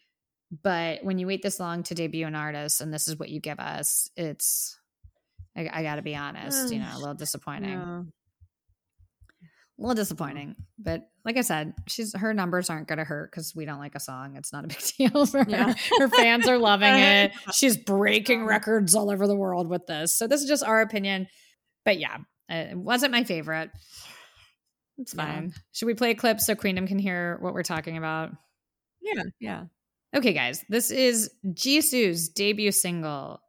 But 0.62 1.02
when 1.04 1.18
you 1.18 1.26
wait 1.26 1.42
this 1.42 1.58
long 1.58 1.84
to 1.84 1.94
debut 1.94 2.26
an 2.26 2.34
artist 2.34 2.80
and 2.82 2.92
this 2.92 3.08
is 3.08 3.16
what 3.18 3.30
you 3.30 3.40
give 3.40 3.58
us, 3.60 4.10
it's, 4.16 4.78
I, 5.56 5.70
I 5.72 5.82
got 5.82 5.94
to 5.96 6.02
be 6.02 6.14
honest, 6.16 6.70
you 6.72 6.80
know, 6.80 6.90
a 6.92 6.98
little 6.98 7.14
disappointing. 7.14 7.70
Yeah. 7.70 8.02
A 9.80 9.82
little 9.82 9.94
mm-hmm. 9.94 10.00
disappointing. 10.02 10.56
But 10.78 11.08
like 11.24 11.38
I 11.38 11.40
said, 11.40 11.72
she's 11.86 12.14
her 12.14 12.34
numbers 12.34 12.68
aren't 12.68 12.86
going 12.86 12.98
to 12.98 13.04
hurt 13.04 13.30
because 13.30 13.54
we 13.56 13.64
don't 13.64 13.78
like 13.78 13.94
a 13.94 14.00
song. 14.00 14.36
It's 14.36 14.52
not 14.52 14.64
a 14.64 14.68
big 14.98 15.12
deal 15.12 15.24
for 15.24 15.42
her. 15.44 15.50
Yeah. 15.50 15.74
Her 15.98 16.08
fans 16.08 16.46
are 16.48 16.58
loving 16.58 16.92
it. 16.94 17.32
She's 17.54 17.76
breaking 17.76 18.44
records 18.44 18.94
all 18.94 19.10
over 19.10 19.26
the 19.26 19.36
world 19.36 19.68
with 19.68 19.86
this. 19.86 20.16
So 20.16 20.26
this 20.26 20.42
is 20.42 20.48
just 20.48 20.62
our 20.62 20.82
opinion. 20.82 21.28
But 21.84 21.98
yeah, 21.98 22.18
it 22.50 22.76
wasn't 22.76 23.12
my 23.12 23.24
favorite. 23.24 23.70
It's 24.98 25.14
Yeah. 25.14 25.24
fine. 25.24 25.54
Should 25.72 25.86
we 25.86 25.94
play 25.94 26.10
a 26.10 26.14
clip 26.14 26.40
so 26.40 26.54
Queendom 26.54 26.86
can 26.86 26.98
hear 26.98 27.38
what 27.40 27.54
we're 27.54 27.62
talking 27.62 27.96
about? 27.96 28.32
Yeah. 29.00 29.22
Yeah. 29.40 29.64
Okay, 30.14 30.32
guys, 30.34 30.64
this 30.68 30.90
is 30.90 31.30
Jisoo's 31.46 32.28
debut 32.28 32.72
single. 32.72 33.40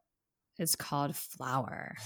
It's 0.58 0.76
called 0.76 1.16
Flower. 1.16 1.96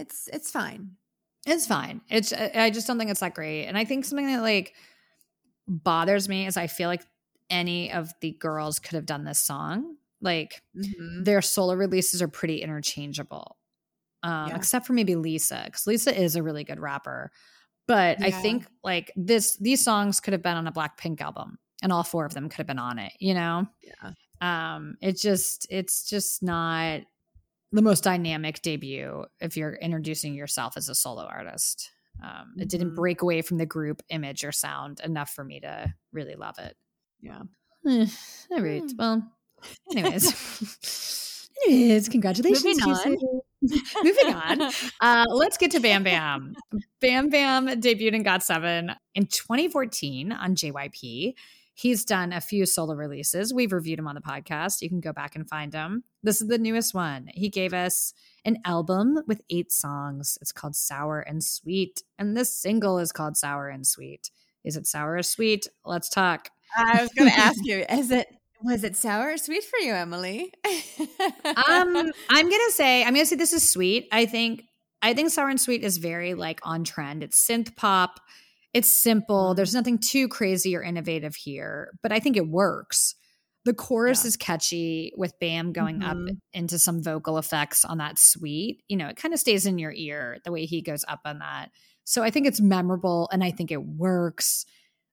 It's 0.00 0.28
it's 0.32 0.50
fine. 0.50 0.96
It's 1.46 1.66
fine. 1.66 2.02
It's 2.10 2.32
I 2.32 2.70
just 2.70 2.86
don't 2.86 2.98
think 2.98 3.10
it's 3.10 3.20
that 3.20 3.34
great. 3.34 3.66
And 3.66 3.78
I 3.78 3.84
think 3.84 4.04
something 4.04 4.26
that 4.26 4.42
like 4.42 4.74
bothers 5.68 6.28
me 6.28 6.46
is 6.46 6.56
I 6.56 6.66
feel 6.66 6.88
like 6.88 7.04
any 7.48 7.92
of 7.92 8.12
the 8.20 8.32
girls 8.32 8.78
could 8.78 8.94
have 8.94 9.06
done 9.06 9.24
this 9.24 9.38
song. 9.42 9.96
Like 10.20 10.62
Mhm. 10.76 11.24
their 11.24 11.42
solo 11.42 11.74
releases 11.74 12.20
are 12.22 12.28
pretty 12.28 12.62
interchangeable. 12.62 13.56
Um, 14.22 14.48
Yeah. 14.48 14.56
except 14.56 14.86
for 14.86 14.92
maybe 14.92 15.16
Lisa, 15.16 15.62
because 15.66 15.86
Lisa 15.86 16.18
is 16.18 16.36
a 16.36 16.42
really 16.42 16.64
good 16.64 16.80
rapper. 16.80 17.32
But 17.86 18.22
I 18.22 18.30
think 18.30 18.66
like 18.84 19.12
this 19.16 19.56
these 19.58 19.82
songs 19.82 20.20
could 20.20 20.32
have 20.32 20.42
been 20.42 20.56
on 20.56 20.66
a 20.66 20.72
Blackpink 20.72 21.20
album 21.20 21.58
and 21.82 21.92
all 21.92 22.04
four 22.04 22.26
of 22.26 22.34
them 22.34 22.48
could 22.48 22.58
have 22.58 22.66
been 22.66 22.78
on 22.78 22.98
it, 22.98 23.12
you 23.20 23.34
know? 23.34 23.66
Yeah. 23.82 24.12
um 24.42 24.96
it 25.02 25.18
just 25.18 25.66
it's 25.70 26.08
just 26.08 26.42
not 26.42 27.02
the 27.72 27.82
most 27.82 28.02
dynamic 28.04 28.62
debut 28.62 29.24
if 29.40 29.56
you're 29.56 29.74
introducing 29.74 30.34
yourself 30.34 30.76
as 30.76 30.88
a 30.88 30.94
solo 30.94 31.24
artist 31.24 31.90
um 32.22 32.54
it 32.58 32.68
didn't 32.68 32.90
Mhm. 32.92 32.96
break 32.96 33.22
away 33.22 33.42
from 33.42 33.58
the 33.58 33.66
group 33.66 34.02
image 34.08 34.44
or 34.44 34.52
sound 34.52 35.00
enough 35.04 35.30
for 35.30 35.44
me 35.44 35.60
to 35.60 35.94
really 36.12 36.34
love 36.34 36.58
it 36.58 36.76
Yeah. 37.20 37.42
Eh, 37.86 38.06
all 38.50 38.60
right 38.60 38.82
Hmm. 38.82 38.96
well 38.98 39.32
anyways 39.92 41.48
anyways 41.66 42.08
congratulations 42.08 42.64
Moving 42.64 42.82
on. 42.82 43.16
Moving 44.02 44.34
on 44.34 44.72
uh 45.00 45.24
let's 45.28 45.56
get 45.58 45.70
to 45.72 45.80
bam 45.80 46.02
bam 46.02 46.54
bam 47.00 47.28
bam 47.28 47.66
debuted 47.68 48.14
in 48.14 48.24
GOT7 48.24 48.96
in 49.14 49.26
2014 49.26 50.32
on 50.32 50.54
jyp 50.54 51.34
He's 51.80 52.04
done 52.04 52.34
a 52.34 52.42
few 52.42 52.66
solo 52.66 52.94
releases. 52.94 53.54
We've 53.54 53.72
reviewed 53.72 53.98
him 53.98 54.06
on 54.06 54.14
the 54.14 54.20
podcast. 54.20 54.82
You 54.82 54.90
can 54.90 55.00
go 55.00 55.14
back 55.14 55.34
and 55.34 55.48
find 55.48 55.72
him. 55.72 56.04
This 56.22 56.42
is 56.42 56.48
the 56.48 56.58
newest 56.58 56.92
one. 56.92 57.30
He 57.32 57.48
gave 57.48 57.72
us 57.72 58.12
an 58.44 58.58
album 58.66 59.20
with 59.26 59.40
eight 59.48 59.72
songs. 59.72 60.36
It's 60.42 60.52
called 60.52 60.76
Sour 60.76 61.20
and 61.20 61.42
Sweet. 61.42 62.02
And 62.18 62.36
this 62.36 62.54
single 62.54 62.98
is 62.98 63.12
called 63.12 63.38
Sour 63.38 63.70
and 63.70 63.86
Sweet. 63.86 64.30
Is 64.62 64.76
it 64.76 64.86
sour 64.86 65.14
or 65.14 65.22
sweet? 65.22 65.68
Let's 65.82 66.10
talk. 66.10 66.50
I 66.76 67.00
was 67.00 67.12
going 67.16 67.30
to 67.30 67.38
ask 67.38 67.58
you, 67.62 67.86
is 67.88 68.10
it 68.10 68.28
was 68.62 68.84
it 68.84 68.94
sour 68.94 69.32
or 69.32 69.38
sweet 69.38 69.64
for 69.64 69.78
you, 69.78 69.94
Emily? 69.94 70.52
Um, 70.66 72.12
I'm 72.28 72.50
gonna 72.50 72.70
say 72.72 73.02
I'm 73.02 73.14
gonna 73.14 73.24
say 73.24 73.36
this 73.36 73.54
is 73.54 73.70
sweet. 73.70 74.06
I 74.12 74.26
think 74.26 74.64
I 75.00 75.14
think 75.14 75.30
sour 75.30 75.48
and 75.48 75.58
sweet 75.58 75.82
is 75.82 75.96
very 75.96 76.34
like 76.34 76.60
on 76.62 76.84
trend. 76.84 77.22
It's 77.22 77.42
synth 77.42 77.74
pop. 77.74 78.20
It's 78.72 78.96
simple. 78.96 79.54
There's 79.54 79.74
nothing 79.74 79.98
too 79.98 80.28
crazy 80.28 80.76
or 80.76 80.82
innovative 80.82 81.34
here, 81.34 81.92
but 82.02 82.12
I 82.12 82.20
think 82.20 82.36
it 82.36 82.48
works. 82.48 83.14
The 83.64 83.74
chorus 83.74 84.24
Yeah. 84.24 84.28
is 84.28 84.36
catchy 84.36 85.12
with 85.16 85.38
Bam 85.40 85.72
going 85.72 86.02
up 86.02 86.16
Mhm. 86.16 86.38
into 86.52 86.78
some 86.78 87.02
vocal 87.02 87.36
effects 87.36 87.84
on 87.84 87.98
that 87.98 88.18
sweet. 88.18 88.82
You 88.88 88.96
know, 88.96 89.08
it 89.08 89.16
kind 89.16 89.34
of 89.34 89.40
stays 89.40 89.66
in 89.66 89.78
your 89.78 89.92
ear 89.92 90.38
the 90.44 90.52
way 90.52 90.64
he 90.66 90.80
goes 90.82 91.04
up 91.08 91.20
on 91.24 91.40
that. 91.40 91.70
So 92.04 92.22
I 92.22 92.30
think 92.30 92.46
it's 92.46 92.60
memorable 92.60 93.28
and 93.32 93.44
I 93.44 93.50
think 93.50 93.70
it 93.70 93.84
works. 93.84 94.64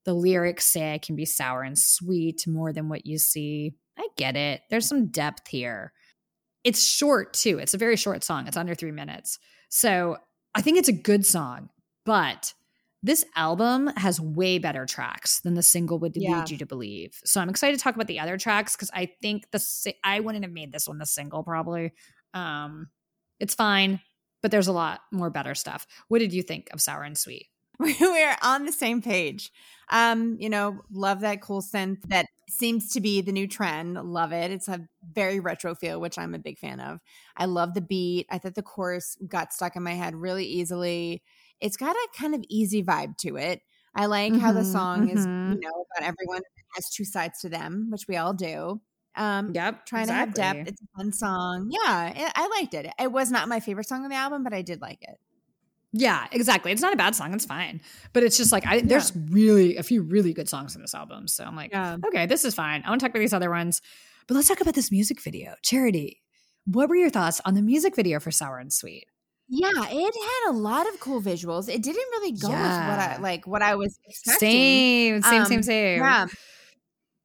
The 0.05 0.13
lyrics 0.13 0.65
say 0.65 0.93
I 0.93 0.97
can 0.97 1.15
be 1.15 1.25
sour 1.25 1.63
and 1.63 1.77
sweet 1.77 2.47
more 2.47 2.71
than 2.71 2.87
what 2.87 3.05
you 3.05 3.17
see. 3.17 3.73
I 3.97 4.07
get 4.15 4.37
it. 4.37 4.61
There's 4.69 4.87
some 4.87 5.07
depth 5.07 5.47
here. 5.47 5.91
It's 6.63 6.83
short 6.83 7.33
too. 7.33 7.59
It's 7.59 7.73
a 7.73 7.77
very 7.77 7.97
short 7.97 8.23
song. 8.23 8.47
It's 8.47 8.55
under 8.57 8.75
three 8.75 8.91
minutes. 8.91 9.39
So 9.69 10.17
I 10.55 10.61
think 10.61 10.77
it's 10.77 10.87
a 10.87 10.93
good 10.93 11.25
song, 11.25 11.69
but 12.05 12.53
this 13.03 13.23
album 13.35 13.87
has 13.97 14.19
way 14.19 14.57
better 14.57 14.85
tracks 14.85 15.39
than 15.41 15.53
the 15.53 15.63
single 15.63 15.99
would 15.99 16.15
Yeah. 16.15 16.39
lead 16.39 16.49
you 16.49 16.57
to 16.57 16.65
believe. 16.65 17.19
So 17.23 17.39
I'm 17.41 17.49
excited 17.49 17.77
to 17.77 17.83
talk 17.83 17.95
about 17.95 18.07
the 18.07 18.19
other 18.19 18.37
tracks 18.37 18.75
because 18.75 18.89
I 18.93 19.07
think 19.21 19.51
the 19.51 19.59
si- 19.59 19.99
I 20.03 20.19
wouldn't 20.19 20.43
have 20.43 20.51
made 20.53 20.71
this 20.71 20.87
one 20.87 20.97
the 20.97 21.05
single 21.05 21.43
probably. 21.43 21.93
Um, 22.33 22.89
it's 23.39 23.53
fine, 23.53 24.01
but 24.41 24.51
there's 24.51 24.67
a 24.67 24.73
lot 24.73 25.01
more 25.11 25.29
better 25.29 25.53
stuff. 25.55 25.85
What 26.07 26.19
did 26.19 26.33
you 26.33 26.41
think 26.43 26.69
of 26.73 26.81
Sour 26.81 27.03
and 27.03 27.17
Sweet? 27.17 27.47
We're 27.79 28.35
on 28.41 28.65
the 28.65 28.71
same 28.71 29.01
page. 29.03 29.51
Um, 29.89 30.35
you 30.39 30.49
know, 30.49 30.81
love 30.91 31.19
that 31.21 31.41
cool 31.41 31.61
synth 31.61 32.01
that 32.07 32.25
seems 32.49 32.91
to 32.93 33.01
be 33.01 33.21
the 33.21 33.31
new 33.31 33.47
trend. 33.47 33.93
Love 33.93 34.33
it. 34.33 34.49
It's 34.51 34.67
a 34.67 34.87
very 35.13 35.39
retro 35.39 35.75
feel, 35.75 36.01
which 36.01 36.17
I'm 36.17 36.33
a 36.33 36.39
big 36.39 36.57
fan 36.57 36.79
of. 36.79 36.99
I 37.37 37.45
love 37.45 37.75
the 37.75 37.81
beat. 37.81 38.25
I 38.31 38.39
thought 38.39 38.55
the 38.55 38.63
chorus 38.63 39.15
got 39.27 39.53
stuck 39.53 39.75
in 39.75 39.83
my 39.83 39.93
head 39.93 40.15
really 40.15 40.45
easily. 40.45 41.21
It's 41.61 41.77
got 41.77 41.95
a 41.95 42.07
kind 42.17 42.35
of 42.35 42.43
easy 42.49 42.83
vibe 42.83 43.17
to 43.19 43.37
it. 43.37 43.61
I 43.95 44.05
like 44.07 44.37
how 44.37 44.51
the 44.53 44.63
Mhm, 44.63 44.65
song 44.65 45.07
is, 45.09 45.27
mhm. 45.45 45.53
you 45.53 45.59
know, 45.59 45.85
about 45.97 46.07
everyone 46.07 46.41
has 46.75 46.89
two 46.89 47.05
sides 47.05 47.39
to 47.41 47.49
them, 47.49 47.89
which 47.91 48.07
we 48.07 48.17
all 48.17 48.33
do. 48.33 48.81
Um, 49.15 49.55
Yep, 49.55 49.85
trying 49.85 50.07
to 50.07 50.13
have 50.13 50.33
depth. 50.33 50.67
It's 50.67 50.81
a 50.81 50.85
fun 50.97 51.11
song. 51.13 51.69
Yeah, 51.71 52.09
it, 52.27 52.31
I 52.35 52.47
liked 52.59 52.73
it. 52.73 52.91
It 52.99 53.11
was 53.11 53.31
not 53.31 53.47
my 53.47 53.59
favorite 53.59 53.87
song 53.87 54.03
on 54.03 54.09
the 54.09 54.15
album, 54.15 54.43
but 54.43 54.53
I 54.53 54.61
did 54.61 54.81
like 54.81 54.99
it. 55.01 55.17
Yeah, 55.93 56.27
exactly. 56.31 56.71
It's 56.71 56.81
not 56.81 56.93
a 56.93 56.97
bad 56.97 57.15
song. 57.15 57.33
It's 57.33 57.45
fine. 57.45 57.81
But 58.13 58.23
it's 58.23 58.37
just 58.37 58.51
like 58.51 58.65
I 58.67 58.81
there's 58.81 59.15
really 59.15 59.77
a 59.77 59.83
few 59.83 60.01
really 60.01 60.33
good 60.33 60.49
songs 60.49 60.75
in 60.75 60.81
this 60.81 60.93
album. 60.93 61.27
So 61.27 61.43
I'm 61.45 61.55
like, 61.55 61.71
Yeah. 61.71 61.97
okay, 62.05 62.25
this 62.25 62.43
is 62.45 62.53
fine. 62.53 62.83
I 62.85 62.89
want 62.89 62.99
to 62.99 63.05
talk 63.05 63.11
about 63.11 63.21
these 63.21 63.33
other 63.33 63.49
ones. 63.49 63.81
But 64.27 64.35
let's 64.35 64.47
talk 64.49 64.59
about 64.61 64.75
this 64.75 64.91
music 64.91 65.21
video. 65.21 65.55
Charity. 65.63 66.21
What 66.65 66.89
were 66.89 66.97
your 66.97 67.09
thoughts 67.09 67.39
on 67.45 67.53
the 67.53 67.61
music 67.61 67.95
video 67.95 68.19
for 68.19 68.31
Sour 68.31 68.57
and 68.59 68.71
Sweet? 68.73 69.05
Yeah, 69.49 69.69
it 69.89 70.13
had 70.13 70.51
a 70.51 70.53
lot 70.57 70.87
of 70.93 70.99
cool 70.99 71.21
visuals. 71.21 71.69
It 71.73 71.81
didn't 71.81 72.09
really 72.11 72.33
go 72.33 72.59
with 72.59 72.81
what 72.81 72.99
I 72.99 73.17
like 73.17 73.47
what 73.47 73.61
I 73.61 73.75
was 73.75 73.97
expecting. 74.05 74.73
Same, 75.13 75.21
same, 75.21 75.45
same, 75.45 75.61
Um, 75.61 75.63
same. 75.63 76.17
Yeah. 76.17 76.27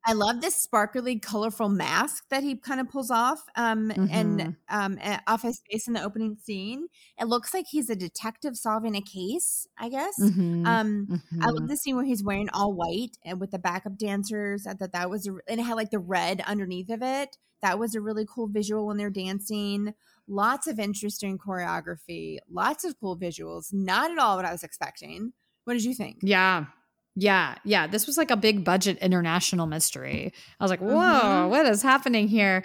I 0.05 0.15
love 0.15 0.41
this 0.41 0.57
sparkly, 0.57 1.21
colorful 1.21 1.69
mask 1.69 2.25
that 2.31 2.43
he 2.43 2.57
kind 2.57 2.81
of 2.81 2.89
pulls 2.91 3.11
off, 3.11 3.45
um, 3.57 3.93
Mhm. 3.97 4.11
and 4.11 4.57
um, 4.69 4.99
uh, 5.01 5.19
off 5.29 5.43
his 5.43 5.63
face 5.71 5.87
in 5.87 5.95
the 5.95 6.03
opening 6.03 6.37
scene. 6.37 6.89
It 7.21 7.27
looks 7.27 7.55
like 7.55 7.67
he's 7.71 7.89
a 7.89 7.95
detective 7.97 8.57
solving 8.57 8.97
a 8.97 9.01
case. 9.03 9.67
I 9.79 9.89
guess. 9.89 10.17
Mhm, 10.19 10.65
Um, 10.65 11.11
I 11.41 11.47
mhm. 11.47 11.53
love 11.53 11.69
the 11.69 11.77
scene 11.77 11.97
where 11.97 12.05
he's 12.05 12.25
wearing 12.25 12.49
all 12.51 12.73
white 12.75 13.17
and 13.25 13.41
with 13.41 13.53
the 13.53 13.59
backup 13.61 13.97
dancers. 13.97 14.67
I 14.67 14.75
thought 14.75 14.93
that 14.93 15.11
was, 15.11 15.27
a, 15.29 15.33
and 15.49 15.61
it 15.61 15.65
had 15.65 15.75
like 15.75 15.91
the 15.91 15.99
red 16.01 16.41
underneath 16.43 16.91
of 16.91 17.03
it. 17.03 17.39
That 17.63 17.79
was 17.79 17.95
a 17.95 18.01
really 18.01 18.27
cool 18.29 18.49
visual 18.49 18.87
when 18.87 18.97
they're 18.97 19.11
dancing. 19.11 19.95
Lots 20.33 20.67
of 20.67 20.79
interesting 20.79 21.37
choreography, 21.39 22.39
lots 22.51 22.85
of 22.85 22.99
cool 22.99 23.19
visuals. 23.19 23.73
Not 23.73 24.11
at 24.11 24.19
all 24.19 24.37
what 24.37 24.45
I 24.47 24.53
was 24.53 24.63
expecting. 24.63 25.33
What 25.65 25.75
did 25.75 25.85
you 25.85 25.95
think? 25.95 26.19
Yeah. 26.23 26.67
Yeah, 27.15 27.57
yeah. 27.65 27.87
This 27.87 28.07
was 28.07 28.17
like 28.17 28.31
a 28.31 28.37
big 28.37 28.65
budget 28.65 28.97
international 28.99 29.67
mystery. 29.67 30.33
I 30.59 30.65
was 30.65 30.71
like, 30.71 30.81
whoa, 30.81 30.89
Mhm. 30.91 31.51
what 31.51 31.67
is 31.67 31.83
happening 31.83 32.27
here? 32.29 32.65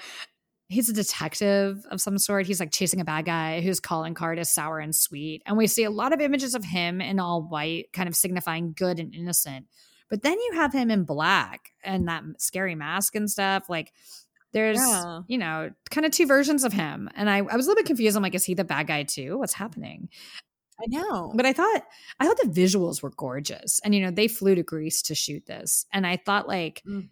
He's 0.70 0.88
a 0.89 0.93
detective 0.93 1.86
of 1.91 1.99
some 1.99 2.18
sort. 2.18 2.45
He's 2.45 2.59
like 2.61 2.72
chasing 2.72 3.01
a 3.01 3.05
bad 3.05 3.26
guy 3.26 3.59
whose 3.61 3.82
calling 3.82 4.13
card 4.13 4.39
is 4.39 4.49
sour 4.49 4.80
and 4.80 4.95
sweet. 4.95 5.41
And 5.45 5.57
we 5.57 5.68
see 5.68 5.84
a 5.84 5.89
lot 5.89 6.13
of 6.13 6.22
images 6.22 6.55
of 6.55 6.63
him 6.63 7.01
in 7.01 7.20
all 7.20 7.41
white, 7.41 7.91
kind 7.91 8.07
of 8.07 8.15
signifying 8.15 8.74
good 8.74 8.99
and 8.99 9.13
innocent. 9.13 9.65
But 10.09 10.22
then 10.22 10.39
you 10.39 10.51
have 10.55 10.72
him 10.72 10.89
in 10.89 11.03
black 11.03 11.72
and 11.84 12.07
that 12.07 12.24
scary 12.38 12.76
mask 12.76 13.15
and 13.15 13.30
stuff. 13.30 13.70
Like, 13.70 13.91
there's, 14.53 14.77
Yeah. 14.79 15.21
you 15.27 15.37
know, 15.37 15.71
kind 15.91 16.05
of 16.05 16.11
two 16.11 16.25
versions 16.25 16.63
of 16.63 16.73
him. 16.73 17.09
And 17.15 17.29
I, 17.29 17.37
I 17.37 17.55
was 17.55 17.65
a 17.65 17.69
little 17.69 17.75
bit 17.81 17.85
confused. 17.87 18.15
I'm 18.17 18.23
like, 18.23 18.35
is 18.35 18.45
he 18.45 18.53
the 18.53 18.63
bad 18.63 18.87
guy 18.87 19.03
too? 19.03 19.37
What's 19.37 19.53
happening? 19.53 20.09
I 20.79 20.85
know. 20.87 21.31
But 21.35 21.45
I 21.45 21.53
thought 21.53 21.83
I 22.19 22.27
thought 22.27 22.37
the 22.37 22.49
visuals 22.49 23.01
were 23.01 23.09
gorgeous. 23.09 23.79
And 23.83 23.95
you 23.95 24.01
know, 24.01 24.11
they 24.11 24.27
flew 24.27 24.55
to 24.55 24.63
Greece 24.63 25.01
to 25.03 25.15
shoot 25.15 25.45
this. 25.47 25.85
And 25.91 26.05
I 26.05 26.17
thought 26.17 26.47
like 26.47 26.81
Mm. 26.87 27.09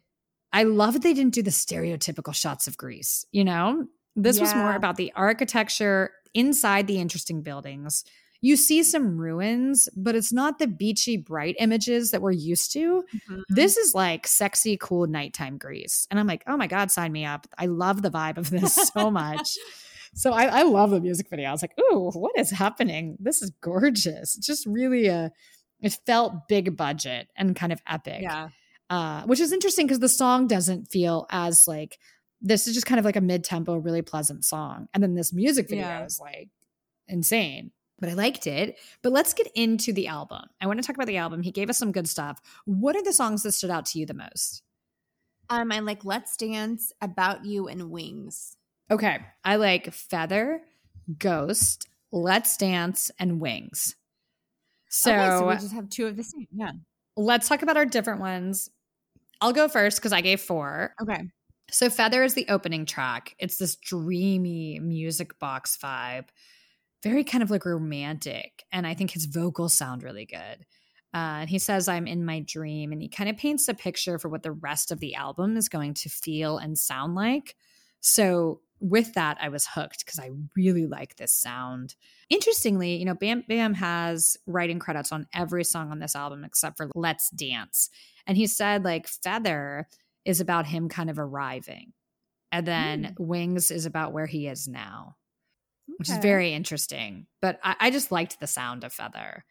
I 0.54 0.64
love 0.64 0.94
that 0.94 1.02
they 1.02 1.14
didn't 1.14 1.34
do 1.34 1.42
the 1.42 1.50
stereotypical 1.52 2.34
shots 2.34 2.66
of 2.68 2.78
Greece, 2.78 3.26
you 3.32 3.44
know? 3.44 3.88
This 4.16 4.40
was 4.40 4.56
more 4.56 4.74
about 4.74 4.96
the 4.96 5.12
architecture 5.14 6.12
inside 6.34 6.88
the 6.88 7.00
interesting 7.02 7.42
buildings. 7.42 8.06
You 8.46 8.56
see 8.58 8.84
some 8.84 9.18
ruins, 9.18 9.90
but 9.96 10.14
it's 10.16 10.32
not 10.32 10.60
the 10.60 10.68
beachy 10.68 11.18
bright 11.18 11.56
images 11.60 12.12
that 12.12 12.22
we're 12.22 12.32
used 12.32 12.72
to. 12.74 13.04
Mhm. 13.30 13.42
This 13.50 13.76
is 13.76 13.96
like 13.96 14.28
sexy, 14.28 14.78
cool 14.80 15.08
nighttime 15.08 15.58
Greece. 15.58 16.06
And 16.12 16.20
I'm 16.20 16.28
like, 16.28 16.44
oh 16.46 16.56
my 16.56 16.68
God, 16.68 16.92
sign 16.92 17.12
me 17.12 17.26
up. 17.26 17.48
I 17.58 17.66
love 17.66 18.04
the 18.04 18.12
vibe 18.12 18.38
of 18.38 18.52
this 18.52 18.76
so 18.94 19.10
much. 19.22 19.58
So 20.14 20.32
I, 20.32 20.60
I 20.60 20.62
love 20.64 20.92
the 20.92 21.02
music 21.02 21.28
video. 21.30 21.50
I 21.50 21.52
was 21.54 21.64
like, 21.64 21.74
ooh, 21.80 22.12
what 22.14 22.38
is 22.38 22.52
happening? 22.52 23.18
This 23.20 23.42
is 23.42 23.50
gorgeous. 23.62 24.36
Just 24.38 24.66
really 24.68 25.08
a, 25.08 25.32
it 25.82 25.98
felt 26.06 26.48
big 26.48 26.78
budget 26.78 27.28
and 27.36 27.56
kind 27.56 27.74
of 27.74 27.82
epic. 27.88 28.22
yeah. 28.22 28.50
Uh, 28.92 29.24
which 29.24 29.40
is 29.40 29.52
interesting 29.52 29.88
because 29.88 30.00
the 30.00 30.08
song 30.08 30.46
doesn't 30.46 30.86
feel 30.92 31.26
as 31.32 31.64
like, 31.68 31.98
this 32.42 32.68
is 32.68 32.76
just 32.76 32.86
kind 32.86 33.00
of 33.00 33.06
like 33.06 33.16
a 33.16 33.22
mid 33.22 33.44
tempo, 33.44 33.76
really 33.76 34.04
pleasant 34.04 34.46
song. 34.46 34.88
And 34.94 35.02
then 35.02 35.16
this 35.16 35.34
music 35.34 35.68
video 35.68 35.86
Yeah. 35.88 36.06
is 36.06 36.20
like 36.20 36.50
insane. 37.08 37.72
But 38.00 38.10
I 38.10 38.14
liked 38.14 38.46
it. 38.48 38.78
But 39.02 39.14
let's 39.14 39.34
get 39.34 39.48
into 39.56 39.94
the 39.94 40.08
album. 40.08 40.44
I 40.62 40.68
want 40.68 40.80
to 40.80 40.86
talk 40.86 40.96
about 40.96 41.08
the 41.08 41.18
album. 41.18 41.42
He 41.42 41.52
gave 41.52 41.70
us 41.70 41.78
some 41.78 41.92
good 41.92 42.10
stuff. 42.10 42.42
What 42.66 42.96
are 42.96 43.04
the 43.04 43.14
songs 43.14 43.44
that 43.44 43.54
stood 43.54 43.70
out 43.70 43.86
to 43.88 44.00
you 44.00 44.06
the 44.06 44.14
most? 44.14 44.64
Um, 45.50 45.72
I 45.72 45.80
like 45.80 46.04
Let's 46.04 46.36
Dance, 46.38 46.92
About 47.02 47.46
You, 47.46 47.68
and 47.68 47.92
Wings. 47.92 48.58
Okay. 48.90 49.20
I 49.44 49.56
like 49.58 49.94
Feather, 49.94 50.62
Ghost, 51.18 51.88
Let's 52.12 52.58
Dance, 52.58 53.12
and 53.20 53.40
Wings. 53.40 53.96
So, 54.90 55.12
okay, 55.12 55.30
so 55.30 55.48
we 55.48 55.54
just 55.56 55.74
have 55.74 55.90
two 55.90 56.08
of 56.08 56.16
the 56.16 56.24
same. 56.24 56.48
Yeah. 56.56 56.72
let's 57.18 57.48
talk 57.50 57.62
about 57.62 57.78
our 57.78 57.86
different 57.86 58.22
ones. 58.22 58.70
I'll 59.42 59.54
go 59.54 59.68
first 59.68 60.00
because 60.00 60.14
I 60.14 60.22
gave 60.22 60.40
four. 60.40 60.96
Okay. 61.02 61.24
So, 61.70 61.90
Feather 61.90 62.24
is 62.24 62.34
the 62.34 62.48
opening 62.50 62.86
track. 62.86 63.36
It's 63.38 63.58
this 63.58 63.76
dreamy 63.76 64.80
music 64.80 65.38
box 65.40 65.78
vibe, 65.82 66.28
very 67.04 67.24
kind 67.24 67.44
of 67.44 67.52
like 67.52 67.66
romantic. 67.66 68.64
And 68.72 68.86
I 68.88 68.94
think 68.94 69.12
his 69.12 69.26
vocals 69.26 69.74
sound 69.74 70.04
really 70.04 70.26
good. 70.26 70.66
Uh, 71.14 71.40
and 71.42 71.50
he 71.50 71.60
says, 71.60 71.88
I'm 71.88 72.08
in 72.08 72.26
my 72.26 72.42
dream. 72.42 72.92
And 72.92 73.02
he 73.02 73.08
kind 73.08 73.30
of 73.30 73.38
paints 73.38 73.68
a 73.70 73.74
picture 73.74 74.20
for 74.20 74.28
what 74.28 74.44
the 74.44 74.52
rest 74.52 74.92
of 74.92 75.00
the 75.00 75.16
album 75.16 75.56
is 75.56 75.70
going 75.70 75.94
to 75.96 76.10
feel 76.10 76.58
and 76.58 76.78
sound 76.78 77.16
like. 77.16 77.56
So, 78.02 78.62
with 78.82 79.14
that, 79.14 79.38
I 79.40 79.48
was 79.48 79.66
hooked 79.66 80.06
because 80.06 80.20
I 80.20 80.30
really 80.56 80.86
like 80.86 81.16
this 81.16 81.32
sound. 81.32 81.96
Interestingly, 82.30 82.98
you 82.98 83.06
know, 83.06 83.16
Bam 83.16 83.46
Bam 83.48 83.74
has 83.76 84.36
writing 84.46 84.80
credits 84.80 85.14
on 85.14 85.26
every 85.34 85.64
song 85.64 85.92
on 85.92 86.00
this 86.00 86.16
album 86.16 86.44
except 86.44 86.76
for 86.76 86.92
Let's 86.94 87.30
Dance. 87.30 87.90
And 88.28 88.36
he 88.36 88.48
said, 88.48 88.84
like, 88.84 89.08
Feather 89.08 89.88
is 90.26 90.42
about 90.42 90.68
him 90.68 90.90
kind 90.90 91.10
of 91.10 91.18
arriving. 91.18 91.94
And 92.52 92.68
then 92.68 93.16
Wings 93.18 93.72
is 93.72 93.86
about 93.86 94.14
where 94.14 94.26
he 94.26 94.48
is 94.48 94.68
now, 94.68 95.16
which 95.98 96.10
is 96.10 96.18
very 96.18 96.54
interesting. 96.54 97.28
But 97.42 97.60
I, 97.64 97.76
I 97.80 97.92
just 97.92 98.12
liked 98.12 98.40
the 98.40 98.48
sound 98.48 98.84
of 98.84 98.94
Feather. 98.94 99.46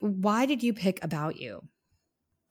Why 0.00 0.46
did 0.46 0.62
you 0.62 0.72
pick 0.74 1.02
About 1.04 1.36
You? 1.36 1.62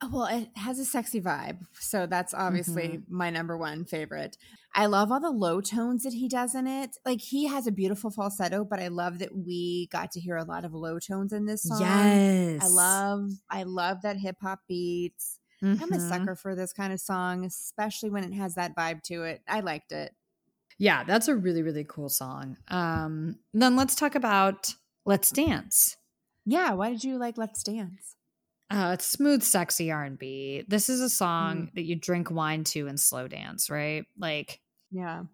Oh, 0.01 0.09
Well, 0.11 0.25
it 0.25 0.49
has 0.57 0.79
a 0.79 0.85
sexy 0.85 1.21
vibe. 1.21 1.59
So 1.79 2.05
that's 2.07 2.33
obviously 2.33 2.87
Mm-hmm. 2.89 3.15
my 3.15 3.29
number 3.29 3.57
one 3.57 3.85
favorite. 3.85 4.37
I 4.75 4.87
love 4.87 5.11
all 5.11 5.19
the 5.21 5.29
low 5.31 5.61
tones 5.61 6.03
that 6.03 6.13
he 6.13 6.27
does 6.27 6.55
in 6.55 6.67
it. 6.67 6.97
Like 7.05 7.21
he 7.21 7.47
has 7.47 7.67
a 7.67 7.71
beautiful 7.71 8.09
falsetto, 8.11 8.65
but 8.65 8.79
I 8.81 8.89
love 8.89 9.19
that 9.19 9.35
we 9.35 9.87
got 9.91 10.11
to 10.11 10.19
hear 10.19 10.35
a 10.35 10.43
lot 10.43 10.65
of 10.65 10.73
low 10.73 10.99
tones 10.99 11.31
in 11.31 11.45
this 11.45 11.63
song. 11.63 11.79
Yes. 11.81 12.63
I 12.63 12.67
love 12.67 13.29
I 13.49 13.63
love 13.63 14.01
that 14.01 14.17
hip 14.17 14.37
hop 14.41 14.59
beats. 14.67 15.39
I'm 15.61 15.93
a 15.93 15.97
Mhm. 15.97 16.09
sucker 16.09 16.35
for 16.35 16.55
this 16.55 16.73
kind 16.73 16.91
of 16.91 16.99
song, 16.99 17.45
especially 17.45 18.09
when 18.09 18.25
it 18.25 18.33
has 18.33 18.55
that 18.55 18.75
vibe 18.75 19.01
to 19.03 19.23
it. 19.23 19.41
I 19.47 19.61
liked 19.61 19.93
it. 19.93 20.13
Yeah, 20.79 21.03
that's 21.03 21.27
a 21.27 21.35
really, 21.35 21.61
really 21.61 21.83
cool 21.87 22.09
song. 22.09 22.57
Um, 22.67 23.39
then 23.53 23.75
let's 23.75 23.95
talk 23.95 24.15
about 24.15 24.73
Let's 25.05 25.29
Dance. 25.31 25.97
Yeah, 26.45 26.73
why 26.73 26.89
did 26.91 27.03
you 27.03 27.17
like 27.17 27.37
Let's 27.37 27.63
Dance? 27.63 28.15
Uh, 28.69 28.91
it's 28.93 29.05
smooth, 29.05 29.43
sexy 29.43 29.91
R 29.91 30.03
and 30.03 30.17
B. 30.17 30.63
This 30.67 30.89
is 30.89 30.99
a 31.01 31.09
song 31.09 31.69
that 31.75 31.83
you 31.83 31.95
drink 31.95 32.31
wine 32.31 32.63
to 32.65 32.87
and 32.87 32.99
slow 32.99 33.27
dance, 33.27 33.69
right? 33.69 34.05
Like, 34.17 34.61
Yeah. 34.89 35.25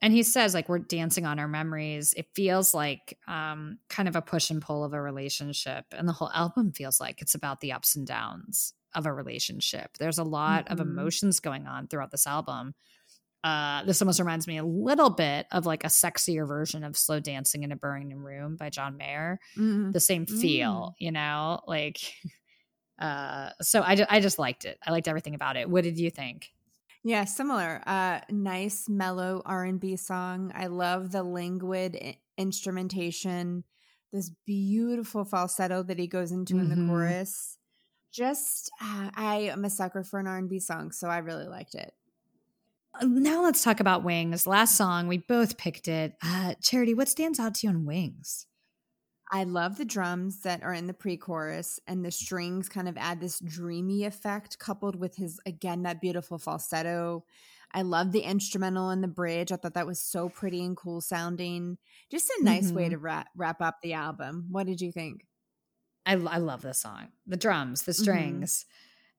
and 0.00 0.12
he 0.14 0.22
says 0.22 0.54
like 0.54 0.68
we're 0.68 0.78
dancing 0.78 1.26
on 1.26 1.38
our 1.38 1.48
memories. 1.48 2.14
It 2.16 2.28
feels 2.34 2.72
like 2.74 3.18
um, 3.28 3.78
kind 3.90 4.08
of 4.08 4.16
a 4.16 4.22
push 4.22 4.50
and 4.50 4.62
pull 4.62 4.82
of 4.84 4.94
a 4.94 5.00
relationship, 5.02 5.84
and 5.92 6.08
the 6.08 6.12
whole 6.12 6.30
album 6.32 6.72
feels 6.72 7.00
like 7.00 7.20
it's 7.20 7.34
about 7.34 7.60
the 7.60 7.72
ups 7.72 7.96
and 7.96 8.06
downs 8.06 8.72
of 8.94 9.04
a 9.04 9.12
relationship. 9.12 9.98
There's 9.98 10.18
a 10.18 10.24
lot 10.24 10.68
of 10.70 10.78
Mhm. 10.78 10.82
emotions 10.82 11.40
going 11.40 11.66
on 11.66 11.88
throughout 11.88 12.12
this 12.12 12.26
album. 12.26 12.74
Uh, 13.46 13.84
this 13.84 14.02
almost 14.02 14.18
reminds 14.18 14.46
me 14.48 14.56
a 14.58 14.64
little 14.64 15.10
bit 15.10 15.46
of 15.52 15.66
like 15.66 15.84
a 15.84 15.88
sexier 15.88 16.46
version 16.48 16.82
of 16.84 16.96
"Slow 16.96 17.20
Dancing 17.20 17.62
in 17.62 17.70
a 17.72 17.76
Burning 17.76 18.12
Room" 18.16 18.56
by 18.56 18.70
John 18.70 18.96
Mayer. 18.96 19.38
Mhm. 19.56 19.92
the 19.92 20.00
same 20.00 20.26
feel, 20.26 20.94
you 20.98 21.12
know, 21.12 21.60
like. 21.66 21.98
Uh, 22.98 23.50
so 23.60 23.82
I, 23.82 23.94
ju- 23.94 24.06
I 24.08 24.20
just 24.20 24.38
liked 24.38 24.64
it. 24.64 24.78
I 24.82 24.90
liked 24.90 25.06
everything 25.06 25.34
about 25.34 25.58
it. 25.58 25.68
What 25.68 25.84
did 25.84 25.98
you 25.98 26.10
think? 26.10 26.50
Yeah, 27.04 27.24
similar. 27.26 27.82
Uh 27.86 28.20
nice 28.30 28.88
mellow 28.88 29.42
R&B 29.44 29.96
song. 29.96 30.50
I 30.54 30.68
love 30.68 31.12
the 31.12 31.22
languid 31.22 31.94
i- 32.02 32.16
instrumentation. 32.38 33.64
This 34.14 34.30
beautiful 34.46 35.26
falsetto 35.26 35.82
that 35.82 35.98
he 35.98 36.06
goes 36.06 36.32
into 36.32 36.58
in 36.58 36.68
Mhm. 36.68 36.70
the 36.70 36.86
chorus. 36.88 37.58
Just 38.12 38.70
uh, 38.80 39.10
I 39.14 39.50
am 39.52 39.66
a 39.66 39.70
sucker 39.70 40.02
for 40.02 40.18
an 40.18 40.26
R&B 40.26 40.58
song, 40.60 40.90
so 40.90 41.08
I 41.08 41.18
really 41.18 41.46
liked 41.46 41.74
it. 41.74 41.92
Now 43.02 43.42
let's 43.42 43.62
talk 43.62 43.80
about 43.80 44.04
Wings. 44.04 44.46
Last 44.46 44.76
song, 44.76 45.06
we 45.08 45.18
both 45.18 45.58
picked 45.58 45.88
it. 45.88 46.14
Uh, 46.22 46.54
Charity, 46.62 46.94
what 46.94 47.08
stands 47.08 47.38
out 47.38 47.54
to 47.56 47.66
you 47.66 47.70
on 47.72 47.84
Wings? 47.84 48.46
I 49.30 49.42
love 49.44 49.76
the 49.76 49.84
drums 49.84 50.42
that 50.42 50.62
are 50.62 50.72
in 50.72 50.86
the 50.86 50.94
pre-chorus 50.94 51.80
and 51.88 52.04
the 52.04 52.12
strings 52.12 52.68
kind 52.68 52.88
of 52.88 52.96
add 52.96 53.20
this 53.20 53.40
dreamy 53.40 54.04
effect 54.04 54.58
coupled 54.60 54.94
with 54.94 55.16
his 55.16 55.40
again 55.46 55.82
that 55.82 56.00
beautiful 56.00 56.38
falsetto. 56.38 57.24
I 57.72 57.82
love 57.82 58.12
the 58.12 58.20
instrumental 58.20 58.90
in 58.90 59.00
the 59.00 59.08
bridge. 59.08 59.50
I 59.50 59.56
thought 59.56 59.74
that 59.74 59.86
was 59.86 59.98
so 60.00 60.28
pretty 60.28 60.64
and 60.64 60.76
cool 60.76 61.00
sounding. 61.00 61.78
Just 62.08 62.30
a 62.38 62.44
nice 62.44 62.72
way 62.72 62.86
Mhm. 62.86 62.90
to 62.90 62.98
wrap, 62.98 63.28
wrap 63.34 63.60
up 63.60 63.78
the 63.82 63.94
album. 63.94 64.46
What 64.48 64.66
did 64.66 64.80
you 64.80 64.92
think? 64.92 65.26
I, 66.06 66.12
I 66.12 66.38
love 66.38 66.62
this 66.62 66.78
song. 66.78 67.08
The 67.26 67.36
drums, 67.36 67.82
the 67.82 67.92
Mhm. 67.92 68.00
strings. 68.00 68.64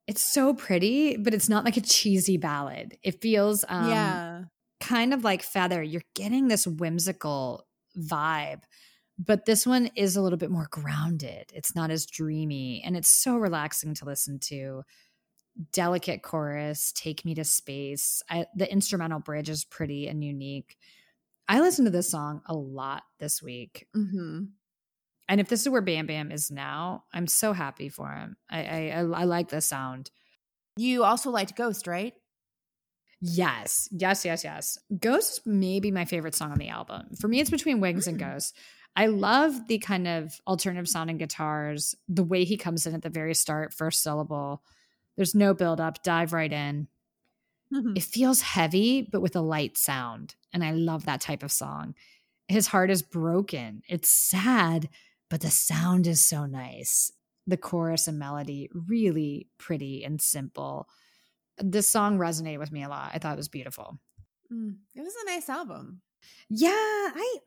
It's 0.07 0.23
so 0.23 0.53
pretty, 0.53 1.17
but 1.17 1.33
it's 1.33 1.49
not 1.49 1.65
like 1.65 1.77
a 1.77 1.81
cheesy 1.81 2.37
ballad. 2.37 2.97
It 3.03 3.21
feels 3.21 3.65
um, 3.67 3.89
yeah. 3.89 4.43
kind 4.79 5.13
of 5.13 5.23
like 5.23 5.43
Feather. 5.43 5.83
You're 5.83 6.01
getting 6.15 6.47
this 6.47 6.65
whimsical 6.65 7.67
vibe, 7.97 8.61
but 9.19 9.45
this 9.45 9.67
one 9.67 9.87
is 9.95 10.15
a 10.15 10.21
little 10.21 10.37
bit 10.37 10.49
more 10.49 10.67
grounded. 10.71 11.51
It's 11.53 11.75
not 11.75 11.91
as 11.91 12.05
dreamy, 12.05 12.81
and 12.85 12.95
it's 12.95 13.09
so 13.09 13.35
relaxing 13.35 13.93
to 13.95 14.05
listen 14.05 14.39
to. 14.45 14.83
Delicate 15.73 16.21
chorus, 16.21 16.93
take 16.95 17.25
me 17.25 17.33
to 17.35 17.43
space. 17.43 18.21
I, 18.29 18.45
the 18.55 18.71
instrumental 18.71 19.19
bridge 19.19 19.49
is 19.49 19.65
pretty 19.65 20.07
and 20.07 20.23
unique. 20.23 20.77
I 21.49 21.61
listened 21.61 21.87
to 21.87 21.91
this 21.91 22.11
song 22.11 22.41
a 22.45 22.53
lot 22.53 23.03
this 23.19 23.41
week. 23.41 23.87
hmm 23.93 24.43
And 25.29 25.41
if 25.41 25.49
this 25.49 25.61
is 25.61 25.69
where 25.69 25.81
Bam 25.81 26.05
Bam 26.07 26.31
is 26.31 26.51
now, 26.51 27.03
I'm 27.13 27.27
so 27.27 27.53
happy 27.53 27.89
for 27.89 28.09
him. 28.11 28.37
I 28.49 28.63
I, 28.63 28.77
I, 28.89 28.99
I 28.99 29.23
like 29.25 29.49
the 29.49 29.61
sound. 29.61 30.11
You 30.77 31.03
also 31.03 31.31
liked 31.31 31.55
Ghost, 31.55 31.87
right? 31.87 32.13
Yes, 33.19 33.89
yes, 33.91 34.23
yes, 34.25 34.43
yes. 34.43 34.77
Ghost 34.99 35.45
may 35.45 35.79
be 35.79 35.89
my 35.91 36.05
favorite 36.05 36.35
song 36.35 36.51
on 36.51 36.59
the 36.59 36.69
album. 36.69 37.15
For 37.19 37.27
me, 37.27 37.39
it's 37.39 37.49
between 37.49 37.81
Wings 37.81 38.07
and 38.07 38.17
Mm. 38.17 38.33
Ghost. 38.33 38.55
I 38.95 39.07
love 39.07 39.67
the 39.67 39.79
kind 39.79 40.07
of 40.07 40.39
alternative 40.47 40.87
sounding 40.87 41.17
guitars, 41.17 41.95
the 42.07 42.23
way 42.23 42.43
he 42.43 42.57
comes 42.57 42.85
in 42.85 42.93
at 42.95 43.01
the 43.01 43.09
very 43.09 43.33
start, 43.33 43.73
first 43.73 44.01
syllable. 44.03 44.63
There's 45.15 45.35
no 45.35 45.53
build 45.53 45.79
up, 45.79 46.03
dive 46.03 46.31
right 46.33 46.51
in. 46.51 46.87
It 47.69 48.03
feels 48.03 48.41
heavy, 48.41 49.01
but 49.01 49.21
with 49.21 49.35
a 49.35 49.41
light 49.41 49.77
sound. 49.77 50.35
And 50.53 50.63
I 50.63 50.71
love 50.71 51.05
that 51.05 51.19
type 51.21 51.43
of 51.43 51.51
song. 51.51 51.95
His 52.47 52.67
heart 52.67 52.89
is 52.89 53.01
broken. 53.01 53.81
It's 53.89 54.09
sad, 54.09 54.87
but 55.29 55.41
the 55.41 55.51
sound 55.51 56.07
is 56.07 56.23
so 56.23 56.45
nice. 56.45 57.11
the 57.49 57.55
chorus 57.57 58.09
and 58.09 58.19
melody 58.19 58.69
really 58.73 59.47
pretty 59.57 60.03
and 60.03 60.21
simple. 60.21 60.87
This 61.57 61.89
song 61.89 62.17
resonated 62.17 62.59
with 62.59 62.73
me 62.73 62.83
a 62.83 62.89
lot. 62.89 63.11
I 63.13 63.19
thought 63.19 63.33
it 63.33 63.37
was 63.37 63.47
beautiful. 63.47 63.99
Mm, 64.51 64.75
it 64.95 65.01
was 65.01 65.13
a 65.15 65.25
nice 65.27 65.47
album. 65.47 66.01
Yeah, 66.49 66.71
I 66.73 67.37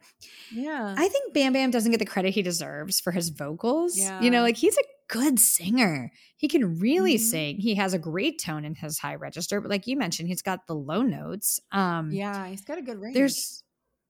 Yeah. 0.50 0.94
I 0.96 1.06
think 1.08 1.34
Bam 1.34 1.52
Bam 1.52 1.70
doesn't 1.70 1.90
get 1.90 1.98
the 1.98 2.06
credit 2.06 2.32
he 2.32 2.40
deserves 2.42 2.98
for 2.98 3.12
his 3.12 3.28
vocals. 3.28 3.98
You 3.98 4.30
know, 4.30 4.40
like 4.40 4.56
he's 4.56 4.78
a 4.78 4.84
good 5.08 5.38
singer. 5.38 6.10
He 6.38 6.48
can 6.48 6.78
really 6.78 7.16
Mhm. 7.16 7.20
sing. 7.20 7.56
He 7.58 7.74
has 7.74 7.92
a 7.92 7.98
great 7.98 8.38
tone 8.40 8.64
in 8.64 8.74
his 8.76 8.98
high 8.98 9.16
register, 9.16 9.60
but 9.60 9.68
like 9.70 9.86
you 9.86 9.98
mentioned, 9.98 10.28
he's 10.28 10.40
got 10.42 10.66
the 10.66 10.74
low 10.74 11.02
notes. 11.02 11.60
Um 11.72 12.10
yeah, 12.10 12.46
he's 12.48 12.64
got 12.64 12.78
a 12.78 12.82
good 12.82 12.98
range. 12.98 13.14
there's 13.14 13.62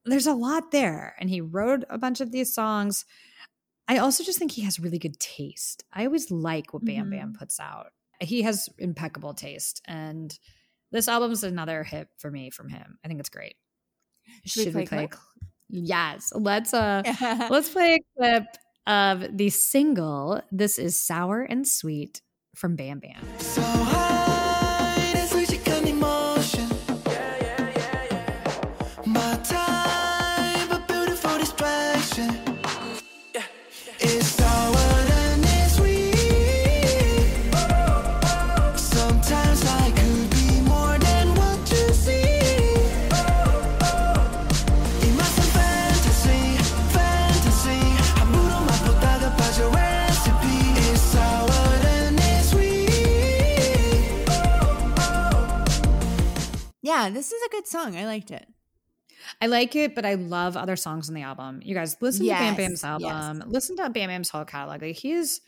there's 0.05 0.29
a 0.29 0.35
lot 0.35 0.71
there 0.71 1.17
and 1.19 1.29
he 1.31 1.41
wrote 1.41 1.85
a 1.91 1.99
bunch 1.99 2.21
of 2.21 2.31
these 2.31 2.55
songs. 2.55 3.05
I 3.91 3.99
also 3.99 4.23
just 4.23 4.39
think 4.39 4.53
he 4.53 4.63
has 4.63 4.79
really 4.79 5.01
good 5.01 5.19
taste. 5.19 5.83
I 5.93 6.07
always 6.07 6.31
like 6.31 6.73
what 6.73 6.85
Bam 6.85 7.11
Bam 7.11 7.33
puts 7.37 7.59
out. 7.59 7.89
He 8.21 8.43
has 8.43 8.69
impeccable 8.79 9.35
taste 9.35 9.83
and 9.85 10.33
this 10.93 11.09
album's 11.09 11.43
another 11.43 11.83
hit 11.83 12.07
for 12.17 12.31
me 12.31 12.51
from 12.51 12.69
him. 12.69 12.99
I 13.05 13.09
think 13.09 13.19
it's 13.19 13.29
great. 13.29 13.57
Should 14.47 14.75
we 14.77 14.87
play 14.87 15.05
a 15.05 15.09
clip? 15.09 15.21
Yes. 15.69 16.33
Let's 16.33 16.73
uh 16.73 17.03
let's 17.51 17.71
play 17.71 17.95
a 17.95 17.99
clip 18.17 18.45
of 18.87 19.37
the 19.37 19.51
single 19.51 20.41
This 20.53 20.79
is 20.79 21.03
Sour 21.03 21.43
and 21.43 21.67
Sweet 21.67 22.23
from 22.55 22.77
Bam 22.77 23.01
Bam. 23.01 23.27
So 23.39 23.90
yeah, 57.05 57.11
this 57.11 57.33
is 57.33 57.43
a 57.47 57.51
good 57.51 57.67
song. 57.67 57.97
I 57.97 58.05
liked 58.07 58.31
it. 58.31 58.47
I 59.41 59.47
like 59.47 59.77
it, 59.77 59.95
but 59.95 60.07
I 60.07 60.15
love 60.15 60.57
other 60.57 60.77
songs 60.77 61.09
on 61.09 61.15
the 61.15 61.23
album. 61.23 61.61
You 61.63 61.75
guys 61.75 61.97
listen 62.01 62.25
to 62.27 62.33
Bam 62.33 62.43
Yes, 62.43 62.57
Bam's 62.57 63.03
yes. 63.03 63.13
album. 63.13 63.51
Listen 63.51 63.77
to 63.77 63.91
Bam 63.91 64.09
Bam's 64.09 64.31
whole 64.31 64.45
catalog. 64.45 64.81
Like 64.83 64.97
he's 64.97 65.41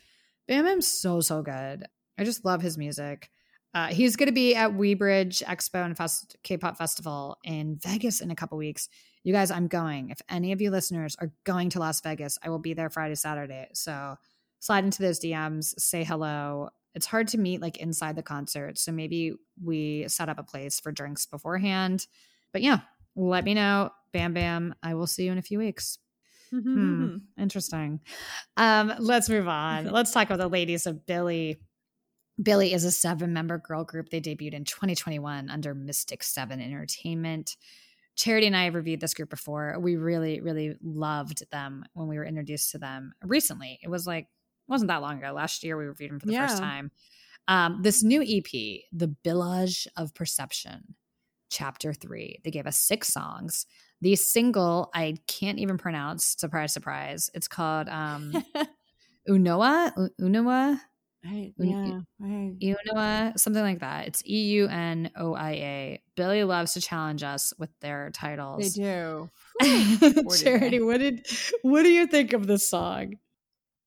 Bam 0.47 0.65
Bam's 0.65 0.87
so 0.87 1.21
so 1.21 1.41
good. 1.41 1.85
I 2.17 2.23
just 2.23 2.45
love 2.45 2.61
his 2.61 2.77
music. 2.77 3.29
Uh, 3.73 3.87
he's 3.87 4.15
going 4.15 4.27
to 4.27 4.33
be 4.33 4.53
at 4.53 4.71
Weebridge 4.71 5.41
Expo 5.43 5.83
and 5.83 5.97
Fest- 5.97 6.35
K-pop 6.43 6.77
Festival 6.77 7.39
in 7.43 7.77
Vegas 7.81 8.21
in 8.21 8.29
a 8.29 8.35
couple 8.35 8.55
weeks. 8.59 8.87
You 9.23 9.33
guys, 9.33 9.49
I'm 9.49 9.67
going. 9.67 10.11
If 10.11 10.21
any 10.29 10.51
of 10.51 10.61
you 10.61 10.69
listeners 10.69 11.15
are 11.19 11.31
going 11.43 11.71
to 11.71 11.79
Las 11.79 11.99
Vegas, 12.01 12.37
I 12.43 12.49
will 12.49 12.59
be 12.59 12.75
there 12.75 12.91
Friday, 12.91 13.15
Saturday. 13.15 13.69
So 13.73 14.17
slide 14.59 14.83
into 14.85 15.01
those 15.01 15.19
DMs, 15.19 15.73
say 15.79 16.03
hello. 16.03 16.69
It's 16.95 17.05
hard 17.05 17.27
to 17.29 17.37
meet 17.37 17.61
like 17.61 17.77
inside 17.77 18.15
the 18.15 18.23
concert, 18.23 18.77
so 18.77 18.91
maybe 18.91 19.33
we 19.63 20.05
set 20.07 20.29
up 20.29 20.39
a 20.39 20.43
place 20.43 20.79
for 20.79 20.91
drinks 20.91 21.25
beforehand. 21.25 22.07
But 22.51 22.61
yeah, 22.61 22.81
let 23.15 23.43
me 23.43 23.53
know. 23.53 23.91
Bam 24.11 24.33
Bam. 24.33 24.75
I 24.83 24.93
will 24.93 25.07
see 25.07 25.25
you 25.25 25.31
in 25.31 25.37
a 25.37 25.43
few 25.43 25.57
weeks. 25.57 25.97
Hmm. 26.51 27.17
Interesting. 27.37 27.99
Um, 28.57 28.93
let's 28.99 29.27
move 29.27 29.47
on. 29.47 29.85
Let's 29.91 30.11
talk 30.11 30.27
about 30.27 30.37
the 30.37 30.47
ladies 30.47 30.85
of 30.85 31.03
Billlie. 31.07 31.57
Billlie 32.41 32.73
is 32.73 32.83
a 32.83 32.91
seven 32.91 33.33
member 33.33 33.57
girl 33.57 33.83
group. 33.83 34.09
They 34.09 34.21
debuted 34.21 34.53
in 34.53 34.63
2021 34.63 35.49
under 35.49 35.73
Mystic 35.73 36.21
Seven 36.21 36.61
Entertainment. 36.61 37.57
Charity 38.15 38.45
and 38.45 38.55
I 38.55 38.65
have 38.65 38.75
reviewed 38.75 38.99
this 38.99 39.15
group 39.15 39.31
before. 39.31 39.75
We 39.79 39.95
really, 39.95 40.41
really 40.41 40.75
loved 40.83 41.49
them 41.51 41.85
when 41.93 42.07
we 42.07 42.17
were 42.17 42.25
introduced 42.25 42.71
to 42.71 42.77
them 42.77 43.13
recently. 43.23 43.79
It 43.81 43.89
was 43.89 44.05
like, 44.05 44.27
wasn't 44.67 44.89
that 44.89 45.01
long 45.01 45.17
ago. 45.19 45.33
Last 45.33 45.63
year 45.63 45.77
we 45.77 45.85
reviewed 45.85 46.11
them 46.11 46.19
for 46.19 46.27
the 46.27 46.33
first 46.47 46.57
time. 46.61 46.91
Um, 47.47 47.79
this 47.81 48.03
new 48.03 48.21
EP, 48.21 48.81
The 48.93 49.07
Billage 49.23 49.87
of 49.97 50.13
Perception, 50.13 50.95
Chapter 51.49 51.93
Three. 51.93 52.39
They 52.43 52.51
gave 52.51 52.67
us 52.67 52.77
six 52.79 53.09
songs. 53.09 53.65
The 54.01 54.15
single 54.15 54.89
I 54.93 55.15
can't 55.27 55.59
even 55.59 55.77
pronounce. 55.77 56.35
Surprise, 56.37 56.73
surprise. 56.73 57.29
It's 57.33 57.47
called 57.47 57.89
um, 57.89 58.33
Unoa. 59.29 59.91
U- 59.97 60.09
Unoa. 60.25 60.79
Un- 61.25 61.53
yeah, 61.57 61.99
I, 62.21 62.75
Unoa, 62.91 63.39
something 63.39 63.61
like 63.61 63.79
that. 63.79 64.07
It's 64.07 64.21
E 64.25 64.43
U 64.55 64.67
N 64.67 65.09
O 65.15 65.33
I 65.33 65.51
A. 65.51 66.01
Billlie 66.17 66.43
loves 66.45 66.73
to 66.73 66.81
challenge 66.81 67.23
us 67.23 67.53
with 67.57 67.69
their 67.79 68.09
titles. 68.13 68.73
they 68.75 68.81
do. 68.81 69.29
Charity, 70.43 70.81
what 70.81 70.97
did 70.99 71.25
what 71.61 71.83
do 71.83 71.89
you 71.89 72.07
think 72.07 72.33
of 72.33 72.45
this 72.47 72.67
song? 72.67 73.15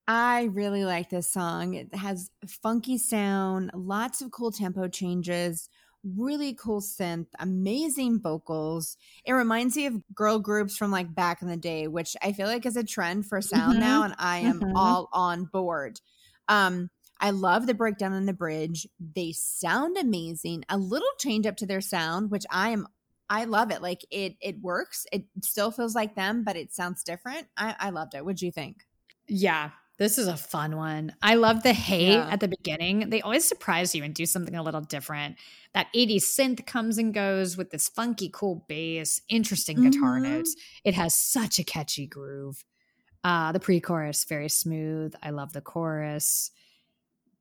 I 0.09 0.45
really 0.45 0.85
like 0.85 1.11
this 1.11 1.31
song. 1.31 1.75
It 1.75 1.95
has 1.95 2.31
funky 2.47 2.97
sound, 2.97 3.73
lots 3.75 4.23
of 4.23 4.31
cool 4.31 4.53
tempo 4.53 4.87
changes, 4.89 5.69
really 6.05 6.55
cool 6.55 6.81
synth, 6.81 7.27
amazing 7.41 8.21
vocals. 8.21 8.97
It 9.25 9.33
reminds 9.33 9.77
me 9.77 9.87
of 9.87 10.01
girl 10.15 10.39
groups 10.39 10.77
from 10.77 10.93
like 10.93 11.13
back 11.15 11.43
in 11.43 11.49
the 11.49 11.57
day, 11.57 11.89
which 11.89 12.17
I 12.23 12.33
feel 12.33 12.47
like 12.47 12.65
is 12.67 12.77
a 12.77 12.85
trend 12.85 13.27
for 13.27 13.41
sound 13.41 13.81
Mhm. 13.81 13.81
now, 13.81 14.05
and 14.05 14.15
I 14.19 14.39
am 14.39 14.63
Mhm. 14.63 14.77
all 14.77 15.09
on 15.13 15.47
board. 15.47 16.01
Um, 16.47 16.91
I 17.19 17.31
love 17.31 17.67
the 17.67 17.75
breakdown 17.75 18.13
in 18.13 18.27
the 18.27 18.33
bridge. 18.33 18.87
They 19.01 19.33
sound 19.33 19.97
amazing. 19.97 20.65
A 20.69 20.79
little 20.79 21.09
change 21.19 21.47
up 21.47 21.57
to 21.57 21.67
their 21.67 21.81
sound, 21.81 22.31
which 22.31 22.45
I 22.51 22.71
am 22.71 22.87
I 23.29 23.45
love 23.45 23.73
it. 23.73 23.83
Like 23.83 24.03
it 24.13 24.37
it 24.41 24.61
works. 24.61 25.05
It 25.11 25.25
still 25.43 25.73
feels 25.73 25.97
like 25.97 26.15
them, 26.15 26.45
but 26.45 26.55
it 26.55 26.73
sounds 26.73 27.03
different. 27.03 27.49
I, 27.57 27.75
I 27.81 27.91
loved 27.91 28.15
it. 28.15 28.25
What'd 28.25 28.43
you 28.43 28.53
think? 28.53 28.85
Yeah, 29.29 29.73
this 29.99 30.19
is 30.19 30.27
a 30.29 30.37
fun 30.37 30.77
one. 30.77 31.15
I 31.23 31.35
love 31.37 31.63
the 31.63 31.73
hate 31.73 32.13
Yeah. 32.13 32.29
at 32.31 32.41
the 32.41 32.49
beginning. 32.49 33.11
They 33.11 33.23
always 33.23 33.45
surprise 33.47 33.95
you 33.95 34.05
and 34.05 34.15
do 34.15 34.27
something 34.27 34.55
a 34.55 34.63
little 34.63 34.83
different. 34.83 35.37
That 35.75 35.89
80s 35.95 36.27
synth 36.27 36.67
comes 36.67 36.99
and 36.99 37.15
goes 37.15 37.57
with 37.57 37.71
this 37.71 37.89
funky, 37.89 38.29
cool 38.33 38.65
bass, 38.69 39.21
interesting 39.29 39.81
guitar 39.81 40.19
Mhm. 40.19 40.23
notes. 40.23 40.57
It 40.85 40.95
has 40.95 41.15
such 41.19 41.59
a 41.59 41.65
catchy 41.65 42.07
groove. 42.07 42.65
Uh, 43.25 43.53
the 43.53 43.61
pre 43.61 43.81
chorus, 43.81 44.25
very 44.25 44.49
smooth. 44.49 45.15
I 45.23 45.31
love 45.31 45.53
the 45.53 45.61
chorus. 45.63 46.51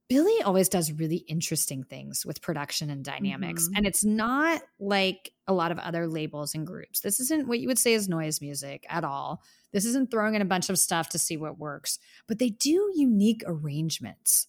Billlie 0.07 0.43
always 0.43 0.69
does 0.69 0.91
really 0.91 1.17
interesting 1.27 1.83
things 1.83 2.25
with 2.25 2.41
production 2.41 2.91
and 2.91 3.03
dynamics. 3.03 3.67
Mhm. 3.69 3.77
And 3.77 3.85
it's 3.87 4.03
not 4.03 4.61
like 4.79 5.33
a 5.47 5.53
lot 5.53 5.71
of 5.71 5.79
other 5.79 6.07
labels 6.07 6.53
and 6.53 6.65
groups. 6.65 6.99
This 6.99 7.19
isn't 7.19 7.47
what 7.47 7.59
you 7.59 7.67
would 7.67 7.79
say 7.79 7.93
is 7.93 8.07
noise 8.07 8.39
music 8.39 8.85
at 8.87 9.03
all. 9.03 9.41
This 9.71 9.83
isn't 9.85 10.11
throwing 10.11 10.35
in 10.35 10.43
a 10.43 10.45
bunch 10.45 10.69
of 10.69 10.77
stuff 10.77 11.09
to 11.09 11.19
see 11.19 11.37
what 11.37 11.57
works, 11.57 11.97
but 12.27 12.37
they 12.37 12.49
do 12.51 12.91
unique 12.95 13.41
arrangements. 13.47 14.47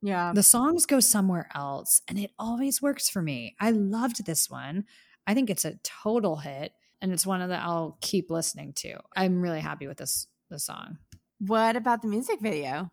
Yeah. 0.00 0.32
The 0.34 0.42
songs 0.42 0.86
go 0.86 1.00
somewhere 1.00 1.50
else, 1.54 2.00
and 2.08 2.18
it 2.18 2.32
always 2.38 2.80
works 2.80 3.08
for 3.10 3.22
me. 3.22 3.56
I 3.60 3.70
loved 3.72 4.24
this 4.24 4.48
one. 4.50 4.84
I 5.26 5.34
think 5.34 5.50
it's 5.50 5.64
a 5.64 5.76
total 5.82 6.36
hit, 6.36 6.72
and 7.00 7.12
it's 7.12 7.26
one 7.26 7.42
of 7.42 7.48
the 7.50 7.56
I'll 7.58 7.98
keep 8.00 8.30
listening 8.30 8.72
to. 8.74 8.98
I'm 9.16 9.40
really 9.40 9.60
happy 9.60 9.86
with 9.86 9.98
this 9.98 10.28
this 10.50 10.64
song. 10.64 10.98
What 11.38 11.76
about 11.76 12.02
the 12.02 12.08
music 12.08 12.40
video? 12.40 12.90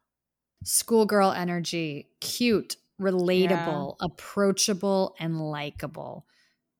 Schoolgirl 0.63 1.31
energy, 1.31 2.09
cute, 2.19 2.77
relatable, 2.99 3.95
approachable, 3.99 5.15
and 5.19 5.39
likable. 5.41 6.27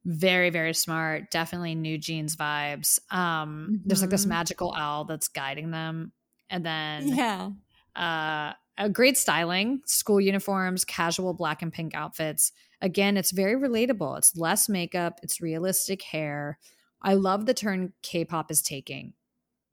Very, 0.06 0.50
very 0.50 0.74
smart. 0.74 1.32
Definitely 1.32 1.76
NewJeans 1.76 2.36
vibes. 2.36 3.00
Um, 3.14 3.76
there's 3.86 4.02
like 4.02 4.12
this 4.12 4.26
Mhm. 4.26 4.30
magical 4.30 4.74
owl 4.74 5.06
that's 5.06 5.28
guiding 5.28 5.72
them. 5.72 6.14
And 6.50 6.66
then 6.66 7.08
Yeah. 7.16 7.52
uh, 7.96 8.54
a 8.78 8.90
great 8.92 9.18
styling, 9.18 9.82
school 9.86 10.22
uniforms, 10.22 10.86
casual 10.86 11.34
black 11.34 11.62
and 11.62 11.74
pink 11.74 11.96
outfits. 11.96 12.52
Again, 12.82 13.18
it's 13.18 13.32
very 13.32 13.56
relatable. 13.56 14.18
It's 14.18 14.36
less 14.36 14.70
makeup, 14.70 15.20
it's 15.24 15.42
realistic 15.42 16.02
hair. 16.04 16.60
I 17.02 17.16
love 17.16 17.46
the 17.46 17.54
turn 17.54 17.94
K-pop 18.04 18.52
is 18.52 18.62
taking. 18.62 19.14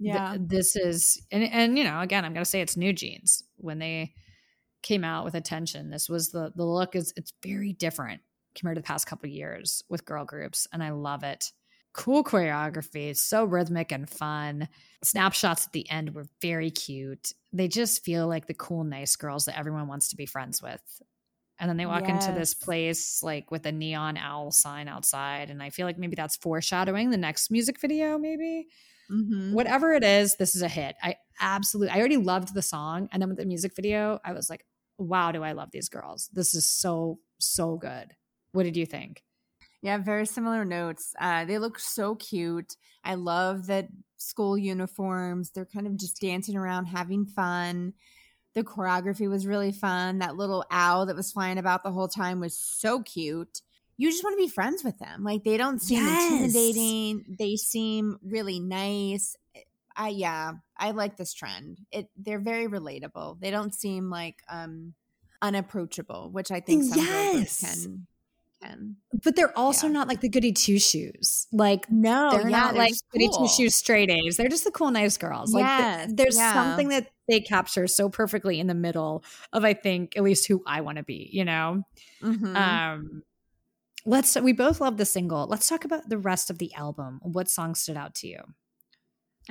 Th- 0.05 0.13
Yeah. 0.13 0.37
this 0.39 0.77
is 0.77 1.21
and 1.31 1.45
and 1.45 1.79
you 1.79 1.85
know, 1.85 2.01
again, 2.01 2.25
I'm 2.25 2.33
going 2.33 2.45
to 2.45 2.51
say 2.51 2.61
it's 2.61 2.77
NewJeans. 2.77 3.43
When 3.57 3.79
they 3.79 4.15
came 4.83 5.05
out 5.05 5.25
with 5.25 5.35
attention, 5.35 5.91
this 5.91 6.09
was 6.09 6.31
the 6.31 6.53
the 6.55 6.65
look 6.65 6.97
is 6.97 7.13
it's 7.17 7.33
very 7.43 7.73
different 7.73 8.23
compared 8.55 8.77
to 8.77 8.83
the 8.83 8.87
past 8.87 9.07
couple 9.07 9.29
years 9.29 9.83
with 9.89 10.05
girl 10.05 10.25
groups 10.25 10.67
and 10.73 10.83
I 10.83 10.91
love 10.91 11.25
it. 11.25 11.53
Cool 11.95 12.23
choreography, 12.23 13.17
so 13.17 13.45
rhythmic 13.45 13.93
and 13.93 14.09
fun. 14.09 14.69
Snapshots 15.03 15.67
at 15.67 15.73
the 15.73 15.89
end 15.91 16.15
were 16.15 16.27
very 16.41 16.71
cute. 16.71 17.33
They 17.53 17.67
just 17.69 18.05
feel 18.05 18.29
like 18.29 18.47
the 18.47 18.55
cool, 18.55 18.85
nice 18.85 19.17
girls 19.17 19.47
that 19.47 19.59
everyone 19.59 19.89
wants 19.89 20.09
to 20.09 20.17
be 20.17 20.27
friends 20.27 20.63
with. 20.63 20.83
And 21.59 21.69
then 21.69 21.77
they 21.77 21.87
walk 21.87 22.09
into 22.09 22.31
this 22.33 22.55
place 22.55 23.23
like 23.23 23.51
with 23.51 23.67
a 23.67 23.73
neon 23.73 24.17
owl 24.17 24.53
sign 24.53 24.87
outside. 24.87 25.51
And 25.51 25.63
I 25.63 25.71
feel 25.71 25.87
like 25.87 25.99
maybe 25.99 26.15
that's 26.15 26.37
foreshadowing 26.37 27.11
the 27.11 27.17
next 27.17 27.51
music 27.51 27.81
video, 27.81 28.17
maybe. 28.19 28.69
Mhm. 29.11 29.53
whatever 29.53 29.93
it 29.93 30.05
is, 30.05 30.37
this 30.37 30.55
is 30.55 30.63
a 30.63 30.69
hit. 30.69 30.97
I 31.03 31.17
absolutely, 31.41 31.91
I 31.91 31.99
already 31.99 32.17
loved 32.17 32.55
the 32.55 32.63
song. 32.63 33.09
And 33.13 33.23
then 33.23 33.29
with 33.29 33.39
the 33.39 33.47
music 33.47 33.75
video, 33.75 34.21
I 34.25 34.33
was 34.33 34.51
like, 34.51 34.67
wow, 34.99 35.33
do 35.33 35.43
I 35.43 35.53
love 35.53 35.71
these 35.71 35.89
girls? 35.89 36.29
This 36.33 36.55
is 36.55 36.67
so, 36.67 37.21
so 37.39 37.77
good. 37.77 38.15
What 38.53 38.65
did 38.65 38.77
you 38.77 38.87
think? 38.87 39.23
Yeah, 39.83 39.99
very 39.99 40.27
similar 40.27 40.65
notes. 40.65 41.15
Uh, 41.19 41.45
they 41.45 41.59
look 41.59 41.79
so 41.79 42.17
cute. 42.17 42.77
I 43.05 43.15
love 43.15 43.67
that 43.69 43.89
school 44.17 44.59
uniforms. 44.59 45.51
They're 45.51 45.65
kind 45.65 45.87
of 45.87 45.97
just 45.97 46.21
dancing 46.21 46.57
around, 46.57 46.87
having 46.87 47.27
fun. 47.27 47.95
The 48.55 48.65
choreography 48.65 49.29
was 49.29 49.47
really 49.47 49.73
fun. 49.73 50.19
That 50.19 50.37
little 50.37 50.65
owl 50.71 51.07
that 51.07 51.17
was 51.17 51.33
flying 51.33 51.59
about 51.59 51.85
the 51.85 51.93
whole 51.93 52.09
time 52.09 52.41
was 52.41 52.57
so 52.59 53.03
cute. 53.03 53.63
You 53.99 54.11
just 54.11 54.23
want 54.25 54.39
to 54.39 54.43
be 54.45 54.49
friends 54.49 54.85
with 54.85 54.99
them. 54.99 55.25
Like 55.25 55.45
they 55.45 55.57
don't 55.57 55.81
seem 55.83 55.99
Yes. 56.05 56.33
intimidating. 56.33 57.37
They 57.39 57.57
seem 57.57 58.19
really 58.23 58.61
nice. 58.61 59.37
I 59.97 60.11
yeah, 60.11 60.53
I 60.77 60.93
like 60.93 61.17
this 61.17 61.35
trend. 61.35 61.79
It 61.91 62.09
they're 62.17 62.39
very 62.41 62.69
relatable. 62.69 63.41
They 63.41 63.51
don't 63.51 63.75
seem 63.75 64.09
like 64.09 64.37
um 64.49 64.95
unapproachable, 65.43 66.31
which 66.31 66.51
I 66.51 66.61
think 66.61 66.85
some 66.85 66.99
Yes. 67.05 67.61
can 67.61 68.07
can. 68.63 68.97
But 69.25 69.35
they're 69.37 69.57
also 69.59 69.87
Yeah. 69.89 69.93
not 69.95 70.09
like 70.09 70.21
the 70.21 70.29
goody 70.29 70.53
two 70.53 70.79
shoes. 70.79 71.47
Like 71.53 71.91
No, 71.91 72.31
they're 72.31 72.49
not 72.51 72.75
like 72.77 72.95
goody 73.13 73.29
two 73.37 73.49
shoes 73.49 73.75
straight 73.75 74.11
A's. 74.11 74.37
They're 74.37 74.49
just 74.49 74.65
the 74.65 74.71
cool, 74.71 74.91
nice 74.93 75.17
girls. 75.17 75.53
Like 75.53 75.65
Yes, 75.65 76.11
there's 76.15 76.37
yeah. 76.37 76.53
something 76.53 76.89
that 76.91 77.09
they 77.29 77.41
capture 77.41 77.87
so 77.89 78.09
perfectly 78.09 78.59
in 78.61 78.67
the 78.69 78.75
middle 78.75 79.25
of 79.53 79.65
I 79.65 79.75
think 79.75 80.17
at 80.17 80.23
least 80.23 80.47
who 80.49 80.63
I 80.67 80.81
want 80.83 80.99
to 80.99 81.05
be. 81.05 81.29
You 81.33 81.45
know. 81.45 81.83
Mhm. 82.23 82.57
Um, 82.57 83.23
let's. 84.05 84.39
We 84.41 84.53
both 84.53 84.81
love 84.81 84.97
the 84.97 85.05
single. 85.05 85.47
Let's 85.47 85.69
talk 85.69 85.85
about 85.85 86.09
the 86.09 86.19
rest 86.19 86.51
of 86.51 86.59
the 86.59 86.73
album. 86.75 87.21
What 87.23 87.51
song 87.51 87.75
stood 87.75 87.97
out 87.97 88.15
to 88.17 88.29
you? 88.29 88.41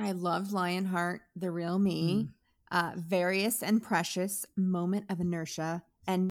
I 0.00 0.12
loved 0.12 0.52
Lionheart, 0.52 1.22
The 1.36 1.50
Real 1.50 1.78
Me, 1.78 2.28
uh, 2.70 2.92
Various 2.96 3.62
and 3.62 3.82
Precious, 3.82 4.46
Moment 4.56 5.06
of 5.08 5.20
Inertia, 5.20 5.82
and 6.06 6.30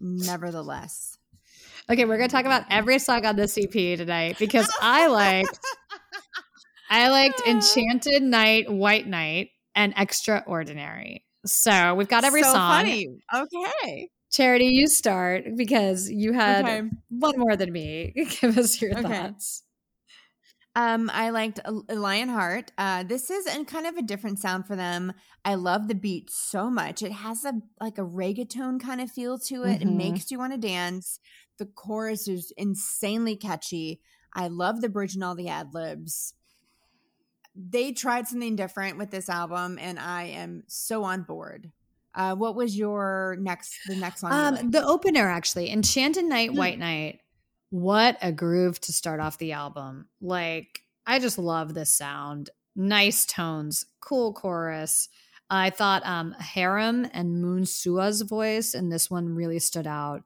Nevertheless. 0.00 1.18
Okay, 1.90 2.04
we're 2.04 2.16
gonna 2.18 2.28
talk 2.28 2.44
about 2.44 2.64
every 2.70 2.98
song 2.98 3.24
on 3.26 3.34
this 3.36 3.58
EP 3.58 3.72
tonight 3.98 4.36
because 4.38 4.70
I 4.80 5.08
liked 5.08 5.58
I 6.90 7.08
liked 7.10 7.40
Enchanted 7.46 8.22
Night, 8.22 8.70
White 8.70 9.06
Night, 9.06 9.50
and 9.74 9.92
Extraordinary. 9.96 11.24
So 11.46 11.94
we've 11.94 12.08
got 12.08 12.24
every 12.24 12.42
So 12.42 12.52
song. 12.52 12.70
funny. 12.70 13.08
Okay. 13.34 14.10
Charity, 14.30 14.66
you 14.66 14.86
start 14.88 15.56
because 15.56 16.10
you 16.10 16.32
had 16.32 16.66
Okay. 16.66 16.82
one 17.08 17.38
more 17.38 17.56
than 17.56 17.72
me. 17.72 18.12
Give 18.40 18.58
us 18.58 18.80
your 18.80 18.94
Okay. 18.96 19.30
thoughts. 19.34 19.64
Um, 20.74 21.10
I 21.12 21.30
liked 21.30 21.58
Lionheart. 21.88 22.70
Uh, 22.78 23.02
this 23.02 23.30
is 23.30 23.46
and 23.46 23.66
kind 23.66 23.86
of 23.86 23.96
a 23.96 24.02
different 24.02 24.38
sound 24.38 24.66
for 24.66 24.76
them. 24.76 25.12
I 25.44 25.54
love 25.56 25.88
the 25.88 25.94
beat 25.94 26.30
so 26.30 26.70
much. 26.70 27.02
It 27.02 27.10
has 27.12 27.44
a 27.44 27.54
like 27.80 27.98
a 27.98 28.02
reggaeton 28.02 28.80
kind 28.80 29.00
of 29.00 29.10
feel 29.10 29.38
to 29.40 29.64
it. 29.64 29.82
It 29.82 29.86
Mhm. 29.86 29.88
makes 29.88 30.30
you 30.30 30.38
want 30.38 30.52
to 30.52 30.58
dance. 30.58 31.18
The 31.58 31.66
chorus 31.66 32.28
is 32.28 32.52
insanely 32.56 33.34
catchy. 33.36 34.00
I 34.34 34.46
love 34.48 34.80
the 34.80 34.88
bridge 34.88 35.14
and 35.14 35.24
all 35.24 35.34
the 35.34 35.48
ad 35.48 35.74
libs. 35.74 36.34
They 37.54 37.92
tried 37.92 38.26
something 38.28 38.56
different 38.56 38.96
with 38.98 39.10
this 39.10 39.28
album, 39.28 39.78
and 39.78 39.98
I 39.98 40.24
am 40.24 40.62
so 40.68 41.04
on 41.04 41.24
board. 41.24 41.72
Uh, 42.14 42.34
what 42.34 42.54
was 42.56 42.76
your 42.76 43.36
next 43.40 43.76
the 43.86 43.96
next 43.96 44.20
song? 44.20 44.30
you 44.32 44.36
Um, 44.60 44.70
the 44.70 44.84
opener 44.84 45.28
actually, 45.28 45.70
Enchanted 45.70 46.24
Night, 46.24 46.50
Mm. 46.50 46.56
White 46.56 46.78
Night. 46.78 47.20
What 47.70 48.16
a 48.22 48.32
groove 48.32 48.80
to 48.82 48.92
start 48.92 49.20
off 49.20 49.38
the 49.38 49.52
album. 49.52 50.08
Like, 50.20 50.82
I 51.06 51.18
just 51.18 51.38
love 51.38 51.74
this 51.74 51.92
sound. 51.92 52.50
Nice 52.74 53.26
tones, 53.26 53.84
cool 54.00 54.32
chorus. 54.32 55.08
I 55.50 55.70
thought 55.70 56.04
um 56.06 56.32
Haram 56.32 57.06
and 57.12 57.40
Moon 57.42 57.64
Sua's 57.66 58.22
voice 58.22 58.74
in 58.74 58.88
this 58.88 59.10
one 59.10 59.34
really 59.34 59.58
stood 59.58 59.86
out. 59.86 60.22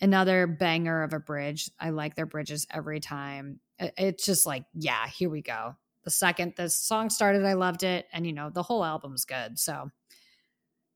Another 0.00 0.46
banger 0.48 1.02
of 1.04 1.12
a 1.12 1.20
bridge. 1.20 1.70
I 1.78 1.90
like 1.90 2.16
their 2.16 2.26
bridges 2.26 2.66
every 2.70 2.98
time. 2.98 3.60
It's 3.78 4.24
just 4.24 4.46
like, 4.46 4.64
yeah, 4.74 5.06
here 5.06 5.30
we 5.30 5.42
go. 5.42 5.76
The 6.04 6.10
second 6.10 6.54
the 6.56 6.68
song 6.68 7.08
started, 7.10 7.44
I 7.44 7.52
loved 7.52 7.84
it. 7.84 8.06
And, 8.12 8.26
you 8.26 8.32
know, 8.32 8.50
the 8.50 8.64
whole 8.64 8.84
album's 8.84 9.24
good. 9.24 9.58
So 9.60 9.90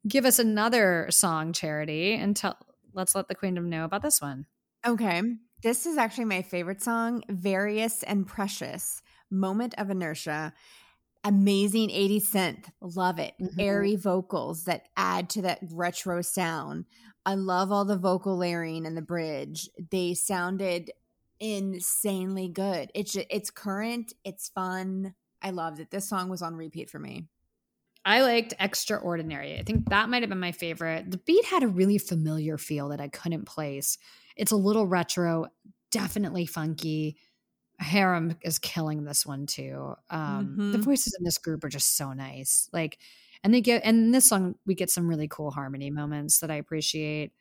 give 0.06 0.24
us 0.24 0.38
another 0.38 1.06
song, 1.10 1.52
Charity, 1.52 2.14
and 2.14 2.36
tell 2.36 2.56
let's 2.92 3.14
let 3.14 3.28
the 3.28 3.34
queendom 3.34 3.68
know 3.68 3.84
about 3.84 4.02
this 4.02 4.20
one. 4.20 4.46
Okay. 4.86 5.22
This 5.62 5.86
is 5.86 5.96
actually 5.96 6.26
my 6.26 6.42
favorite 6.42 6.82
song, 6.82 7.22
Various 7.28 8.02
and 8.02 8.26
Precious, 8.26 9.02
Moment 9.30 9.74
of 9.78 9.90
Inertia. 9.90 10.52
Amazing 11.24 11.90
80 11.90 12.20
synth. 12.20 12.70
Love 12.80 13.18
it. 13.18 13.34
Mhm. 13.40 13.58
Airy 13.58 13.96
vocals 13.96 14.64
that 14.64 14.88
add 14.96 15.28
to 15.30 15.42
that 15.42 15.58
retro 15.72 16.22
sound. 16.22 16.84
I 17.24 17.34
love 17.34 17.72
all 17.72 17.84
the 17.84 17.98
vocal 17.98 18.36
layering 18.36 18.86
and 18.86 18.96
the 18.96 19.02
bridge. 19.02 19.68
They 19.90 20.14
sounded 20.14 20.92
insanely 21.40 22.48
good. 22.48 22.92
It's 22.94 23.16
it's 23.16 23.50
current, 23.50 24.12
it's 24.24 24.48
fun. 24.50 25.14
I 25.42 25.50
loved 25.50 25.80
it. 25.80 25.90
This 25.90 26.08
song 26.08 26.28
was 26.28 26.42
on 26.42 26.54
repeat 26.54 26.88
for 26.90 26.98
me. 26.98 27.26
I 28.06 28.22
liked 28.22 28.54
Extraordinary. 28.60 29.58
I 29.58 29.64
think 29.64 29.90
that 29.90 30.08
might 30.08 30.22
have 30.22 30.30
been 30.30 30.40
my 30.40 30.52
favorite. 30.52 31.10
The 31.10 31.18
beat 31.18 31.44
had 31.46 31.64
a 31.64 31.68
really 31.68 31.98
familiar 31.98 32.58
feel 32.58 32.90
that 32.90 33.00
I 33.00 33.08
couldn't 33.08 33.46
place. 33.46 33.98
It's 34.36 34.52
a 34.52 34.56
little 34.56 34.86
retro, 34.86 35.48
definitely 35.90 36.46
funky. 36.46 37.18
Haram 37.80 38.36
is 38.42 38.58
killing 38.58 39.04
this 39.04 39.26
one 39.26 39.46
too. 39.46 39.94
Um, 40.10 40.60
The 40.72 40.78
Mhm. 40.78 40.84
voices 40.84 41.14
in 41.18 41.24
this 41.24 41.38
group 41.38 41.64
are 41.64 41.70
just 41.70 41.96
so 41.96 42.12
nice. 42.14 42.70
Like, 42.72 42.98
and 43.44 43.54
they 43.54 43.60
get 43.62 43.84
and 43.84 43.98
in 43.98 44.12
this 44.12 44.28
song 44.28 44.56
we 44.66 44.74
get 44.76 44.90
some 44.90 45.08
really 45.08 45.28
cool 45.28 45.50
harmony 45.52 45.90
moments 45.90 46.40
that 46.40 46.50
I 46.50 46.56
appreciate. 46.56 47.32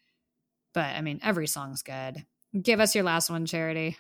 But 0.74 0.96
I 0.96 1.02
mean, 1.02 1.20
every 1.24 1.48
song's 1.48 1.84
good. 1.84 2.26
Give 2.62 2.80
us 2.82 2.96
your 2.96 3.04
last 3.06 3.30
one, 3.30 3.46
Charity. 3.46 3.98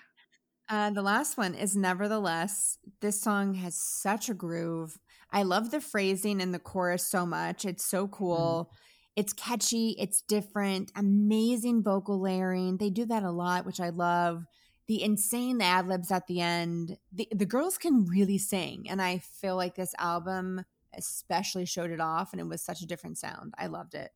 Uh, 0.67 0.89
the 0.89 1.01
last 1.01 1.37
one 1.37 1.53
is 1.53 1.75
Nevertheless. 1.75 2.79
This 2.99 3.21
song 3.21 3.53
has 3.55 3.75
such 3.75 4.29
a 4.29 4.33
groove. 4.33 4.99
I 5.35 5.43
love 5.43 5.69
the 5.69 5.81
phrasing 5.81 6.39
in 6.39 6.53
the 6.53 6.59
chorus 6.59 7.07
so 7.07 7.25
much. 7.25 7.65
It's 7.65 7.85
so 7.85 8.07
cool. 8.07 8.71
It's 9.17 9.33
catchy, 9.33 9.95
it's 9.99 10.21
different, 10.21 10.91
amazing 10.95 11.83
vocal 11.83 12.21
layering. 12.21 12.77
They 12.77 12.89
do 12.89 13.05
that 13.05 13.23
a 13.23 13.31
lot, 13.31 13.65
which 13.65 13.79
I 13.81 13.89
love. 13.89 14.45
The 14.87 15.03
insane 15.03 15.61
ad 15.61 15.87
libs 15.87 16.11
at 16.11 16.27
the 16.27 16.39
end. 16.39 16.97
The, 17.11 17.27
the 17.33 17.45
girls 17.45 17.77
can 17.77 18.05
really 18.05 18.37
sing. 18.37 18.85
And 18.89 19.01
I 19.01 19.17
feel 19.17 19.55
like 19.57 19.75
this 19.75 19.93
album 19.99 20.63
especially 20.97 21.65
showed 21.65 21.91
it 21.91 21.99
off, 21.99 22.31
and 22.31 22.39
it 22.39 22.47
was 22.47 22.61
such 22.61 22.81
a 22.81 22.85
different 22.85 23.17
sound. 23.17 23.53
I 23.57 23.67
loved 23.67 23.95
it. 23.95 24.11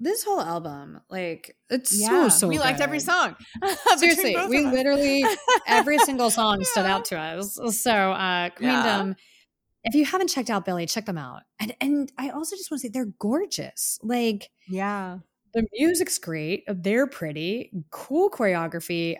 This 0.00 0.24
whole 0.24 0.40
album, 0.40 1.00
like, 1.10 1.56
it's 1.70 1.98
Yeah, 1.98 2.28
so 2.28 2.28
so. 2.28 2.48
we 2.48 2.58
liked 2.58 2.80
every 2.80 3.00
song. 3.00 3.36
Seriously, 3.96 4.36
we 4.48 4.64
literally 4.66 5.24
every 5.66 5.98
single 5.98 6.30
song 6.40 6.62
stood 6.64 6.86
out 6.86 7.06
to 7.06 7.18
us. 7.18 7.58
So, 7.82 7.90
uh, 7.92 8.50
Queendom, 8.50 9.16
if 9.86 9.94
you 9.94 10.04
haven't 10.04 10.28
checked 10.28 10.50
out 10.50 10.64
Billlie, 10.66 10.86
check 10.88 11.06
them 11.06 11.18
out. 11.18 11.42
And 11.58 11.74
and 11.80 12.12
I 12.18 12.30
also 12.30 12.56
just 12.56 12.70
want 12.70 12.82
to 12.82 12.88
say 12.88 12.90
they're 12.92 13.06
gorgeous. 13.18 13.98
Like 14.02 14.50
Yeah. 14.68 15.18
the 15.54 15.66
music's 15.72 16.18
great, 16.18 16.64
they're 16.68 17.06
pretty, 17.06 17.70
cool 17.90 18.30
choreography. 18.30 19.16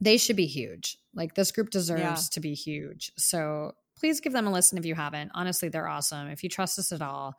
They 0.00 0.16
should 0.18 0.36
be 0.36 0.46
huge. 0.46 0.98
Like 1.14 1.34
this 1.34 1.52
group 1.52 1.70
deserves 1.70 2.00
Yeah. 2.02 2.16
to 2.32 2.40
be 2.40 2.54
huge. 2.54 3.12
So 3.16 3.72
please 3.96 4.20
give 4.20 4.32
them 4.32 4.46
a 4.46 4.50
listen 4.52 4.76
if 4.76 4.84
you 4.84 4.94
haven't. 4.94 5.30
Honestly, 5.34 5.68
they're 5.68 5.88
awesome. 5.88 6.28
If 6.28 6.42
you 6.42 6.48
trust 6.48 6.78
us 6.78 6.90
at 6.92 7.00
all, 7.00 7.34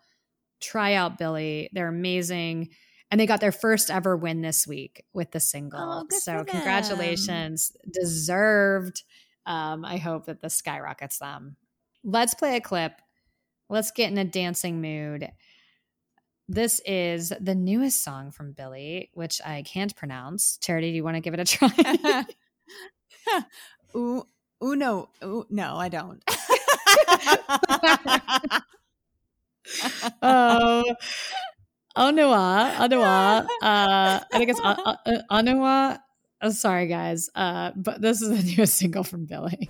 try 0.62 0.94
out 0.94 1.18
Billlie. 1.18 1.70
They're 1.74 1.90
amazing. 1.90 2.70
And 3.12 3.20
they 3.20 3.28
got 3.28 3.40
their 3.42 3.52
first 3.52 3.92
ever 3.92 4.16
win 4.18 4.42
this 4.42 4.66
week 4.66 5.04
with 5.14 5.32
the 5.32 5.40
single. 5.40 5.80
Oh, 5.80 6.18
so 6.18 6.44
congratulations. 6.44 7.72
Deserved. 7.92 9.04
Um, 9.46 9.86
I 9.86 9.98
hope 9.98 10.26
that 10.26 10.42
this 10.42 10.56
skyrockets 10.56 11.20
them. 11.20 11.56
Let's 12.06 12.36
play 12.36 12.56
a 12.56 12.62
clip. 12.62 13.02
Let's 13.68 13.90
get 13.90 14.12
in 14.12 14.20
a 14.20 14.24
dancing 14.24 14.80
mood. 14.80 15.28
This 16.48 16.80
is 16.86 17.34
the 17.42 17.56
newest 17.56 18.04
song 18.04 18.30
from 18.30 18.54
Billlie, 18.54 19.10
which 19.16 19.42
I 19.44 19.64
can't 19.64 19.96
pronounce. 19.96 20.60
Charity, 20.62 20.92
do 20.92 20.98
you 20.98 21.04
want 21.04 21.16
to 21.16 21.22
give 21.22 21.34
it 21.34 21.40
a 21.40 21.46
try? 21.46 22.26
Ooh, 23.96 24.24
uno. 24.62 25.10
Ooh, 25.24 25.48
no, 25.50 25.78
I 25.78 25.90
don't. 25.90 26.24
Oh, 30.22 30.84
Onua, 31.98 32.76
Onua. 32.76 33.46
Uh, 33.62 33.62
I 33.62 34.22
think 34.38 34.50
it's 34.52 34.60
uh, 34.64 34.96
Onua. 35.32 36.00
Uh, 36.42 36.50
sorry, 36.52 36.88
guys, 36.88 37.30
uh, 37.34 37.72
but 37.76 38.02
this 38.02 38.22
is 38.22 38.30
the 38.30 38.44
newest 38.58 38.76
single 38.76 39.04
from 39.04 39.26
Billlie. 39.26 39.70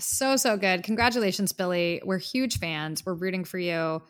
So, 0.00 0.36
so 0.36 0.56
good. 0.56 0.82
Congratulations, 0.82 1.52
Billlie. 1.52 2.00
We're 2.04 2.18
huge 2.18 2.58
fans. 2.58 3.04
We're 3.04 3.14
rooting 3.14 3.44
for 3.44 3.58
you. 3.58 4.02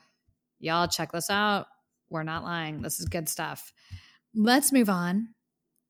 Y'all 0.59 0.89
check 0.89 1.13
this 1.13 1.31
out. 1.31 1.67
We're 2.09 2.23
not 2.23 2.45
lying. 2.45 2.83
This 2.83 3.01
is 3.01 3.07
good 3.07 3.29
stuff. 3.29 3.73
Let's 4.35 4.73
move 4.73 4.89
on. 4.91 5.29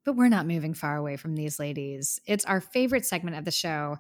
But 0.05 0.17
we're 0.17 0.29
not 0.29 0.47
moving 0.47 0.73
far 0.75 0.97
away 0.97 1.17
from 1.17 1.35
these 1.35 1.59
ladies. 1.59 2.21
It's 2.27 2.45
our 2.47 2.61
favorite 2.61 3.05
segment 3.05 3.37
of 3.37 3.45
the 3.45 3.51
show. 3.51 3.99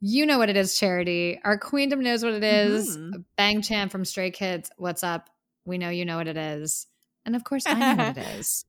You 0.00 0.26
know 0.26 0.38
what 0.38 0.50
it 0.50 0.56
is, 0.56 0.78
Charity. 0.78 1.40
Our 1.42 1.58
queendom 1.58 2.02
knows 2.02 2.22
what 2.22 2.34
it 2.34 2.44
is. 2.44 2.96
Mhm. 2.96 3.24
Bang 3.36 3.62
Chan 3.62 3.88
from 3.88 4.04
Stray 4.04 4.30
Kids. 4.30 4.70
What's 4.76 5.02
up? 5.02 5.28
We 5.64 5.78
know 5.78 5.88
you 5.88 6.04
know 6.04 6.16
what 6.18 6.28
it 6.28 6.36
is. 6.36 6.86
And 7.24 7.34
of 7.34 7.44
course, 7.44 7.64
I 7.66 7.74
know 7.74 8.04
what 8.04 8.16
it 8.18 8.26
is. 8.38 8.64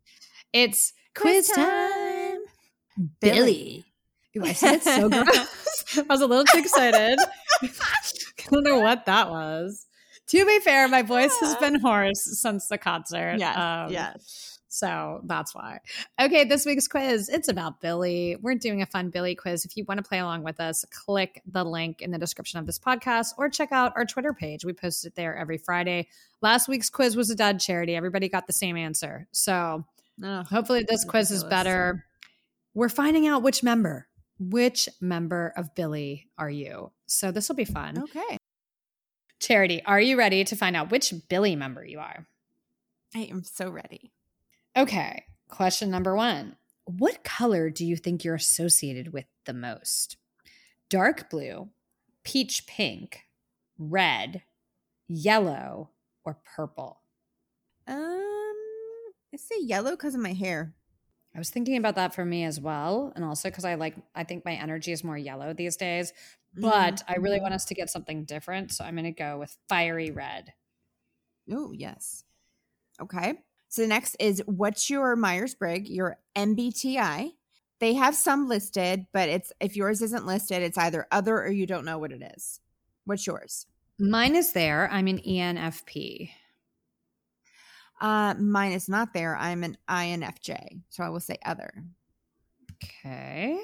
It's 0.53 0.93
quiz 1.15 1.47
time. 1.49 2.39
Billlie. 3.21 3.83
Ooh, 4.37 4.43
I 4.45 4.53
said 4.53 4.75
it 4.75 4.83
so 4.83 5.09
gross. 5.23 5.47
I 5.97 6.03
was 6.09 6.21
a 6.21 6.27
little 6.27 6.45
too 6.45 6.59
excited. 6.59 7.19
I 7.61 7.67
don't 8.51 8.63
know 8.63 8.79
what 8.79 9.05
that 9.05 9.29
was. 9.29 9.87
To 10.27 10.45
be 10.45 10.59
fair, 10.59 10.87
my 10.87 11.01
voice 11.01 11.35
has 11.39 11.55
been 11.55 11.79
hoarse 11.79 12.39
since 12.39 12.67
the 12.67 12.77
concert. 12.77 13.37
Um, 13.85 13.91
yes. 13.91 14.59
So 14.71 15.21
that's 15.23 15.55
why. 15.55 15.79
Okay, 16.21 16.43
this 16.43 16.63
week's 16.63 16.87
quiz, 16.87 17.27
it's 17.27 17.47
about 17.47 17.81
Billlie. 17.81 18.37
We're 18.39 18.53
doing 18.53 18.83
a 18.83 18.85
fun 18.85 19.09
Billlie 19.09 19.35
quiz. 19.35 19.65
If 19.65 19.75
you 19.75 19.83
want 19.85 19.97
to 19.97 20.07
play 20.07 20.19
along 20.19 20.43
with 20.43 20.59
us, 20.59 20.85
click 20.91 21.41
the 21.47 21.63
link 21.63 22.03
in 22.03 22.11
the 22.11 22.19
description 22.19 22.59
of 22.59 22.67
this 22.67 22.77
podcast 22.77 23.29
or 23.39 23.49
check 23.49 23.71
out 23.71 23.93
our 23.95 24.05
Twitter 24.05 24.31
page. 24.31 24.63
We 24.63 24.73
post 24.73 25.05
it 25.05 25.15
there 25.15 25.35
every 25.35 25.57
Friday. 25.57 26.07
Last 26.41 26.67
week's 26.67 26.91
quiz 26.91 27.15
was 27.15 27.31
a 27.31 27.35
dud 27.35 27.59
charity. 27.59 27.95
Everybody 27.95 28.29
got 28.29 28.45
the 28.45 28.53
same 28.53 28.77
answer. 28.77 29.27
So 29.31 29.85
Oh, 30.23 30.43
hopefully 30.43 30.85
this 30.87 31.05
quiz 31.05 31.31
is 31.31 31.43
better. 31.45 32.05
We're 32.73 32.89
finding 32.89 33.25
out 33.25 33.41
which 33.41 33.63
member, 33.63 34.07
which 34.39 34.87
member 35.01 35.53
of 35.55 35.75
Billlie 35.75 36.27
are 36.37 36.49
you? 36.49 36.91
So 37.05 37.31
this 37.31 37.49
will 37.49 37.55
be 37.55 37.65
fun. 37.65 37.99
okay. 37.99 38.37
Charity, 39.39 39.81
are 39.85 40.01
you 40.01 40.17
ready 40.17 40.43
to 40.43 40.55
find 40.55 40.75
out 40.75 40.91
which 40.91 41.13
Billlie 41.29 41.57
member 41.57 41.85
you 41.85 41.99
are? 41.99 42.27
I 43.15 43.19
am 43.19 43.43
so 43.43 43.69
ready. 43.69 44.11
Okay, 44.77 45.23
question 45.47 45.89
number 45.89 46.15
one. 46.15 46.55
What 46.85 47.23
color 47.23 47.69
do 47.69 47.85
you 47.85 47.95
think 47.95 48.23
you're 48.23 48.35
associated 48.35 49.13
with 49.13 49.25
the 49.45 49.53
most? 49.53 50.17
Dark 50.89 51.29
blue, 51.29 51.69
peach 52.23 52.65
pink, 52.67 53.21
red, 53.77 54.43
yellow, 55.07 55.91
or 56.25 56.39
purple? 56.55 57.01
Um, 57.87 57.95
I 59.33 59.37
say 59.37 59.55
yellow 59.61 59.91
because 59.91 60.15
of 60.15 60.21
my 60.21 60.33
hair. 60.33 60.73
I 61.35 61.37
was 61.37 61.49
thinking 61.49 61.77
about 61.77 61.95
that 61.95 62.13
for 62.15 62.25
me 62.25 62.43
as 62.43 62.59
well. 62.59 63.13
And 63.15 63.23
also 63.23 63.49
because 63.49 63.65
I 63.65 63.75
like, 63.75 63.95
I 64.15 64.23
think 64.23 64.45
my 64.45 64.53
energy 64.53 64.91
is 64.91 65.03
more 65.03 65.17
yellow 65.17 65.53
these 65.53 65.75
days, 65.77 66.11
but 66.55 67.03
I 67.07 67.17
really 67.17 67.39
want 67.39 67.51
mm. 67.51 67.55
us 67.55 67.65
to 67.65 67.75
get 67.75 67.89
something 67.89 68.25
different. 68.25 68.71
So 68.71 68.83
I'm 68.83 68.95
going 68.95 69.05
to 69.05 69.11
go 69.11 69.37
with 69.37 69.55
fiery 69.67 70.11
red. 70.11 70.53
Oh, 71.51 71.71
yes. 71.71 72.23
Okay. 73.01 73.35
So 73.69 73.83
the 73.83 73.87
next 73.87 74.15
is 74.19 74.41
what's 74.45 74.89
your 74.89 75.15
Myers 75.15 75.53
Briggs, 75.53 75.89
your 75.89 76.17
MBTI? 76.35 77.31
They 77.79 77.93
have 77.93 78.15
some 78.15 78.49
listed, 78.49 79.05
but 79.13 79.29
it's 79.29 79.53
if 79.59 79.75
yours 79.75 80.01
isn't 80.01 80.25
listed, 80.25 80.63
it's 80.63 80.77
either 80.77 81.07
other 81.11 81.37
or 81.37 81.49
you 81.49 81.65
don't 81.65 81.85
know 81.85 81.97
what 81.97 82.11
it 82.11 82.21
is. 82.35 82.59
What's 83.05 83.25
yours? 83.25 83.67
Mine 83.97 84.35
is 84.35 84.53
there. 84.53 84.89
I'm 84.91 85.07
an 85.07 85.19
ENFP. 85.19 86.31
Uh, 87.99 88.33
mine 88.35 88.71
is 88.71 88.87
not 88.87 89.13
there. 89.13 89.35
I'm 89.35 89.63
an 89.63 89.77
INFJ, 89.89 90.81
so 90.89 91.03
I 91.03 91.09
will 91.09 91.19
say 91.19 91.37
other. 91.45 91.71
Okay. 92.75 93.59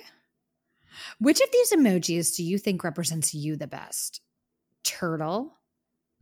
Which 1.19 1.41
of 1.41 1.49
these 1.51 1.71
emojis 1.71 2.35
do 2.35 2.43
you 2.43 2.57
think 2.57 2.83
represents 2.83 3.33
you 3.33 3.55
the 3.55 3.67
best? 3.67 4.21
Turtle, 4.83 5.53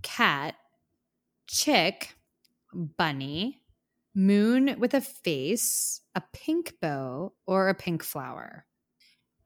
cat, 0.01 0.55
chick, 1.47 2.15
bunny, 2.73 3.61
moon 4.15 4.75
with 4.79 4.93
a 4.93 5.01
face, 5.01 6.01
a 6.15 6.21
pink 6.33 6.75
bow, 6.81 7.33
or 7.45 7.69
a 7.69 7.75
pink 7.75 8.03
flower? 8.03 8.65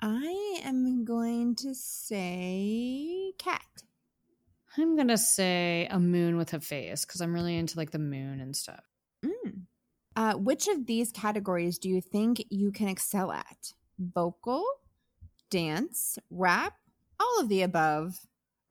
I 0.01 0.61
am 0.63 1.05
going 1.05 1.55
to 1.55 1.73
say 1.73 3.33
cat. 3.37 3.61
I'm 4.77 4.95
going 4.95 5.07
to 5.07 5.17
say 5.17 5.87
a 5.89 5.99
moon 5.99 6.37
with 6.37 6.53
a 6.53 6.59
face 6.59 7.05
because 7.05 7.21
I'm 7.21 7.33
really 7.33 7.57
into 7.57 7.77
like 7.77 7.91
the 7.91 7.99
moon 7.99 8.39
and 8.39 8.55
stuff. 8.55 8.83
Mm. 9.25 9.61
Uh, 10.15 10.33
which 10.33 10.67
of 10.67 10.85
these 10.85 11.11
categories 11.11 11.77
do 11.77 11.89
you 11.89 12.01
think 12.01 12.43
you 12.49 12.71
can 12.71 12.87
excel 12.87 13.31
at? 13.31 13.73
Vocal, 13.99 14.63
dance, 15.49 16.17
rap, 16.29 16.73
all 17.19 17.39
of 17.39 17.49
the 17.49 17.63
above, 17.63 18.19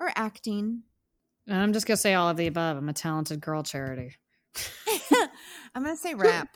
or 0.01 0.11
acting? 0.15 0.83
And 1.47 1.61
I'm 1.61 1.73
just 1.73 1.87
going 1.87 1.97
to 1.97 2.01
say 2.01 2.15
all 2.15 2.29
of 2.29 2.37
the 2.37 2.47
above. 2.47 2.77
I'm 2.77 2.89
a 2.89 2.93
talented 2.93 3.41
girl 3.41 3.63
charity. 3.63 4.17
I'm 5.75 5.83
going 5.83 5.97
to 5.97 6.01
say 6.01 6.15
rap. 6.15 6.49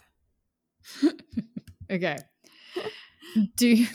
Okay. 1.91 2.19
do 3.57 3.67
you 3.67 3.87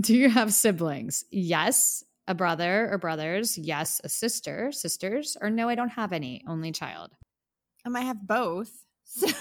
do 0.00 0.14
you 0.14 0.28
have 0.28 0.52
siblings? 0.52 1.24
Yes, 1.30 2.02
a 2.26 2.34
brother 2.34 2.88
or 2.90 2.98
brothers. 2.98 3.58
Yes, 3.58 4.00
a 4.04 4.08
sister, 4.08 4.72
sisters, 4.72 5.36
or 5.40 5.50
no, 5.50 5.68
I 5.68 5.74
don't 5.74 5.90
have 5.90 6.12
any. 6.12 6.42
Only 6.48 6.72
child. 6.72 7.12
I 7.84 7.88
might 7.88 8.02
have 8.02 8.26
both. 8.26 8.70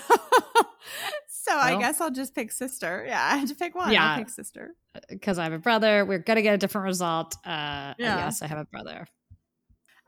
So, 1.46 1.52
so 1.52 1.58
I 1.58 1.78
guess 1.78 2.00
I'll 2.00 2.12
just 2.12 2.34
pick 2.36 2.52
sister. 2.52 3.04
Yeah, 3.06 3.22
I 3.22 3.38
had 3.38 3.50
to 3.50 3.56
pick 3.56 3.76
one. 3.76 3.92
Yeah. 3.92 4.12
I'll 4.12 4.18
pick 4.18 4.30
sister. 4.30 4.76
Because 5.10 5.38
I 5.38 5.44
have 5.44 5.54
a 5.54 5.60
brother. 5.60 6.06
We're 6.06 6.20
gonna 6.20 6.42
get 6.42 6.54
a 6.54 6.58
different 6.58 6.86
result. 6.86 7.36
Uh 7.46 7.94
Yeah. 7.98 8.18
yes, 8.18 8.42
I 8.42 8.48
have 8.48 8.60
a 8.60 8.66
brother. 8.66 9.08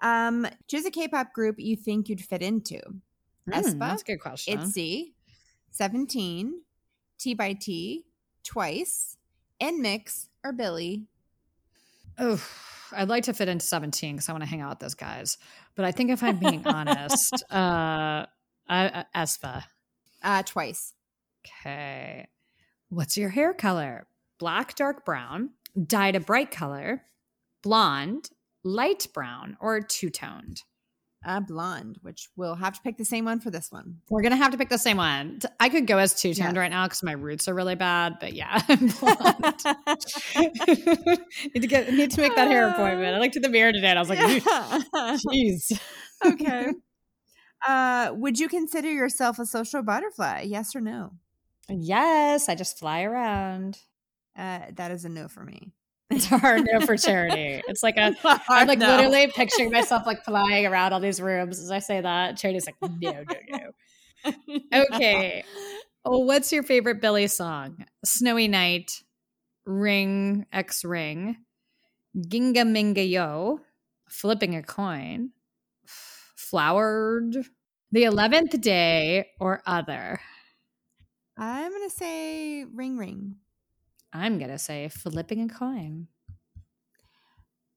Um, 0.02 0.48
choose 0.68 0.86
a 0.86 0.92
K-pop 0.92 1.34
group 1.34 1.56
you 1.58 1.76
think 1.76 2.10
you'd 2.10 2.22
fit 2.22 2.42
into. 2.42 2.80
Hmm, 3.46 3.52
Aespa, 3.52 3.80
that's 3.80 4.02
a 4.02 4.06
good 4.06 4.20
question. 4.20 4.60
ITZY, 4.60 5.14
Seventeen, 5.72 6.62
T 7.18 7.34
by 7.34 7.54
T, 7.54 8.06
Twice, 8.44 9.18
Mix, 9.62 10.30
or 10.44 10.54
Billlie. 10.54 11.06
Oh, 12.18 12.42
I'd 12.92 13.10
like 13.10 13.26
to 13.26 13.34
fit 13.34 13.48
into 13.50 13.66
17 13.66 14.16
because 14.16 14.30
I 14.30 14.32
want 14.32 14.44
to 14.44 14.50
hang 14.50 14.62
out 14.62 14.70
with 14.70 14.80
those 14.80 14.94
guys. 14.94 15.38
But 15.76 15.86
I 15.86 15.92
think 15.92 16.12
if 16.12 16.24
I'm 16.24 16.38
being 16.38 16.62
honest, 16.66 17.34
uh, 17.52 18.26
I, 18.68 18.86
uh, 18.88 19.04
Aespa. 19.16 19.64
Uh, 20.24 20.44
Twice. 20.44 20.94
Okay. 21.46 22.28
What's 22.90 23.18
your 23.18 23.30
hair 23.30 23.54
color? 23.54 24.08
Black, 24.40 24.76
dark 24.76 25.06
brown, 25.06 25.52
dyed 25.82 26.16
a 26.16 26.20
bright 26.20 26.52
color, 26.52 27.04
blonde, 27.64 28.30
light 28.64 29.08
brown, 29.14 29.58
or 29.60 29.82
two 29.82 30.10
toned? 30.10 30.64
Uh, 31.26 31.40
blonde, 31.40 31.98
which 32.04 32.30
we'll 32.36 32.54
have 32.54 32.74
to 32.74 32.82
pick 32.82 32.98
the 32.98 33.06
same 33.06 33.26
one 33.26 33.40
for 33.40 33.50
this 33.50 33.72
one. 33.72 33.98
We're 34.12 34.22
to 34.30 34.36
have 34.36 34.52
to 34.52 34.60
pick 34.60 34.70
the 34.70 34.78
same 34.78 34.98
one. 34.98 35.40
I 35.60 35.70
could 35.70 35.88
go 35.88 35.98
as 35.98 36.14
two 36.14 36.36
toned 36.36 36.56
right 36.56 36.70
now 36.70 36.86
because 36.86 37.02
my 37.02 37.14
roots 37.14 37.48
are 37.48 37.56
really 37.56 37.74
bad, 37.74 38.18
but 38.20 38.34
yeah, 38.34 38.62
I'm 38.70 38.88
blonde. 38.88 39.64
need 41.56 41.62
to 41.62 41.68
get 41.68 41.92
need 41.92 42.12
to 42.12 42.22
make 42.22 42.36
that 42.36 42.48
hair 42.48 42.70
appointment. 42.70 43.16
I 43.16 43.20
looked 43.20 43.36
in 43.36 43.42
the 43.42 43.50
mirror 43.50 43.72
today 43.72 43.88
and 43.88 43.98
I 43.98 44.02
was 44.04 44.10
like, 44.10 44.20
jeez. 45.34 45.80
okay. 46.24 46.74
Uh, 47.68 48.12
would 48.14 48.40
you 48.40 48.48
consider 48.48 48.92
yourself 48.92 49.40
a 49.40 49.48
social 49.48 49.82
butterfly? 49.82 50.42
Yes 50.42 50.76
or 50.76 50.82
no? 50.82 51.14
Yes, 51.68 52.48
I 52.50 52.54
just 52.54 52.78
fly 52.78 53.02
around. 53.02 53.80
Uh, 54.38 54.60
that 54.74 54.92
is 54.92 55.06
a 55.06 55.10
no 55.10 55.28
for 55.28 55.44
me. 55.44 55.72
It's 56.12 56.26
hard 56.26 56.68
no 56.72 56.86
for 56.86 56.98
charity. 56.98 57.64
It's 57.68 57.82
like 57.82 57.98
a 57.98 58.16
I'm 58.50 58.68
like 58.68 58.78
No. 58.80 58.96
literally 58.96 59.28
picturing 59.28 59.72
myself 59.72 60.06
like 60.06 60.24
flying 60.24 60.66
around 60.68 60.94
all 60.94 61.00
these 61.00 61.20
rooms 61.20 61.60
as 61.60 61.72
I 61.72 61.80
say 61.80 62.00
that. 62.00 62.38
Charity's 62.38 62.68
like, 62.68 62.76
no, 62.82 63.24
no, 63.24 63.36
no. 63.50 64.60
Okay. 64.94 65.44
Oh, 66.06 66.20
what's 66.20 66.52
your 66.54 66.62
favorite 66.64 67.02
Billlie 67.02 67.28
song? 67.28 67.86
Snowy 68.06 68.48
Night, 68.48 69.02
Ring 69.66 70.46
X 70.54 70.86
Ring, 70.86 71.38
Ginga 72.16 72.64
Minga 72.64 73.08
Yo, 73.10 73.62
Flipping 74.08 74.56
a 74.56 74.62
Coin, 74.62 75.32
Flowered, 76.36 77.36
The 77.92 78.04
Eleventh 78.04 78.62
Day, 78.62 79.26
or 79.40 79.64
Other. 79.66 80.20
I'm 81.38 81.72
gonna 81.72 81.90
say 81.90 82.64
ring 82.66 82.98
ring. 82.98 83.38
I'm 84.16 84.40
gonna 84.40 84.58
say 84.58 84.88
Flipping 84.88 85.42
a 85.42 85.54
Coin. 85.54 86.08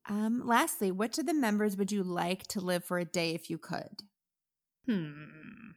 Um, 0.09 0.47
lastly, 0.47 0.93
which 0.93 1.19
of 1.19 1.27
the 1.27 1.35
members 1.35 1.77
would 1.77 1.91
you 1.91 2.03
like 2.03 2.47
to 2.49 2.61
live 2.61 2.85
for 2.85 2.99
a 2.99 3.05
day 3.05 3.35
if 3.35 3.51
you 3.51 3.59
could? 3.59 4.03
Hmm. 4.87 5.73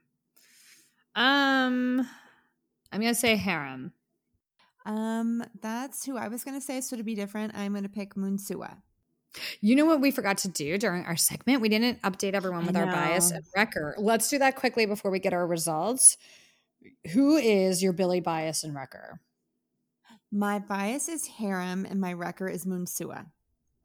Um, 1.15 2.07
I'm 2.91 3.01
gonna 3.01 3.15
say 3.15 3.35
Haram. 3.35 3.91
Um, 4.85 5.43
that's 5.61 6.05
who 6.05 6.15
I 6.15 6.27
was 6.27 6.43
gonna 6.43 6.61
say. 6.61 6.79
So 6.81 6.95
to 6.95 7.03
be 7.03 7.15
different, 7.15 7.55
I'm 7.55 7.73
gonna 7.73 7.89
pick 7.89 8.13
Moonsua. 8.13 8.77
You 9.61 9.75
know 9.75 9.85
what 9.85 9.99
we 9.99 10.11
forgot 10.11 10.37
to 10.39 10.47
do 10.47 10.77
during 10.77 11.05
our 11.05 11.17
segment? 11.17 11.61
We 11.61 11.69
didn't 11.69 12.01
update 12.03 12.33
everyone 12.33 12.67
with 12.67 12.77
our 12.77 12.85
bias 12.85 13.31
and 13.31 13.43
wrecker. 13.55 13.95
Let's 13.97 14.29
do 14.29 14.37
that 14.39 14.57
quickly 14.57 14.85
before 14.85 15.09
we 15.09 15.19
get 15.19 15.33
our 15.33 15.47
results. 15.47 16.17
Who 17.13 17.37
is 17.37 17.81
your 17.81 17.93
Billlie 17.93 18.23
bias 18.23 18.63
and 18.63 18.75
wrecker? 18.75 19.21
My 20.31 20.59
bias 20.59 21.09
is 21.09 21.27
Haram 21.27 21.85
and 21.85 21.99
my 21.99 22.13
wrecker 22.13 22.47
is 22.47 22.65
Moonsua. 22.65 23.25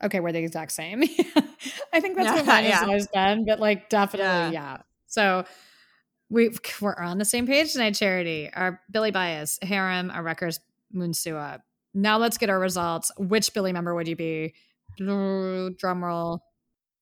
Okay, 0.03 0.21
we're 0.21 0.33
the 0.33 0.39
exact 0.41 0.73
same. 0.73 1.03
I 1.93 2.01
think 2.01 2.17
that's 2.17 2.27
Yeah, 2.29 2.35
what 2.37 2.47
mine 2.47 2.65
has 2.65 2.73
yeah. 2.73 2.83
always 2.83 3.07
been, 3.09 3.45
but 3.47 3.61
like 3.61 3.89
definitely, 3.89 4.27
Yeah. 4.27 4.51
yeah. 4.51 4.77
So 5.07 5.45
we 6.29 6.51
we're 6.81 6.95
on 6.95 7.19
the 7.19 7.25
same 7.25 7.47
page 7.47 7.73
tonight, 7.73 7.95
Charity. 7.95 8.51
Our 8.53 8.81
Billlie 8.93 9.13
bias, 9.13 9.59
Haram, 9.63 10.11
our 10.11 10.23
records, 10.23 10.61
Moonsua. 10.95 11.61
Now 11.95 12.19
let's 12.19 12.37
get 12.39 12.51
our 12.51 12.61
results. 12.61 13.11
Which 13.17 13.53
Billlie 13.55 13.73
member 13.73 13.95
would 13.95 14.07
you 14.07 14.17
be? 14.17 14.55
Drum 14.99 16.05
roll. 16.05 16.43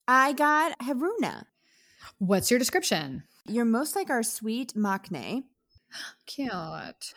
I 0.06 0.32
got 0.32 0.78
Haruna. 0.78 1.44
What's 2.18 2.50
your 2.50 2.58
description? 2.58 3.24
You're 3.46 3.64
most 3.64 3.96
like 3.96 4.10
our 4.10 4.22
sweet 4.22 4.74
Maknae. 4.74 5.42
Cute. 6.26 7.14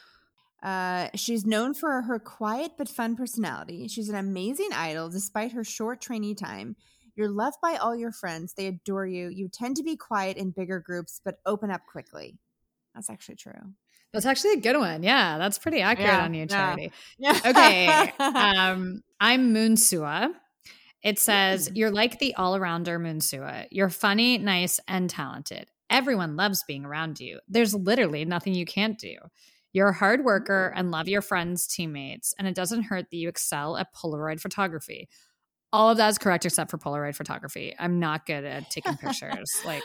Uh, 0.64 1.08
she's 1.16 1.46
known 1.46 1.74
for 1.74 2.02
her 2.02 2.20
quiet 2.20 2.72
but 2.78 2.90
fun 2.90 3.16
personality. 3.16 3.88
She's 3.88 4.10
an 4.10 4.16
amazing 4.16 4.70
idol 4.74 5.10
despite 5.10 5.52
her 5.52 5.64
short 5.64 6.02
trainee 6.02 6.34
time. 6.36 6.76
You're 7.16 7.30
loved 7.30 7.58
by 7.62 7.76
all 7.76 7.96
your 7.96 8.12
friends. 8.12 8.54
They 8.54 8.68
adore 8.68 9.06
you. 9.06 9.30
You 9.30 9.50
tend 9.50 9.76
to 9.78 9.84
be 9.84 9.96
quiet 9.96 10.38
in 10.38 10.52
bigger 10.52 10.80
groups 10.80 11.22
but 11.24 11.40
open 11.46 11.72
up 11.72 11.82
quickly. 11.88 12.38
That's 12.94 13.10
actually 13.10 13.36
true. 13.36 13.74
That's 14.14 14.26
actually 14.26 14.54
a 14.54 14.58
good 14.62 14.78
one. 14.78 15.04
Yeah, 15.04 15.38
that's 15.38 15.58
pretty 15.58 15.82
accurate 15.82 16.10
Yeah, 16.10 16.24
on 16.24 16.34
you, 16.34 16.46
Charity. 16.48 16.92
yeah. 17.20 17.40
Okay. 17.46 18.14
um, 18.20 19.04
I'm 19.20 19.54
Moonsua. 19.54 20.32
It 21.04 21.20
says, 21.20 21.70
You're 21.74 21.92
like 21.92 22.18
the 22.20 22.34
all 22.36 22.58
arounder 22.58 23.00
Moonsua. 23.00 23.68
You're 23.70 23.90
funny, 23.90 24.38
nice, 24.38 24.80
and 24.88 25.10
talented. 25.10 25.68
Everyone 25.90 26.36
loves 26.36 26.64
being 26.68 26.86
around 26.86 27.20
you. 27.20 27.40
There's 27.48 27.74
literally 27.76 28.26
nothing 28.26 28.54
you 28.56 28.66
can't 28.66 28.98
do. 28.98 29.16
You're 29.78 29.90
a 29.90 29.94
hard 29.94 30.26
worker 30.26 30.74
and 30.76 30.90
love 30.90 31.08
your 31.08 31.22
friends, 31.22 31.68
teammates, 31.68 32.34
and 32.40 32.48
it 32.48 32.56
doesn't 32.56 32.82
hurt 32.82 33.12
that 33.12 33.16
you 33.16 33.30
excel 33.30 33.78
at 33.78 33.94
Polaroid 33.94 34.40
photography. 34.42 35.08
All 35.72 35.92
of 35.92 35.98
that 35.98 36.10
is 36.10 36.18
correct 36.18 36.48
except 36.48 36.72
for 36.72 36.80
Polaroid 36.80 37.16
photography. 37.16 37.76
I'm 37.78 38.00
not 38.00 38.26
good 38.26 38.44
at 38.44 38.72
taking 38.72 38.98
pictures. 38.98 39.52
like, 39.66 39.84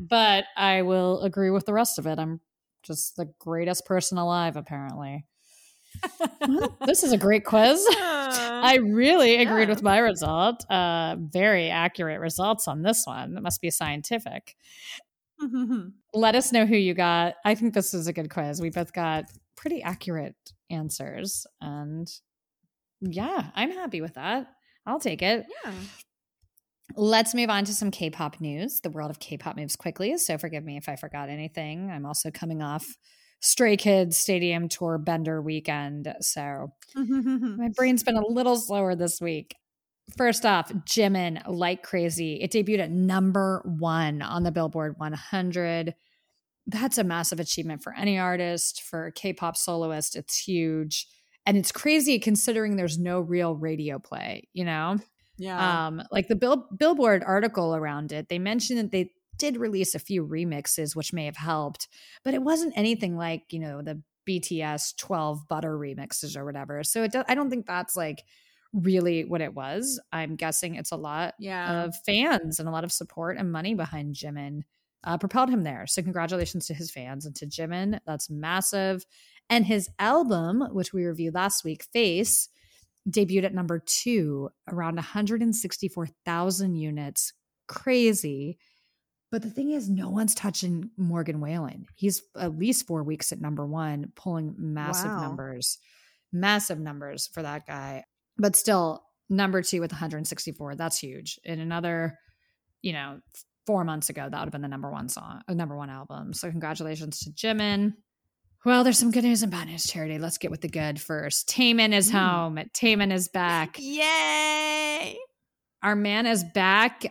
but 0.00 0.46
I 0.56 0.82
will 0.82 1.20
agree 1.22 1.50
with 1.50 1.64
the 1.64 1.72
rest 1.72 2.00
of 2.00 2.08
it. 2.08 2.18
I'm 2.18 2.40
just 2.82 3.14
the 3.14 3.32
greatest 3.38 3.86
person 3.86 4.18
alive, 4.18 4.56
apparently. 4.56 5.26
Well, 6.40 6.76
this 6.84 7.04
is 7.04 7.12
a 7.12 7.16
great 7.16 7.44
quiz. 7.44 7.80
I 8.00 8.80
really 8.82 9.36
agreed 9.36 9.68
Yeah. 9.68 9.74
with 9.74 9.82
my 9.84 9.98
result. 9.98 10.68
Uh, 10.68 11.14
very 11.20 11.70
accurate 11.70 12.18
results 12.18 12.66
on 12.66 12.82
this 12.82 13.06
one. 13.06 13.36
It 13.36 13.44
must 13.44 13.60
be 13.60 13.70
scientific. 13.70 14.56
Let 16.18 16.34
us 16.34 16.50
know 16.52 16.66
who 16.66 16.76
you 16.76 16.94
got. 16.94 17.34
I 17.44 17.54
think 17.54 17.74
this 17.74 17.94
is 17.94 18.08
a 18.08 18.12
good 18.12 18.28
quiz. 18.28 18.60
We 18.60 18.70
both 18.70 18.92
got 18.92 19.26
pretty 19.56 19.82
accurate 19.82 20.34
answers. 20.68 21.46
And 21.60 22.10
yeah, 23.00 23.50
I'm 23.54 23.70
happy 23.70 24.00
with 24.00 24.14
that. 24.14 24.48
I'll 24.84 24.98
take 24.98 25.22
it. 25.22 25.46
yeah. 25.64 25.72
Let's 26.96 27.34
move 27.34 27.50
on 27.50 27.64
to 27.66 27.74
some 27.74 27.92
K 27.92 28.10
pop 28.10 28.40
news. 28.40 28.80
The 28.80 28.90
world 28.90 29.10
of 29.10 29.20
K 29.20 29.36
pop 29.36 29.56
moves 29.56 29.76
quickly, 29.76 30.18
so 30.18 30.38
forgive 30.38 30.64
me 30.64 30.76
if 30.76 30.88
I 30.88 30.96
forgot 30.96 31.28
anything. 31.28 31.90
I'm 31.90 32.04
also 32.06 32.30
coming 32.32 32.62
off 32.62 32.84
Stray 33.40 33.76
Kids 33.76 34.16
Stadium 34.16 34.68
Tour 34.68 34.98
Bender 34.98 35.40
weekend, 35.40 36.12
so 36.20 36.72
my 36.96 37.68
brain's 37.76 38.02
been 38.02 38.16
a 38.16 38.26
little 38.26 38.56
slower 38.56 38.96
this 38.96 39.20
week. 39.20 39.54
First 40.16 40.46
off, 40.46 40.72
Jimin, 40.72 41.42
Like 41.46 41.82
Crazy. 41.82 42.40
It 42.40 42.50
debuted 42.50 42.80
at 42.80 42.90
number 42.90 43.62
one 43.64 44.22
on 44.22 44.42
the 44.42 44.50
Billboard 44.50 44.94
100. 44.98 45.94
That's 46.68 46.98
a 46.98 47.04
massive 47.04 47.40
achievement 47.40 47.82
for 47.82 47.92
any 47.94 48.18
artist, 48.18 48.82
for 48.82 49.06
a 49.06 49.12
K 49.12 49.32
pop 49.32 49.56
soloist. 49.56 50.14
It's 50.14 50.38
huge. 50.38 51.08
And 51.44 51.56
it's 51.56 51.72
crazy 51.72 52.18
considering 52.18 52.76
there's 52.76 52.98
no 52.98 53.20
real 53.20 53.54
radio 53.54 53.98
play, 53.98 54.48
you 54.52 54.64
know? 54.64 54.98
yeah. 55.38 55.86
um 55.86 56.02
like 56.10 56.28
the 56.28 56.36
bill 56.36 56.66
billboard 56.76 57.22
article 57.24 57.74
around 57.74 58.12
it 58.12 58.28
they 58.28 58.38
mentioned 58.38 58.78
that 58.78 58.92
they 58.92 59.12
did 59.38 59.56
release 59.56 59.94
a 59.94 60.00
few 60.00 60.26
remixes 60.26 60.94
which 60.94 61.12
may 61.12 61.24
have 61.24 61.36
helped 61.36 61.88
but 62.24 62.34
it 62.34 62.42
wasn't 62.42 62.76
anything 62.76 63.16
like 63.16 63.44
you 63.50 63.60
know 63.60 63.80
the 63.80 64.02
bts 64.28 64.96
12 64.96 65.48
butter 65.48 65.78
remixes 65.78 66.36
or 66.36 66.44
whatever 66.44 66.82
so 66.82 67.04
it 67.04 67.12
do- 67.12 67.24
i 67.28 67.34
don't 67.34 67.48
think 67.48 67.66
that's 67.66 67.96
like 67.96 68.24
really 68.74 69.24
what 69.24 69.40
it 69.40 69.54
was 69.54 70.00
i'm 70.12 70.36
guessing 70.36 70.74
it's 70.74 70.92
a 70.92 70.96
lot 70.96 71.34
yeah. 71.38 71.84
of 71.84 71.94
fans 72.04 72.58
and 72.58 72.68
a 72.68 72.72
lot 72.72 72.84
of 72.84 72.92
support 72.92 73.38
and 73.38 73.50
money 73.50 73.74
behind 73.74 74.14
jimin 74.14 74.62
uh, 75.04 75.16
propelled 75.18 75.48
him 75.50 75.62
there 75.62 75.86
so 75.86 76.02
congratulations 76.02 76.66
to 76.66 76.74
his 76.74 76.90
fans 76.90 77.24
and 77.24 77.34
to 77.36 77.46
jimin 77.46 77.98
that's 78.06 78.28
massive 78.28 79.04
and 79.48 79.64
his 79.64 79.88
album 79.98 80.62
which 80.72 80.92
we 80.92 81.04
reviewed 81.04 81.34
last 81.34 81.64
week 81.64 81.84
face 81.92 82.48
debuted 83.08 83.44
at 83.44 83.54
number 83.54 83.78
two, 83.78 84.50
around 84.70 84.96
164,000 84.96 86.74
units. 86.74 87.32
Crazy. 87.66 88.58
But 89.30 89.42
the 89.42 89.50
thing 89.50 89.70
is, 89.72 89.88
no 89.90 90.08
one's 90.08 90.34
touching 90.34 90.90
Morgan 90.96 91.40
Wallen. 91.40 91.86
He's 91.94 92.22
at 92.36 92.58
least 92.58 92.86
four 92.86 93.02
weeks 93.02 93.30
at 93.32 93.40
number 93.40 93.66
one, 93.66 94.12
pulling 94.14 94.54
massive 94.58 95.10
Wow. 95.12 95.20
numbers, 95.22 95.78
massive 96.32 96.78
numbers 96.78 97.26
for 97.26 97.42
that 97.42 97.66
guy. 97.66 98.04
But 98.38 98.56
still, 98.56 99.04
number 99.28 99.62
two 99.62 99.80
with 99.80 99.92
164, 99.92 100.76
that's 100.76 100.98
huge. 100.98 101.38
In 101.44 101.60
another, 101.60 102.18
you 102.80 102.92
know, 102.94 103.20
four 103.68 103.84
months 103.84 104.08
ago, 104.08 104.22
that 104.22 104.32
would 104.40 104.46
have 104.46 104.50
been 104.52 104.62
the 104.62 104.66
number 104.68 104.90
one 104.90 105.10
song, 105.10 105.42
uh, 105.46 105.52
number 105.52 105.76
one 105.76 105.90
album. 105.90 106.32
So 106.32 106.50
congratulations 106.50 107.18
to 107.20 107.30
Jimin. 107.30 107.92
Well, 108.64 108.82
there's 108.82 108.98
some 108.98 109.10
good 109.10 109.24
news 109.24 109.42
and 109.42 109.52
bad 109.52 109.68
news, 109.68 109.84
Charity. 109.86 110.18
Let's 110.18 110.38
get 110.38 110.50
with 110.50 110.62
the 110.62 110.68
good 110.70 110.98
first. 110.98 111.50
Taemin 111.50 111.92
is 111.92 112.10
Mm. 112.10 112.14
home. 112.18 112.56
Taemin 112.72 113.12
is 113.12 113.28
back. 113.28 113.76
Yay. 113.78 115.18
Our 115.82 115.94
man 115.94 116.26
is 116.26 116.44
back. 116.44 117.04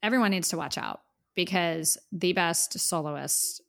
Everyone 0.00 0.30
needs 0.30 0.50
to 0.50 0.56
watch 0.56 0.78
out 0.78 1.00
because 1.34 1.98
the 2.12 2.32
best 2.34 2.78
soloist 2.78 3.60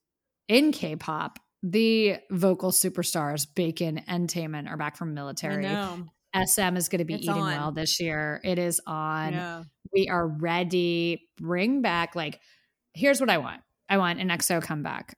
in 0.47 0.71
K-pop, 0.71 1.39
the 1.63 2.17
vocal 2.29 2.71
superstars 2.71 3.47
Baekhyun 3.55 4.03
and 4.07 4.29
Taemin 4.29 4.69
are 4.69 4.77
back 4.77 4.95
from 4.95 5.15
military. 5.15 5.65
SM 6.35 6.75
is 6.77 6.89
going 6.89 6.99
to 6.99 7.05
be 7.05 7.15
It's 7.15 7.23
eating 7.23 7.35
on. 7.41 7.47
well 7.51 7.71
this 7.71 7.99
year. 7.99 8.39
It 8.43 8.59
is 8.59 8.79
on. 8.85 9.33
Yeah. 9.33 9.63
We 9.93 10.07
are 10.09 10.27
ready. 10.27 11.27
Bring 11.37 11.81
back 11.81 12.15
like 12.15 12.39
here's 12.93 13.19
what 13.19 13.29
I 13.29 13.37
want. 13.37 13.61
I 13.89 13.97
want 13.97 14.19
an 14.19 14.29
EXO 14.29 14.61
comeback. 14.61 15.17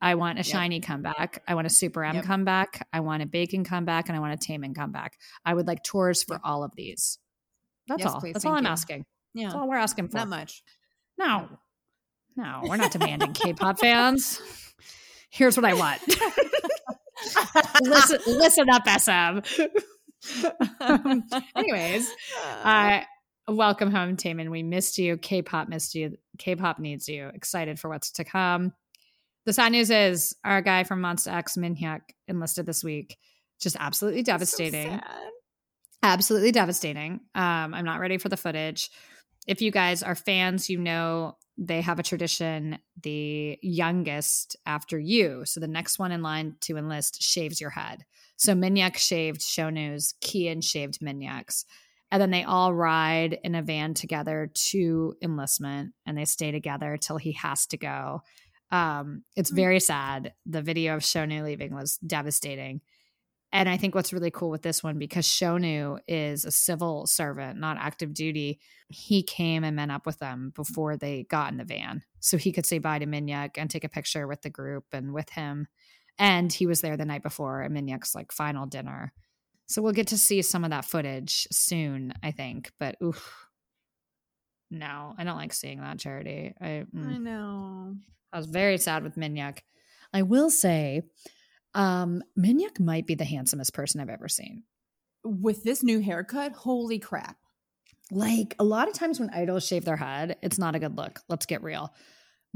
I 0.00 0.14
want 0.14 0.38
a 0.38 0.42
Yep. 0.42 0.46
SHINee 0.56 0.82
comeback. 0.82 1.42
I 1.48 1.54
want 1.54 1.66
a 1.66 1.70
Super 1.70 2.04
M 2.04 2.14
Yep. 2.16 2.24
comeback. 2.24 2.86
I 2.92 3.00
want 3.00 3.22
a 3.22 3.26
Baekhyun 3.26 3.64
comeback, 3.66 4.08
and 4.08 4.16
I 4.16 4.20
want 4.20 4.32
a 4.32 4.36
Taemin 4.36 4.74
comeback. 4.74 5.18
I 5.44 5.52
would 5.54 5.66
like 5.66 5.82
tours 5.82 6.22
for 6.22 6.34
Yep. 6.34 6.40
all 6.44 6.62
of 6.64 6.72
these. 6.76 7.18
That's 7.88 8.02
Yes, 8.04 8.12
all. 8.14 8.20
please. 8.20 8.34
That's 8.34 8.44
all 8.44 8.54
I'm 8.54 8.64
you. 8.64 8.70
asking. 8.70 9.04
Yeah. 9.34 9.44
That's 9.46 9.54
all 9.56 9.68
we're 9.68 9.76
asking 9.76 10.08
for. 10.08 10.18
Not 10.18 10.28
much. 10.28 10.62
No, 11.18 11.48
no, 12.36 12.60
we're 12.64 12.76
not 12.76 12.92
demanding 12.92 13.32
K-pop 13.32 13.80
fans. 13.80 14.40
Here's 15.30 15.56
what 15.56 15.64
I 15.66 15.74
want. 15.74 16.00
listen, 17.82 18.20
listen 18.26 18.66
up, 18.70 18.86
SM. 18.88 19.40
Um, 20.80 21.24
anyways, 21.56 22.08
uh, 22.62 23.00
welcome 23.48 23.90
home, 23.90 24.16
Taemin. 24.16 24.50
We 24.50 24.62
missed 24.62 24.96
you. 24.96 25.16
K-pop 25.16 25.68
missed 25.68 25.94
you. 25.94 26.16
K-pop 26.38 26.78
needs 26.78 27.08
you. 27.08 27.28
Excited 27.34 27.80
for 27.80 27.88
what's 27.88 28.12
to 28.12 28.24
come. 28.24 28.72
The 29.44 29.52
sad 29.52 29.72
news 29.72 29.90
is 29.90 30.36
our 30.44 30.62
guy 30.62 30.84
from 30.84 31.00
Monsta 31.00 31.32
X, 31.32 31.56
Minhyuk, 31.56 32.00
enlisted 32.28 32.64
this 32.64 32.84
week. 32.84 33.18
Just 33.60 33.76
absolutely 33.78 34.22
devastating 34.22 35.00
So 35.00 35.00
absolutely 36.02 36.52
devastating. 36.52 37.20
Um, 37.34 37.74
I'm 37.74 37.84
not 37.84 38.00
ready 38.00 38.18
for 38.18 38.28
the 38.28 38.36
footage. 38.36 38.90
If 39.46 39.62
you 39.62 39.70
guys 39.70 40.02
are 40.02 40.14
fans, 40.14 40.68
you 40.68 40.78
know 40.78 41.36
they 41.56 41.80
have 41.80 41.98
a 41.98 42.04
tradition. 42.04 42.78
The 43.02 43.58
youngest 43.62 44.56
after 44.66 44.98
you, 44.98 45.42
so 45.44 45.60
the 45.60 45.66
next 45.68 45.98
one 45.98 46.12
in 46.12 46.22
line 46.22 46.56
to 46.62 46.76
enlist, 46.76 47.22
shaves 47.22 47.60
your 47.60 47.70
head. 47.70 48.04
So 48.38 48.54
Minhyuk 48.54 48.96
shaved 48.96 49.40
Shownu's, 49.40 50.14
Kihyun 50.24 50.64
shaved 50.64 51.00
Minhyuk's. 51.00 51.66
And 52.10 52.22
then 52.22 52.30
they 52.30 52.44
all 52.44 52.72
ride 52.72 53.38
in 53.44 53.54
a 53.54 53.62
van 53.62 53.92
together 53.92 54.50
to 54.70 55.14
enlistment 55.22 55.92
and 56.06 56.16
they 56.16 56.24
stay 56.24 56.50
together 56.50 56.96
till 56.96 57.18
he 57.18 57.32
has 57.32 57.66
to 57.66 57.76
go. 57.76 58.22
Um, 58.70 59.24
it's 59.36 59.50
Hmm. 59.50 59.56
very 59.56 59.80
sad. 59.80 60.32
The 60.46 60.62
video 60.62 60.94
of 60.96 61.02
Shownu 61.02 61.44
leaving 61.44 61.74
was 61.74 61.98
devastating. 61.98 62.80
And 63.50 63.68
I 63.68 63.78
think 63.78 63.94
what's 63.94 64.12
really 64.12 64.30
cool 64.30 64.50
with 64.50 64.62
this 64.62 64.82
one, 64.82 64.98
because 64.98 65.26
Shownu 65.26 65.98
is 66.06 66.44
a 66.44 66.50
civil 66.50 67.06
servant, 67.06 67.58
not 67.58 67.78
active 67.78 68.12
duty, 68.12 68.60
he 68.90 69.22
came 69.22 69.64
and 69.64 69.74
met 69.76 69.90
up 69.90 70.04
with 70.06 70.18
them 70.18 70.52
before 70.54 70.96
they 70.96 71.24
got 71.24 71.50
in 71.50 71.58
the 71.58 71.64
van. 71.64 72.02
So 72.20 72.36
he 72.36 72.52
could 72.52 72.66
say 72.66 72.78
bye 72.78 72.98
to 72.98 73.06
Minhyuk 73.06 73.52
and 73.56 73.70
take 73.70 73.84
a 73.84 73.88
picture 73.88 74.26
with 74.28 74.42
the 74.42 74.50
group 74.50 74.84
and 74.92 75.12
with 75.14 75.30
him. 75.30 75.66
And 76.18 76.52
he 76.52 76.66
was 76.66 76.80
there 76.80 76.96
the 76.96 77.04
night 77.04 77.22
before 77.22 77.62
at 77.62 77.70
Minhyuk's 77.70 78.14
like 78.14 78.32
final 78.32 78.66
dinner. 78.66 79.12
So 79.66 79.82
we'll 79.82 79.92
get 79.92 80.08
to 80.08 80.18
see 80.18 80.42
some 80.42 80.64
of 80.64 80.70
that 80.70 80.84
footage 80.84 81.46
soon, 81.52 82.14
I 82.22 82.30
think. 82.30 82.72
But 82.80 82.96
oof. 83.02 83.46
No, 84.70 85.14
I 85.16 85.24
don't 85.24 85.36
like 85.36 85.52
seeing 85.52 85.80
that 85.80 85.98
charity. 85.98 86.54
I, 86.60 86.84
mm. 86.94 87.14
I 87.14 87.18
know. 87.18 87.94
I 88.32 88.36
was 88.36 88.46
very 88.46 88.78
sad 88.78 89.02
with 89.02 89.16
Minhyuk. 89.16 89.58
I 90.12 90.22
will 90.22 90.50
say, 90.50 91.02
Um, 91.74 92.22
Minhyuk 92.38 92.80
might 92.80 93.06
be 93.06 93.14
the 93.14 93.24
handsomest 93.24 93.72
person 93.72 94.00
I've 94.00 94.08
ever 94.08 94.28
seen. 94.28 94.64
With 95.24 95.62
this 95.62 95.82
new 95.82 96.00
haircut, 96.00 96.52
holy 96.52 96.98
crap. 96.98 97.36
Like 98.10 98.54
a 98.58 98.64
lot 98.64 98.88
of 98.88 98.94
times 98.94 99.20
when 99.20 99.30
idols 99.30 99.66
shave 99.66 99.84
their 99.84 99.96
head, 99.96 100.36
it's 100.42 100.58
not 100.58 100.74
a 100.74 100.78
good 100.78 100.96
look. 100.96 101.20
Let's 101.28 101.46
get 101.46 101.62
real. 101.62 101.92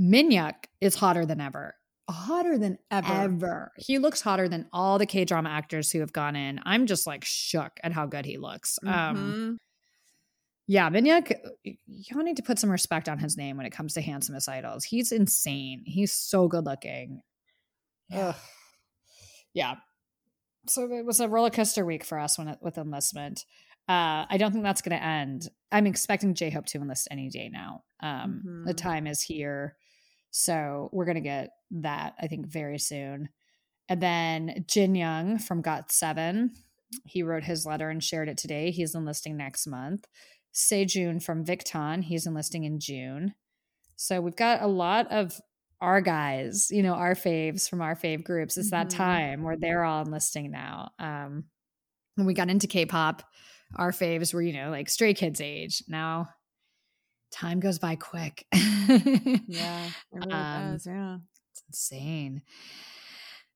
Minhyuk 0.00 0.54
is 0.80 0.94
hotter 0.94 1.26
than 1.26 1.40
ever. 1.40 1.74
Hotter 2.12 2.58
than 2.58 2.78
Ever. 2.90 3.12
ever. 3.12 3.72
He 3.78 3.98
looks 3.98 4.20
hotter 4.20 4.48
than 4.48 4.68
all 4.72 4.98
the 4.98 5.06
K 5.06 5.24
drama 5.24 5.50
actors 5.50 5.90
who 5.90 6.00
have 6.00 6.12
gone 6.12 6.36
in. 6.36 6.60
I'm 6.64 6.86
just 6.86 7.06
like 7.06 7.24
shook 7.24 7.72
at 7.82 7.92
how 7.92 8.06
good 8.06 8.24
he 8.26 8.38
looks. 8.38 8.78
Um, 8.86 8.90
Mhm. 8.90 9.56
yeah, 10.66 10.88
Minhyuk, 10.90 11.32
y'all 11.86 12.22
need 12.22 12.36
to 12.36 12.42
put 12.42 12.58
some 12.58 12.70
respect 12.70 13.08
on 13.08 13.18
his 13.18 13.36
name 13.36 13.56
when 13.56 13.66
it 13.66 13.70
comes 13.72 13.94
to 13.94 14.00
handsomest 14.00 14.48
idols. 14.48 14.84
He's 14.84 15.10
insane. 15.12 15.82
He's 15.86 16.12
so 16.12 16.48
good 16.48 16.64
looking. 16.64 17.22
Ugh. 18.12 18.34
Yeah. 19.54 19.76
So 20.68 20.84
it 20.92 21.04
was 21.04 21.18
a 21.20 21.28
roller 21.28 21.50
coaster 21.50 21.84
week 21.84 22.04
for 22.04 22.18
us 22.18 22.38
when 22.38 22.48
it, 22.48 22.58
with 22.60 22.78
enlistment. 22.78 23.44
Uh, 23.88 24.24
I 24.30 24.36
don't 24.38 24.52
think 24.52 24.62
that's 24.64 24.80
going 24.80 24.96
to 24.96 25.04
end. 25.04 25.48
I'm 25.72 25.86
expecting 25.86 26.34
J 26.34 26.50
Hope 26.50 26.66
to 26.66 26.78
enlist 26.78 27.08
any 27.10 27.28
day 27.28 27.48
now. 27.48 27.82
Um, 28.00 28.62
The 28.64 28.72
Mhm. 28.72 28.76
time 28.76 29.06
is 29.08 29.20
here. 29.22 29.76
So 30.32 30.88
we're 30.92 31.04
going 31.04 31.16
to 31.16 31.20
get 31.20 31.50
that, 31.70 32.14
I 32.20 32.26
think, 32.26 32.46
very 32.46 32.78
soon. 32.78 33.28
And 33.88 34.00
then 34.00 34.64
Jin 34.66 34.94
Young 34.94 35.38
from 35.38 35.62
Got7, 35.62 36.48
he 37.04 37.22
wrote 37.22 37.44
his 37.44 37.64
letter 37.66 37.90
and 37.90 38.02
shared 38.02 38.28
it 38.28 38.38
today. 38.38 38.70
He's 38.70 38.94
enlisting 38.94 39.36
next 39.36 39.66
month. 39.66 40.06
Sejun 40.54 41.22
from 41.22 41.44
Victon, 41.44 42.02
he's 42.02 42.26
enlisting 42.26 42.64
in 42.64 42.80
June. 42.80 43.34
So 43.96 44.20
we've 44.20 44.36
got 44.36 44.62
a 44.62 44.66
lot 44.66 45.10
of 45.12 45.40
our 45.80 46.00
guys, 46.00 46.68
you 46.70 46.82
know, 46.82 46.94
our 46.94 47.14
faves 47.14 47.68
from 47.68 47.80
our 47.80 47.94
fave 47.94 48.24
groups. 48.24 48.56
It's 48.56 48.70
that 48.70 48.86
Mhm. 48.88 48.96
time 48.96 49.42
where 49.42 49.56
they're 49.56 49.84
all 49.84 50.02
enlisting 50.04 50.50
now. 50.50 50.92
Um, 50.98 51.44
when 52.14 52.26
we 52.26 52.34
got 52.34 52.50
into 52.50 52.66
K-pop, 52.66 53.22
our 53.76 53.90
faves 53.90 54.32
were, 54.32 54.42
you 54.42 54.52
know, 54.52 54.70
like 54.70 54.88
Stray 54.88 55.14
Kids 55.14 55.40
age. 55.40 55.82
Now, 55.88 56.28
time 57.32 57.60
goes 57.60 57.78
by 57.78 57.96
quick. 57.96 58.46
Yeah. 58.52 58.58
It 59.48 59.90
really 60.12 60.32
Um, 60.32 60.72
does. 60.72 60.86
Yeah. 60.86 61.16
it's 61.50 61.62
insane. 61.68 62.42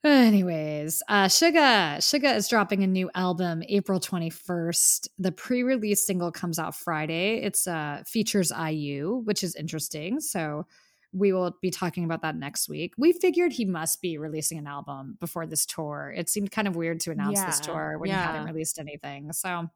Anyways, 0.05 1.03
uh 1.09 1.25
Suga. 1.27 1.97
Suga 1.99 2.37
is 2.37 2.49
dropping 2.49 2.85
a 2.85 2.87
new 2.87 3.11
album 3.15 3.63
April 3.69 3.99
21st. 3.99 5.09
The 5.19 5.33
pre-release 5.33 6.07
single 6.07 6.31
comes 6.31 6.59
out 6.59 6.77
Friday. 6.77 7.43
It's 7.43 7.67
uh 7.67 8.03
features 8.07 8.53
IU, 8.53 9.23
which 9.25 9.43
is 9.43 9.57
interesting. 9.57 10.21
So 10.21 10.67
we 11.13 11.33
will 11.33 11.57
be 11.63 11.71
talking 11.71 12.05
about 12.05 12.23
that 12.23 12.37
next 12.37 12.69
week. 12.69 12.93
We 12.99 13.13
figured 13.13 13.53
he 13.53 13.65
must 13.65 14.01
be 14.03 14.19
releasing 14.19 14.59
an 14.59 14.67
album 14.67 15.17
before 15.19 15.47
this 15.47 15.65
tour. 15.67 16.15
It 16.17 16.29
seemed 16.29 16.51
kind 16.51 16.69
of 16.69 16.77
weird 16.77 17.01
to 17.01 17.11
announce 17.11 17.43
this 17.43 17.59
tour 17.59 17.97
when 17.99 18.11
he 18.11 18.15
yeah. 18.15 18.27
hadn't 18.33 18.47
released 18.47 18.79
anything. 18.79 19.33
So 19.33 19.69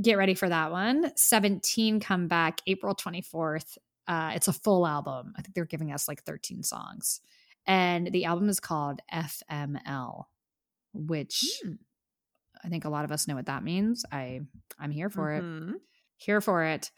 get 0.00 0.14
ready 0.18 0.34
for 0.34 0.48
that 0.48 0.70
one. 0.72 1.12
17 1.16 2.00
come 2.00 2.28
back 2.28 2.60
April 2.66 2.94
24th. 2.94 3.78
Uh, 4.06 4.32
it's 4.34 4.48
a 4.48 4.52
full 4.52 4.86
album. 4.86 5.32
I 5.36 5.42
think 5.42 5.54
they're 5.54 5.64
giving 5.64 5.92
us 5.92 6.08
like 6.08 6.22
13 6.24 6.62
songs. 6.62 7.20
And 7.66 8.08
the 8.12 8.26
album 8.26 8.48
is 8.48 8.60
called 8.60 9.00
FML, 9.12 10.24
which 10.92 11.44
Hmm. 11.64 11.72
I 12.62 12.68
think 12.68 12.84
a 12.84 12.88
lot 12.90 13.04
of 13.04 13.12
us 13.12 13.28
know 13.28 13.34
what 13.34 13.46
that 13.46 13.62
means. 13.62 14.04
I 14.10 14.40
I'm 14.78 14.90
here 14.90 15.10
for 15.10 15.32
it. 15.32 15.42
Mhm. 15.42 15.74
Here 16.16 16.40
for 16.40 16.64
it. 16.64 16.90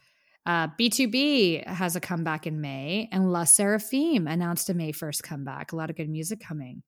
Uh, 0.45 0.67
BTOB 0.79 1.65
has 1.67 1.97
a 1.97 1.99
comeback 1.99 2.47
in 2.47 2.61
May, 2.61 3.09
and 3.11 3.31
LE 3.33 3.43
SSERAFIM 3.43 4.31
announced 4.31 4.69
a 4.69 4.73
May 4.73 4.93
1st 4.93 5.21
comeback. 5.23 5.73
A 5.73 5.75
lot 5.75 5.89
of 5.89 5.97
good 5.97 6.09
music 6.09 6.39
coming. 6.39 6.83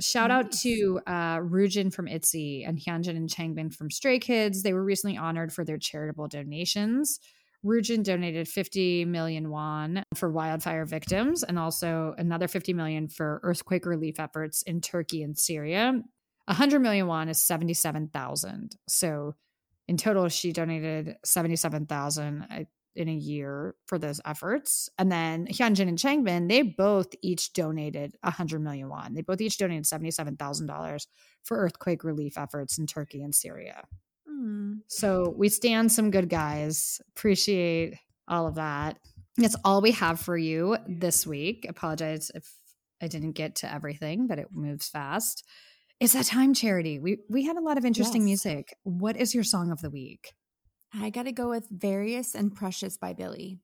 Shout 0.00 0.30
out 0.30 0.50
to 0.62 1.00
uh, 1.06 1.38
Ryujin 1.38 1.92
from 1.92 2.06
ITZY 2.06 2.66
and 2.66 2.78
Hyunjin 2.78 3.16
and 3.16 3.28
Changbin 3.28 3.74
from 3.74 3.90
Stray 3.90 4.18
Kids. 4.18 4.62
They 4.62 4.72
were 4.72 4.84
recently 4.84 5.16
honored 5.16 5.52
for 5.52 5.64
their 5.64 5.78
charitable 5.78 6.28
donations. 6.28 7.20
Ryujin 7.64 8.02
donated 8.02 8.48
50 8.48 9.04
million 9.04 9.50
won 9.50 10.02
for 10.14 10.30
wildfire 10.30 10.84
victims 10.84 11.42
and 11.42 11.58
also 11.58 12.14
another 12.18 12.48
50 12.48 12.72
million 12.72 13.08
for 13.08 13.40
earthquake 13.44 13.86
relief 13.86 14.18
efforts 14.18 14.62
in 14.62 14.80
Turkey 14.80 15.22
and 15.22 15.38
Syria. 15.38 16.00
100 16.46 16.80
million 16.80 17.06
won 17.06 17.28
is 17.28 17.44
77,000. 17.44 18.76
So 18.88 19.34
in 19.86 19.96
total, 19.96 20.28
she 20.28 20.52
donated 20.52 21.16
77,000 21.24 22.46
uh, 22.50 22.64
in 22.94 23.08
a 23.08 23.14
year 23.14 23.74
for 23.86 23.98
those 23.98 24.20
efforts. 24.24 24.88
And 24.98 25.10
then 25.10 25.46
Hyunjin 25.46 25.88
and 25.88 25.98
Changbin, 25.98 26.48
they 26.48 26.62
both 26.62 27.14
each 27.22 27.52
donated 27.52 28.16
100 28.22 28.60
million 28.60 28.88
won. 28.88 29.14
They 29.14 29.22
both 29.22 29.40
each 29.40 29.58
donated 29.58 29.84
$77,000 29.84 31.06
for 31.42 31.56
earthquake 31.58 32.04
relief 32.04 32.36
efforts 32.36 32.78
in 32.78 32.86
Turkey 32.86 33.22
and 33.22 33.34
Syria. 33.34 33.84
Hmm. 34.28 34.74
So 34.88 35.34
we 35.36 35.48
stand 35.48 35.90
some 35.92 36.10
good 36.10 36.28
guys. 36.28 37.00
Appreciate 37.16 37.94
all 38.28 38.46
of 38.46 38.56
that. 38.56 38.98
That's 39.36 39.56
all 39.64 39.80
we 39.80 39.92
have 39.92 40.20
for 40.20 40.36
you 40.36 40.76
this 40.86 41.26
week. 41.26 41.66
Apologize 41.68 42.30
if 42.34 42.50
I 43.00 43.08
didn't 43.08 43.32
get 43.32 43.56
to 43.56 43.72
everything, 43.72 44.26
but 44.26 44.38
it 44.38 44.48
moves 44.52 44.88
fast. 44.88 45.44
It's 45.98 46.12
that 46.12 46.26
time, 46.26 46.52
Charity. 46.52 46.98
We 46.98 47.18
we 47.30 47.44
had 47.44 47.56
a 47.56 47.60
lot 47.60 47.78
of 47.78 47.84
interesting 47.84 48.22
Yes. 48.22 48.44
music. 48.44 48.76
What 48.82 49.16
is 49.16 49.34
your 49.34 49.44
song 49.44 49.70
of 49.70 49.80
the 49.80 49.90
week? 49.90 50.34
I 50.94 51.10
got 51.10 51.24
to 51.24 51.32
go 51.32 51.48
with 51.48 51.68
Various 51.70 52.34
and 52.34 52.54
Precious 52.54 52.96
by 52.96 53.14
Billlie. 53.14 53.58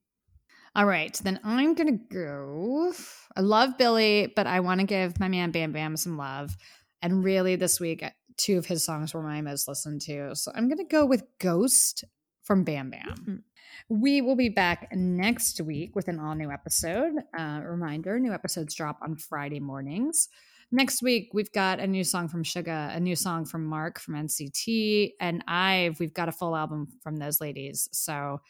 All 0.75 0.87
right, 0.87 1.15
then 1.25 1.41
I'm 1.45 1.75
gonna 1.75 1.99
go. 2.11 2.93
I 3.37 3.41
love 3.41 3.79
Billlie, 3.79 4.33
but 4.35 4.47
I 4.47 4.61
want 4.61 4.81
to 4.81 4.87
give 4.87 5.19
my 5.19 5.29
man 5.29 5.51
BamBam 5.53 5.99
some 5.99 6.17
love. 6.17 6.57
And 7.03 7.25
really, 7.25 7.57
this 7.57 7.81
week, 7.81 8.05
two 8.37 8.59
of 8.59 8.67
his 8.67 8.85
songs 8.85 9.13
were 9.13 9.23
my 9.23 9.41
most 9.41 9.67
listened 9.67 10.03
to. 10.03 10.37
So 10.37 10.53
I'm 10.55 10.69
gonna 10.69 10.85
go 10.85 11.05
with 11.05 11.25
Ghost 11.41 12.05
from 12.43 12.65
BamBam. 12.65 13.19
Mhm. 13.19 13.43
We 13.89 14.21
will 14.21 14.37
be 14.37 14.51
back 14.51 14.89
next 14.93 15.61
week 15.61 15.97
with 15.97 16.09
an 16.09 16.21
all 16.21 16.35
new 16.35 16.51
episode. 16.51 17.15
Uh, 17.37 17.61
reminder: 17.65 18.19
new 18.21 18.33
episodes 18.33 18.75
drop 18.75 18.99
on 19.03 19.17
Friday 19.17 19.61
mornings. 19.61 20.29
Next 20.71 21.03
week, 21.03 21.31
we've 21.33 21.53
got 21.53 21.81
a 21.81 21.87
new 21.87 22.05
song 22.05 22.29
from 22.29 22.45
Suga, 22.45 22.95
a 22.95 23.01
new 23.01 23.17
song 23.17 23.47
from 23.47 23.65
Mark 23.65 23.99
from 23.99 24.15
NCT, 24.15 25.13
and 25.19 25.43
I've. 25.49 25.99
We've 25.99 26.13
got 26.13 26.29
a 26.29 26.33
full 26.33 26.55
album 26.55 26.89
from 27.03 27.17
those 27.17 27.41
ladies. 27.41 27.89
So 27.93 28.41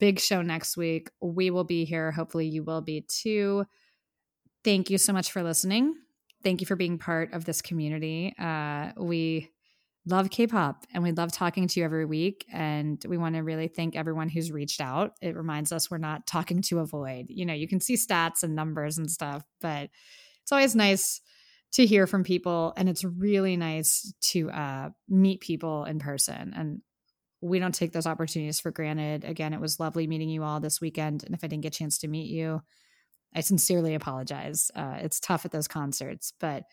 big 0.00 0.18
show 0.18 0.42
next 0.42 0.76
week. 0.76 1.08
We 1.20 1.50
will 1.50 1.64
be 1.64 1.84
here. 1.84 2.10
Hopefully, 2.10 2.46
you 2.46 2.64
will 2.64 2.80
be 2.80 3.06
too. 3.08 3.64
Thank 4.64 4.90
you 4.90 4.98
so 4.98 5.12
much 5.12 5.30
for 5.30 5.44
listening. 5.44 5.94
Thank 6.42 6.60
you 6.60 6.66
for 6.66 6.74
being 6.74 6.98
part 6.98 7.32
of 7.32 7.44
this 7.44 7.62
community. 7.62 8.34
Uh, 8.38 8.90
we 8.96 9.50
love 10.04 10.30
K 10.30 10.46
pop 10.46 10.84
and 10.94 11.02
we 11.02 11.12
love 11.12 11.30
talking 11.30 11.68
to 11.68 11.80
you 11.80 11.84
every 11.84 12.06
week. 12.06 12.44
And 12.52 13.02
we 13.06 13.18
want 13.18 13.34
to 13.36 13.42
really 13.42 13.68
thank 13.68 13.94
everyone 13.94 14.28
who's 14.28 14.50
reached 14.50 14.80
out. 14.80 15.12
It 15.20 15.36
reminds 15.36 15.70
us 15.70 15.90
we're 15.90 15.98
not 15.98 16.26
talking 16.26 16.62
to 16.62 16.80
a 16.80 16.86
void. 16.86 17.26
You 17.28 17.46
know, 17.46 17.54
you 17.54 17.68
can 17.68 17.80
see 17.80 17.94
stats 17.94 18.42
and 18.42 18.54
numbers 18.54 18.98
and 18.98 19.10
stuff, 19.10 19.44
but 19.60 19.90
it's 20.42 20.52
always 20.52 20.74
nice 20.74 21.20
to 21.72 21.86
hear 21.86 22.06
from 22.06 22.24
people. 22.24 22.72
And 22.76 22.88
it's 22.88 23.04
really 23.04 23.56
nice 23.56 24.12
to 24.30 24.50
uh, 24.50 24.90
meet 25.08 25.40
people 25.40 25.84
in 25.84 25.98
person. 25.98 26.52
And 26.56 26.80
we 27.40 27.58
don't 27.58 27.74
take 27.74 27.92
those 27.92 28.06
opportunities 28.06 28.60
for 28.60 28.70
granted. 28.70 29.24
Again, 29.24 29.52
it 29.52 29.60
was 29.60 29.78
lovely 29.78 30.06
meeting 30.06 30.28
you 30.28 30.42
all 30.42 30.60
this 30.60 30.80
weekend. 30.80 31.24
And 31.24 31.34
if 31.34 31.44
I 31.44 31.46
didn't 31.46 31.62
get 31.62 31.74
a 31.74 31.78
chance 31.78 31.98
to 31.98 32.08
meet 32.08 32.30
you, 32.30 32.62
I 33.34 33.40
sincerely 33.40 33.94
apologize. 33.94 34.70
Uh, 34.74 34.96
it's 35.00 35.20
tough 35.20 35.44
at 35.44 35.52
those 35.52 35.68
concerts, 35.68 36.32
but 36.40 36.64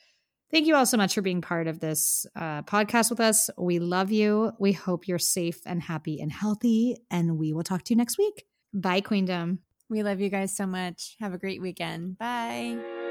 thank 0.52 0.66
you 0.66 0.76
all 0.76 0.86
so 0.86 0.98
much 0.98 1.14
for 1.14 1.22
being 1.22 1.42
part 1.42 1.68
of 1.68 1.80
this 1.80 2.26
uh, 2.36 2.62
podcast 2.64 3.10
with 3.10 3.20
us. 3.20 3.50
We 3.58 3.80
love 3.80 4.12
you. 4.12 4.54
We 4.58 4.72
hope 4.72 5.08
you're 5.08 5.20
safe 5.20 5.60
and 5.66 5.82
happy 5.82 6.22
and 6.22 6.32
healthy. 6.32 6.98
And 7.12 7.38
we 7.38 7.54
will 7.54 7.64
talk 7.64 7.84
to 7.84 7.94
you 7.94 7.98
next 7.98 8.18
week. 8.18 8.46
Bye, 8.74 9.02
Queendom. 9.02 9.60
We 9.90 10.02
love 10.02 10.20
you 10.20 10.30
guys 10.30 10.56
so 10.56 10.66
much. 10.66 11.16
Have 11.20 11.34
a 11.34 11.38
great 11.38 11.62
weekend. 11.62 12.18
Bye. 12.18 13.05